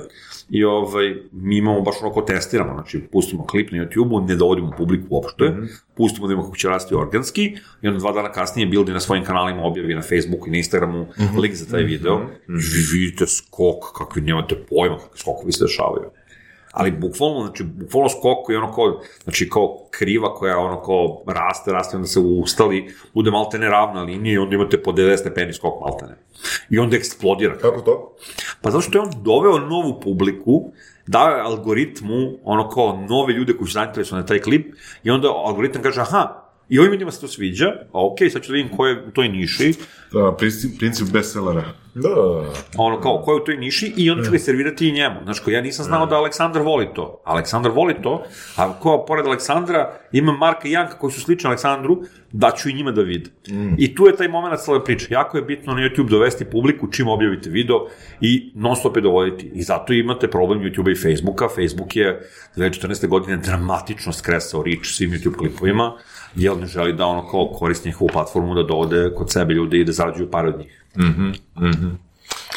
[0.49, 4.71] i ovaj, mi imamo baš ono kao testiramo, znači pustimo klip na YouTube-u, ne dovodimo
[4.77, 5.53] publiku uopšte,
[5.97, 9.23] pustimo da imamo kako će rasti organski i onda dva dana kasnije Bildi na svojim
[9.23, 11.07] kanalima objavi na Facebooku i na Instagramu
[11.41, 12.17] link za taj video.
[12.47, 16.09] Vi vidite skok, kakvi nemate pojma, kakvi skokovi se dešavaju
[16.75, 21.23] ali bukvalno, znači, bukvalno skok koji je ono kao, znači kao kriva koja ono kao
[21.27, 25.53] raste, raste, onda se ustali, bude maltene ravna linija i onda imate po 90 stepeni
[25.53, 26.17] skok maltene.
[26.69, 27.57] I onda eksplodira.
[27.57, 28.15] Kako to?
[28.61, 30.71] Pa zato što je on doveo novu publiku,
[31.07, 35.27] dao je algoritmu, ono kao nove ljude koji su zainteresovani na taj klip, i onda
[35.27, 38.77] algoritam kaže, aha, i ovim ljudima se to sviđa, a ok, sad ću da vidim
[38.77, 39.73] ko je u toj niši,
[40.15, 41.63] Da, princip, princip bestsellera.
[41.95, 42.09] Da.
[42.77, 45.15] ono kao, ko je u toj niši i onda ću ga servirati i njemu.
[45.23, 47.21] Znači, ko ja nisam znao da Aleksandar voli to.
[47.25, 48.23] Aleksandar voli to,
[48.55, 52.01] a ko pored Aleksandra ima Marka i Janka koji su slični Aleksandru,
[52.31, 53.29] da ću i njima da vide.
[53.77, 55.07] I tu je taj moment cele priče.
[55.09, 57.87] Jako je bitno na YouTube dovesti publiku čim objavite video
[58.21, 59.51] i non stop je dovoditi.
[59.53, 61.47] I zato imate problem YouTube i Facebooka.
[61.47, 63.07] Facebook je 2014.
[63.07, 65.93] godine dramatično skresao reach svim YouTube klipovima,
[66.35, 69.83] jer ne želi da ono kao koristi njihovu platformu da dovode kod sebe ljude i
[69.83, 70.83] da zarađuju pare od njih.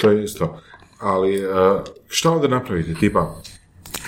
[0.01, 0.61] To je isto.
[1.01, 2.95] Ali, uh, šta onda napraviti?
[2.95, 3.35] Tipa,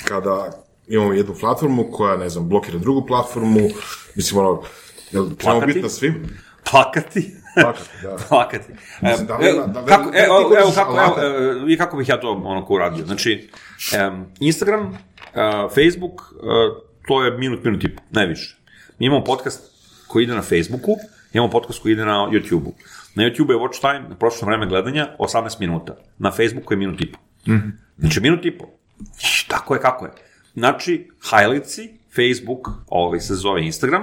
[0.04, 0.50] kada
[0.88, 3.60] imamo jednu platformu koja, ne znam, blokira drugu platformu,
[4.16, 4.62] mislim, ono,
[5.12, 5.66] jel trebamo Plakati?
[5.66, 6.28] biti na svim?
[6.70, 7.34] Plakati.
[7.54, 8.16] Plakati, da.
[8.28, 8.72] plakati.
[9.02, 10.26] E, da li- e, da kako, e,
[10.58, 11.16] evo, kako, evo,
[11.68, 13.06] e, i kako bih ja to ono ko uradio.
[13.06, 13.48] Znači,
[14.40, 14.98] Instagram,
[15.34, 18.59] e, Facebook, e, to je minut, minut i najviše.
[19.00, 19.60] Mi imamo podcast
[20.06, 20.96] koji ide na Facebooku,
[21.32, 22.72] imamo podcast koji ide na YouTubeu.
[23.14, 25.96] Na YouTubeu je watch time, na prosječno vreme gledanja, 18 minuta.
[26.18, 27.18] Na Facebooku je minut i po.
[27.98, 28.64] Znači, minut i po.
[29.48, 30.12] Tako je kako je.
[30.54, 34.02] Znači, highlightsi, Facebook, ovaj se zove Instagram,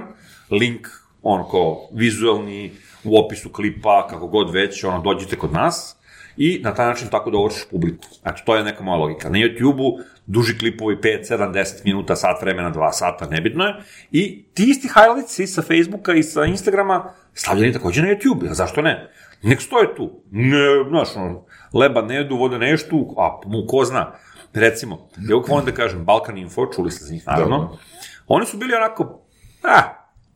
[0.52, 0.88] link,
[1.22, 2.72] ono kao vizualni,
[3.04, 5.96] u opisu klipa, kako god već, ono, dođite kod nas
[6.38, 8.04] i na taj način tako dovodiš publiku.
[8.26, 9.30] Eto, to je neka moja logika.
[9.30, 13.76] Na YouTube-u duži klipovi 5, 7, 10 minuta, sat vremena, 2 sata, nebitno je.
[14.12, 18.82] I ti isti highlightsi sa Facebooka i sa Instagrama stavljeni takođe na YouTube, jer zašto
[18.82, 19.12] ne?
[19.44, 20.24] Nek stoje tu.
[20.32, 20.58] Ne,
[20.90, 24.12] znaš, ono, leba ne jedu, vode nešto, a mu ko zna.
[24.54, 27.78] Recimo, ja uvijek volim da kažem, Balkan Info, čuli ste za njih naravno,
[28.28, 29.22] oni su bili onako,
[29.64, 29.84] ah,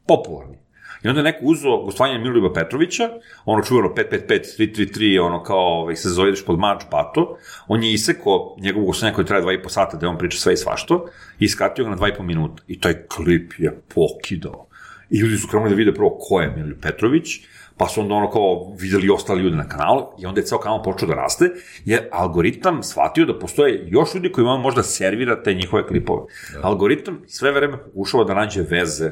[0.08, 0.61] popularni.
[1.04, 3.10] I onda je neko uzeo gostovanje Miloljuba Petrovića,
[3.46, 7.38] ono čuveno 555, 333, ono kao ovaj, se zove ideš pod mač pato,
[7.68, 10.54] on je isekao njegovo gostovanje koje traje dva i po sata da on priča sve
[10.54, 11.06] i svašto,
[11.40, 12.64] i iskratio ga na dva i po minuta.
[12.68, 14.68] I taj klip je pokidao.
[15.10, 17.40] I ljudi su krenuli da vide prvo ko je Milju Petrović,
[17.78, 20.60] pa su onda ono kao videli i ostali ljudi na kanalu i onda je ceo
[20.60, 21.50] kanal počeo da raste,
[21.86, 26.22] jer algoritam shvatio da postoje još ljudi koji vam možda servira te njihove klipove.
[26.62, 29.12] Algoritam sve vreme pokušava da nađe veze,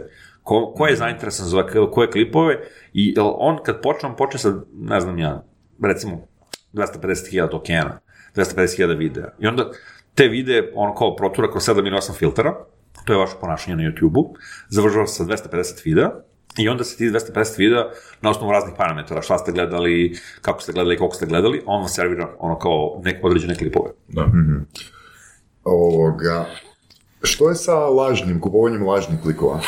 [0.49, 2.59] ko, ko je zainteresan za koje klipove
[2.93, 5.43] i on kad počne, on počne sa, ne znam ja,
[5.83, 6.21] recimo
[6.73, 7.99] 250.000 tokena,
[8.35, 9.29] 250.000 videa.
[9.39, 9.71] I onda
[10.15, 12.55] te videe on kao protura kroz 7 ili 8 filtera,
[13.05, 14.33] to je vaše ponašanje na YouTube-u,
[14.69, 16.09] završava se sa 250 videa,
[16.57, 17.83] i onda se ti 250 videa
[18.21, 21.89] na osnovu raznih parametara, šta ste gledali, kako ste gledali, koliko ste gledali, on vam
[21.89, 23.91] servira ono kao neke određene klipove.
[24.07, 24.25] Da.
[25.63, 26.45] Ovoga,
[27.23, 29.59] što je sa lažnim, kupovanjem lažnih klikova?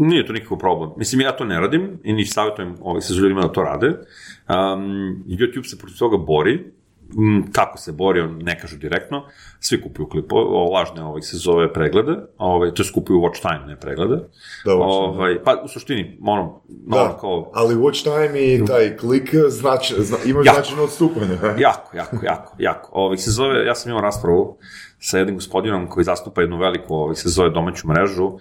[0.00, 0.90] Nije to nikakav problem.
[0.96, 3.86] Mislim, ja to ne radim i ni savjetujem ovih sa ljudima da to rade.
[3.86, 6.72] Um, YouTube se protiv toga bori.
[7.18, 9.24] Mm, kako se bori, on ne kažu direktno.
[9.60, 13.66] Svi kupuju klipove, o, lažne ovih se zove preglede, ovaj, to je kupuju watch time,
[13.66, 14.16] ne preglede.
[14.64, 15.16] Da, watch time.
[15.16, 19.94] ovaj, pa, u suštini, ono, Da, ono kao, ali watch time i taj klik znači,
[19.98, 20.54] zna, ima Jako.
[20.54, 21.38] značajno odstupanje.
[21.58, 22.90] Jako, jako, jako, jako.
[22.92, 24.56] Ovih se zove, ja sam imao raspravu
[24.98, 28.32] sa jednim gospodinom koji zastupa jednu veliku, ovih se zove domaću mrežu,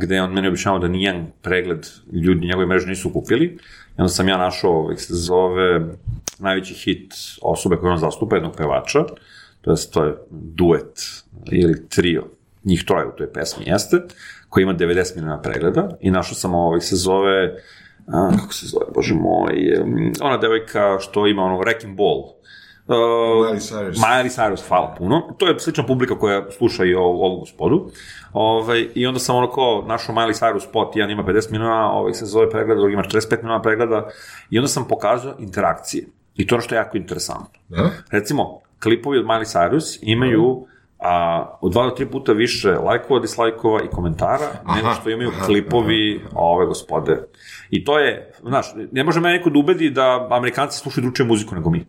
[0.00, 3.44] gde on meni objašnjavao da nijedan pregled ljudi njegove mreže nisu kupili.
[3.98, 5.80] I onda sam ja našao, ovih se zove,
[6.42, 9.04] najveći hit osobe koju on zastupa, jednog pevača,
[9.60, 11.00] to je, to je duet
[11.52, 12.24] ili trio,
[12.64, 13.96] njih troje u toj pesmi jeste,
[14.48, 17.56] koji ima 90 miliona pregleda i našao sam ovih se zove,
[18.06, 19.82] a, kako se zove, bože moj,
[20.20, 22.42] ona devojka što ima ono Wrecking Ball,
[22.86, 23.98] Uh, Miley Cyrus.
[23.98, 25.34] Miley Cyrus, hvala puno.
[25.38, 27.90] To je slična publika koja sluša i ovu, ovu gospodu.
[28.32, 32.14] Ovaj, I onda sam ono kao našao Miley Cyrus spot, jedan ima 50 miliona, ovaj
[32.14, 34.08] se zove pregleda, drugi ima 45 miliona pregleda.
[34.50, 36.06] I onda sam pokazao interakcije.
[36.42, 37.60] I to je što je jako interesantno.
[37.68, 37.90] Da?
[38.10, 40.66] Recimo, klipovi od Miley Cyrus imaju
[40.98, 46.20] a, od dva do tri puta više lajkova, dislajkova i komentara nego što imaju klipovi
[46.34, 47.22] ove gospode.
[47.70, 51.54] I to je, znaš, ne može me neko da ubedi da Amerikanci slušaju dručiju muziku
[51.54, 51.86] nego mi.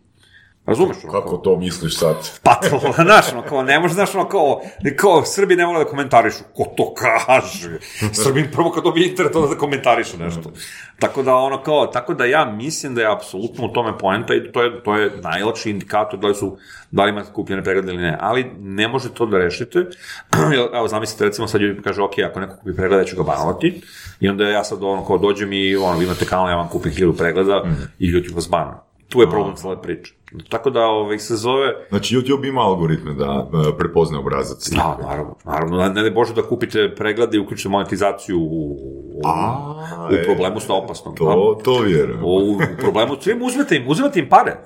[0.66, 0.96] Razumeš?
[1.04, 2.16] ono, Kako to misliš sad?
[2.42, 4.60] Pa to, znaš, ono, kao, ne može, znaš, ono, kao,
[4.96, 7.78] kao, Srbi ne vole da komentarišu, ko to kaže?
[8.12, 10.52] Srbin prvo kad dobije internet, onda da komentariše nešto.
[10.98, 14.52] Tako da, ono, kao, tako da ja mislim da je apsolutno u tome poenta i
[14.52, 16.56] to je, to je najlakši indikator da li su,
[16.90, 19.86] da li imate kupljene preglede ili ne, ali ne može to da rešite.
[20.78, 23.82] Evo, zamislite, recimo, sad ljudi kaže, ok, ako neko kupi pregled, ja ću ga banovati,
[24.20, 26.92] i onda ja sad, ono, kao, dođem i, ono, vi imate kanal, ja vam kupim
[26.92, 27.62] hiljadu pregleda
[27.98, 28.80] i YouTube vas bana.
[29.08, 30.14] Tu je problem cele priče.
[30.48, 34.68] Tako da, ovaj, se zove, Znači, YouTube ima algoritme da e, prepozna obrazac.
[34.70, 35.88] Da, naravno, naravno.
[35.88, 38.76] Ne, ne bože da kupite preglede i uključite monetizaciju u,
[39.14, 39.74] u, A,
[40.10, 41.16] u e, problemu sa opasnom.
[41.16, 42.24] To, to vjerujem.
[42.24, 44.56] U, u problemu, svim uzmete im, uzmete im pare.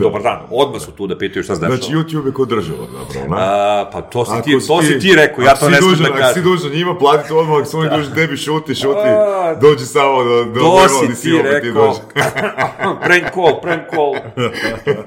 [0.00, 1.76] Dobar dan, odmah su tu da pitaju šta se dešava.
[1.76, 3.36] Znači, YouTube je kod država, zapravo, ne?
[3.40, 6.12] A, pa to si, ti, to si ti rekao, ja to ne smijem dužan, da
[6.12, 6.42] Ako si kažem.
[6.42, 10.44] dužan njima, platiti odmah, ako su oni dužni tebi, šuti, šuti, A, dođi samo do,
[10.44, 10.60] do
[11.74, 11.94] do-
[13.04, 14.14] prank call, prank call.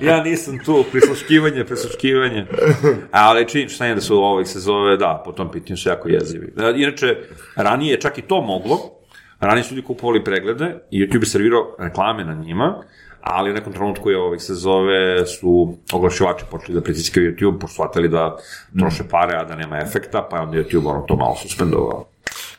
[0.00, 2.46] ja nisam tu, prisluškivanje, prisluškivanje.
[3.10, 6.52] Ali činjenica je da su ovih se zove, da, po tom pitanju su jako jezivi.
[6.58, 7.16] E, Inače,
[7.56, 8.78] ranije je čak i to moglo,
[9.40, 12.82] ranije su ljudi kupovali preglede i YouTube je servirao reklame na njima,
[13.20, 17.74] ali u nekom trenutku je ovih se zove, su oglašivači počeli da pritiskaju YouTube, pošto
[17.74, 18.36] shvatili da
[18.78, 22.13] troše pare, a da nema efekta, pa je onda YouTube ono to malo suspendovao.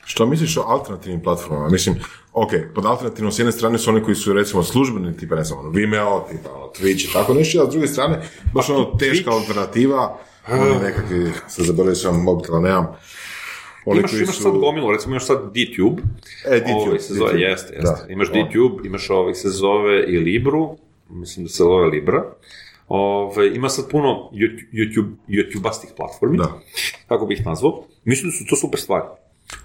[0.05, 1.69] Što misliš o alternativnim platformama?
[1.69, 1.95] Mislim,
[2.33, 5.59] ok, pod alternativnom s jedne strane su oni koji su recimo službeni, tipa ne znam,
[5.59, 8.21] ono, Vimeo, tipa ono, Twitch i tako nešto, a s druge strane,
[8.53, 10.17] baš ono teška Twitch- alternativa,
[10.49, 12.87] oni nekakvi, sad zaboravio sam mobitela, nemam.
[13.85, 16.01] Oni imaš, koji imaš su- sad gomilu, recimo imaš sad DTube.
[16.45, 18.05] E, DTube, Ovaj se zove, DTube, jeste, jeste.
[18.05, 18.05] da.
[18.09, 18.27] Imaš.
[18.29, 20.77] DTube, imaš ovaj se zove i Libru,
[21.09, 22.23] mislim da se zove Libra.
[22.87, 26.59] Ove, ima sad puno YouTube, YouTube, YouTube-astih platformi, Da.
[27.07, 27.83] kako bih ih nazvao.
[28.03, 29.03] Mislim da su to super stvari.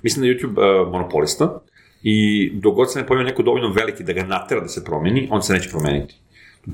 [0.02, 1.60] Mislim da je YouTube uh, monopolista
[2.02, 5.28] i dok god se ne pojavi neko dovoljno veliki da ga natera da se promeni,
[5.30, 6.14] on se neće promeniti.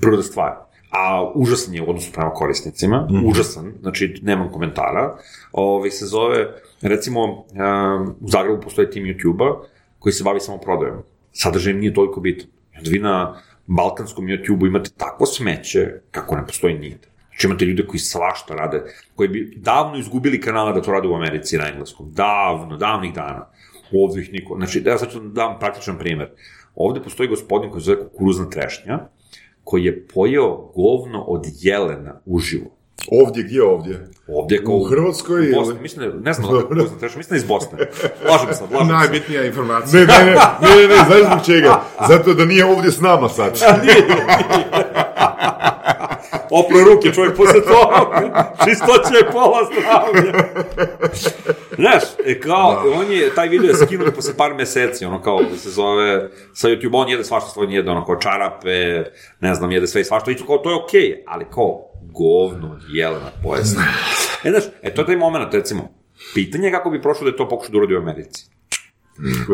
[0.01, 0.53] Prva stvar.
[0.91, 5.17] A užasan je u odnosu prema korisnicima, užasan, znači nemam komentara.
[5.53, 6.47] Ove, se zove,
[6.83, 9.67] recimo, um, u Zagrebu postoji tim YouTube-a
[9.99, 11.03] koji se bavi samo prodajom.
[11.33, 12.49] Sadržaj nije toliko bitan.
[12.79, 17.09] Onda vi na balkanskom YouTube-u imate takvo smeće kako ne postoji nigde.
[17.37, 18.83] Znači imate ljude koji svašta rade,
[19.15, 22.13] koji bi davno izgubili kanale da to rade u Americi na engleskom.
[22.13, 23.47] Davno, davnih dana.
[23.93, 24.57] Ovde ih niko...
[24.57, 26.31] Znači, ja sad ću da dam praktičan primer.
[26.75, 28.99] Ovde postoji gospodin koji se zove kukuruzna trešnja,
[29.65, 32.71] koji je pojeo govno od jelena uživo.
[33.13, 34.09] Ovdje, gdje ovdje?
[34.29, 37.17] Ovdje kao U Hrvatskoj u Bosni, ili- mislim da, ne znam da je kukuruzna trešnja,
[37.19, 37.79] mislim da iz Bosne.
[37.79, 37.93] Lažem
[38.55, 38.89] sad, lažem sad.
[38.89, 40.01] Najbitnija informacija.
[40.01, 40.27] Ne, ne, ne,
[40.63, 41.83] ne, ne, ne, znaš zbog čega?
[42.09, 43.59] Zato da nije ovdje s nama sad.
[46.61, 50.33] opro ruke čovjek posle toga, čistoća je pola zdravlja.
[51.77, 55.57] Znaš, e, kao, on je, taj video je skinut posle par meseci, ono kao da
[55.57, 59.05] se zove, sa YouTube, on jede svašta svoj jede, ono kao čarape,
[59.41, 61.91] ne znam, jede sve i svašta, i to kao, to je okej, okay, ali kao,
[62.03, 63.83] govno jelena pojasna.
[64.45, 65.89] E, znaš, e, to je taj moment, recimo,
[66.35, 68.47] pitanje je kako bi prošlo da je to pokušao da uradi u Americi.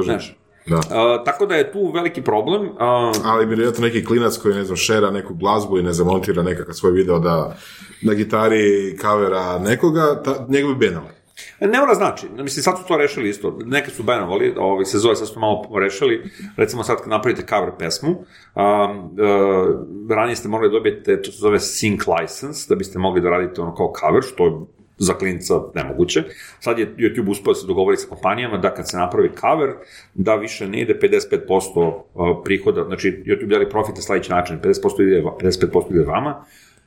[0.05, 0.81] Znaš, Da.
[0.91, 2.69] a, tako da je tu veliki problem.
[2.79, 6.07] A, Ali bi vjerojatno neki klinac koji, ne znam, šera neku glazbu i ne znam,
[6.09, 7.57] montira nekakav svoj video da
[8.03, 11.23] na gitari kavera nekoga, ta, njega bi benali.
[11.61, 15.17] Ne mora znači, mislim sad su to rešili isto, neke su banovali, ovaj, se zove,
[15.17, 18.25] sad su malo rešili, recimo sad kad napravite cover pesmu, um,
[18.65, 23.61] uh, ranije ste da dobijete, to se zove sync license, da biste mogli da radite
[23.61, 24.53] ono kao cover, što je
[25.03, 26.23] za klinca nemoguće.
[26.61, 29.71] Sad je YouTube uspio da se dogovori sa kompanijama da kad se napravi cover,
[30.15, 35.03] da više ne ide 55% uh, prihoda, znači YouTube deli profit na sledeći način, 50%
[35.03, 36.45] ide, 55% ide vama,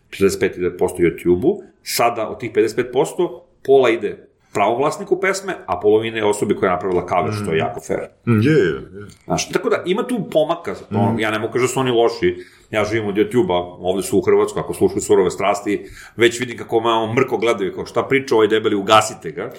[0.10, 4.25] 45% ide YouTube-u, sada od tih 55% pola ide
[4.56, 8.00] pravovlasniku pesme, a polovina je osobi koja je napravila cover, što je jako fair.
[8.26, 9.08] Je, je, je.
[9.26, 12.38] Znaš, tako da ima tu pomaka, ono, ja ne mogu kažem da su oni loši,
[12.72, 16.80] ja živim od YouTube-a, ovde su u Hrvatskoj, ako slušaju surove strasti, već vidim kako
[16.80, 19.52] malo mrko gledaju, kao šta priča ovaj debeli, ugasite ga.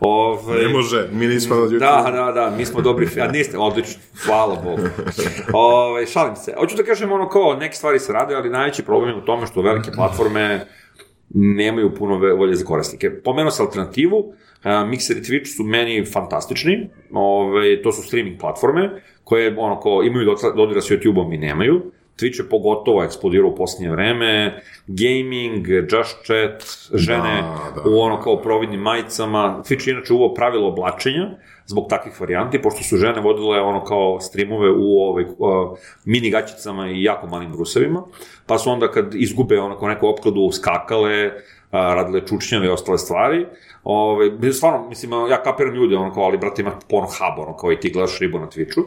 [0.00, 1.78] Ove, Ne može, mi nismo na YouTube.
[1.78, 4.82] Da, da, da, mi smo dobri, a niste, odlično, hvala Bogu.
[5.52, 6.54] Ove, šalim se.
[6.58, 9.46] Hoću da kažem ono kao, neke stvari se rade, ali najveći problem je u tome
[9.46, 10.66] što velike platforme
[11.34, 13.10] nemaju puno volje za korisnike.
[13.10, 14.34] Pomenuo sam alternativu,
[14.64, 18.90] Mixer i Twitch su meni fantastični, ove, to su streaming platforme,
[19.24, 21.82] koje ono, ko, imaju dodira s YouTube-om i nemaju.
[22.20, 27.90] Twitch je pogotovo eksplodirao u posljednje vreme, gaming, just chat, žene Da, da.
[27.90, 29.62] u ono kao providnim majicama.
[29.64, 31.30] Twitch je inače uvao pravilo oblačenja
[31.70, 36.90] zbog takvih varijanti, pošto su žene vodile ono kao streamove u ovaj, uh, mini gaćicama
[36.90, 38.02] i jako malim brusevima,
[38.46, 41.32] pa su onda kad izgube ono kao neku opkladu skakale,
[41.72, 43.46] radile čučnjave i ostale stvari.
[43.84, 47.80] Ove, stvarno, mislim, ja kapiram ljude, ono kao, ali, brate, ima Pornhub, ono kao i
[47.80, 48.82] ti gledaš ribu na Twitchu.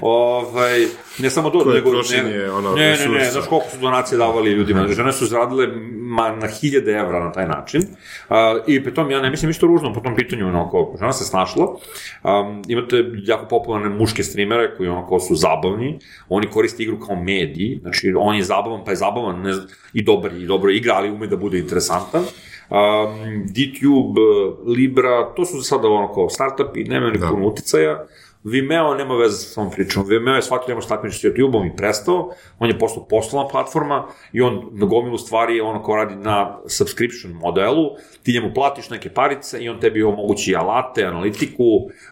[0.00, 0.86] Ove,
[1.18, 1.90] ne samo to, nego...
[1.90, 4.88] trošenje, ne, ono, ne, ne, ne, znaš koliko su donacije davali ljudima.
[4.88, 7.82] Žene su zaradile ma, na hiljade evra na taj način.
[8.28, 11.24] A, I pritom, ja ne mislim ništa ružno po tom pitanju, ono, kao, žena se
[11.24, 11.66] snašla.
[11.66, 15.98] Um, imate jako popularne muške streamere koji ono kao su zabavni,
[16.28, 20.02] oni koriste igru kao mediji, znači on je zabavan pa je zabavan ne, znam, i
[20.02, 22.21] dobar i dobro igra, ali ume da bude interesantan.
[22.22, 24.20] Um, DTube,
[24.66, 27.28] Libra, to su sada ono kao startupi, nemaju ni Da.
[27.28, 28.06] puno uticaja.
[28.44, 30.04] Vimeo nema veze sa tom pričom.
[30.06, 32.30] Vimeo je shvatio da nema stakmiče s YouTube-om i prestao.
[32.58, 37.32] On je postao poslovna platforma i on na gomilu stvari ono ko radi na subscription
[37.32, 37.90] modelu.
[38.22, 41.62] Ti njemu platiš neke parice i on tebi omogući alate, analitiku,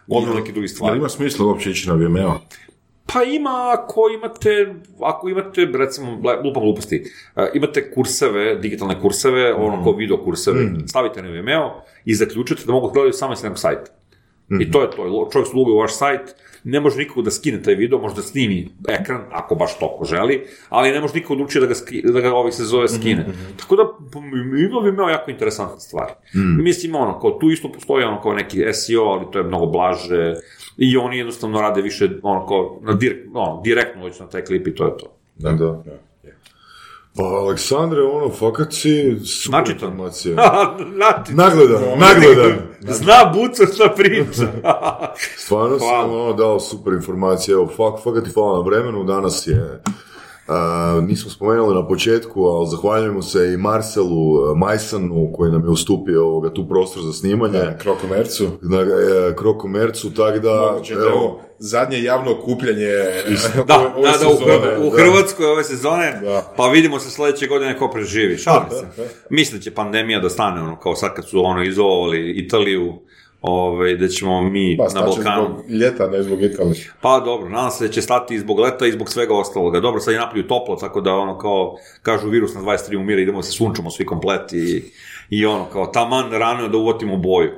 [0.07, 0.97] gomilu neke drugi Jel stvari.
[0.97, 2.39] ima smisla uopće ići na Vimeo?
[3.13, 6.11] Pa ima ako imate, ako imate, recimo,
[6.43, 7.03] lupam gluposti,
[7.35, 12.71] uh, imate kurseve, digitalne kurseve, ono kao video kurseve, stavite na Vimeo i zaključite da
[12.71, 13.91] mogu da gledaju samo sa nekog sajta.
[14.61, 17.75] I to je to, čovjek uloguje u vaš sajt, ne može nikako da skine taj
[17.75, 21.43] video, može da snimi ekran, ako baš to ko želi, ali ne može nikako da
[21.43, 23.25] uči da ga, ski, da ga ovih se zove skine.
[23.57, 23.83] Tako da,
[24.57, 26.13] ima Vimeo jako interesantna stvar.
[26.63, 30.33] Mislim, ono, kao tu isto postoji ono kao neki SEO, ali to je mnogo blaže,
[30.77, 34.67] i oni jednostavno rade više, ono, kao, na direkt, ono, direktno već na taj klip
[34.67, 35.17] i to je to.
[35.35, 35.83] Da, da.
[37.15, 39.89] Pa, Aleksandre, ono, fakat si super Načitan.
[39.89, 40.33] informacija.
[40.95, 42.57] Znati, Nagledan, nagledan.
[42.99, 44.47] zna buco šta priča.
[45.37, 46.01] Stvarno Hvala.
[46.01, 49.81] nam ono dao super informacije, evo, fak, fakat ti hvala na vremenu, danas je,
[50.47, 50.57] a,
[51.01, 56.49] nismo spomenuli na početku, ali zahvaljujemo se i Marcelu Majsanu koji nam je ustupio ovoga,
[56.49, 58.49] tu prostor za snimanje, Krokomercu.
[58.61, 58.85] na e,
[59.35, 62.87] Krokomercu, tako da, Moguće da je evo, ovo zadnje javno okupljanje
[63.67, 64.17] Da, ove- ove da,
[64.67, 66.53] da, u, u Hrvatskoj ove sezone, Da.
[66.57, 68.37] pa vidimo se sledeće godine ko preživi.
[68.37, 69.03] Šalim se.
[69.29, 72.93] Mislim da će pandemija da stane, ono, kao sad kad su ono izolovali Italiju,
[73.41, 75.45] ove, da ćemo mi Pa, na Balkanu.
[75.45, 76.91] zbog ljeta, ne zbog Italije.
[77.01, 79.79] Pa dobro, nadam se da će stati i zbog leta i zbog svega ostaloga.
[79.79, 83.37] Dobro, sad je napolju toplo, tako da ono kao, kažu virus na 23 umira, idemo
[83.39, 84.83] da se sunčamo svi komplet i,
[85.31, 87.49] i ono kao, taman rano da uvotimo boju.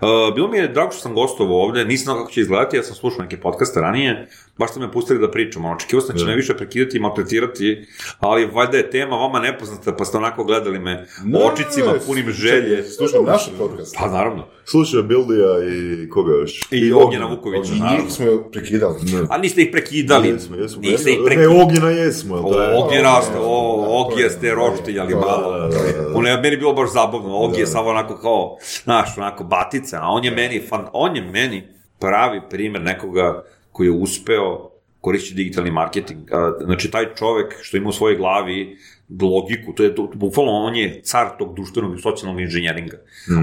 [0.00, 2.82] Uh, bilo mi je drago što sam gostovao ovde, nisam znao kako će izgledati, ja
[2.82, 4.28] sam slušao neke podcaste ranije,
[4.58, 7.00] baš ste me pustili da pričam, ono, očekivao sam da će me više prekidati i
[7.00, 7.86] maltretirati,
[8.18, 11.06] ali valjda je tema vama nepoznata, pa ste onako gledali me
[11.52, 12.82] očicima punim želje.
[12.84, 13.96] Slušam naše podcast.
[13.98, 14.46] Pa naravno.
[14.64, 16.68] slušaj Bildija i koga još?
[16.70, 18.02] I Ognjena Vukovića, I naravno.
[18.02, 18.94] njih smo prekidali.
[19.30, 20.28] A niste ih prekidali.
[20.28, 20.80] Jesmo, jesmo.
[20.82, 21.60] Niste ih Ne, prekidali.
[21.62, 22.76] Ognjena jesmo, da je?
[22.78, 25.70] Ogi raste, o, Ogi je ste roštiljali malo.
[26.14, 30.08] On je meni bilo baš zabavno, Ogi je samo onako kao, znaš, onako batica, a
[30.08, 31.68] on je meni, fan, on je meni
[31.98, 34.70] pravi primer nekoga koji je uspeo
[35.00, 36.30] koristi digitalni marketing.
[36.64, 38.76] Znači, taj čovek što ima u svojoj glavi
[39.22, 42.96] logiku, to je to, bukvalno on je car tog društvenog i socijalnog inženjeringa.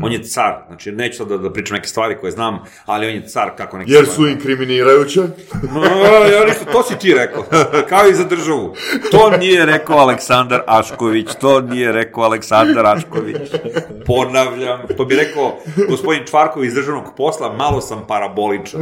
[0.03, 3.13] On je car, znači neću sad da, da pričam neke stvari koje znam, ali on
[3.13, 4.15] je car kako neke Jer stvari.
[4.15, 5.21] su inkriminirajuće.
[5.73, 5.83] No,
[6.33, 7.43] ja ništa, to si ti rekao,
[7.89, 8.75] kao i za državu.
[9.11, 13.37] To nije rekao Aleksandar Ašković, to nije rekao Aleksandar Ašković.
[14.05, 15.57] Ponavljam, to bi rekao
[15.89, 18.81] gospodin Čvarkov iz državnog posla, malo sam paraboličan.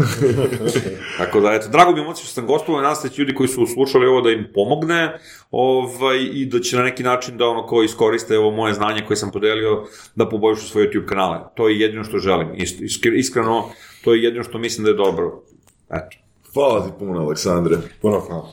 [1.18, 3.36] Tako da, eto, drago mi je moći što sam gostovao, nadam se da će ljudi
[3.36, 5.20] koji su slušali ovo da im pomogne
[5.58, 9.18] ovaj, i da će na neki način da ono ko iskoriste ovo moje znanje koje
[9.18, 9.84] sam podelio
[10.16, 11.40] da poboljšu svoje YouTube kanale.
[11.56, 12.48] To je jedino što želim.
[12.54, 13.64] Is- iskre- Iskreno,
[14.04, 15.42] to je jedino što mislim da je dobro.
[15.90, 16.18] Eto.
[16.54, 17.78] Hvala ti puno, Aleksandre.
[18.02, 18.52] Puno hvala.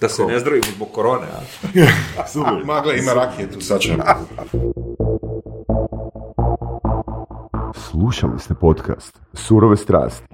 [0.00, 1.40] Da se ne zdravimo zbog korone, a?
[2.32, 2.64] Super.
[2.64, 4.02] Ma, gle, ima rakije tu, sad ćemo.
[7.74, 10.26] Slušali ste podcast Surove strasti.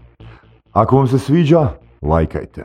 [0.72, 1.68] Ako vam se sviđa,
[2.02, 2.64] lajkajte.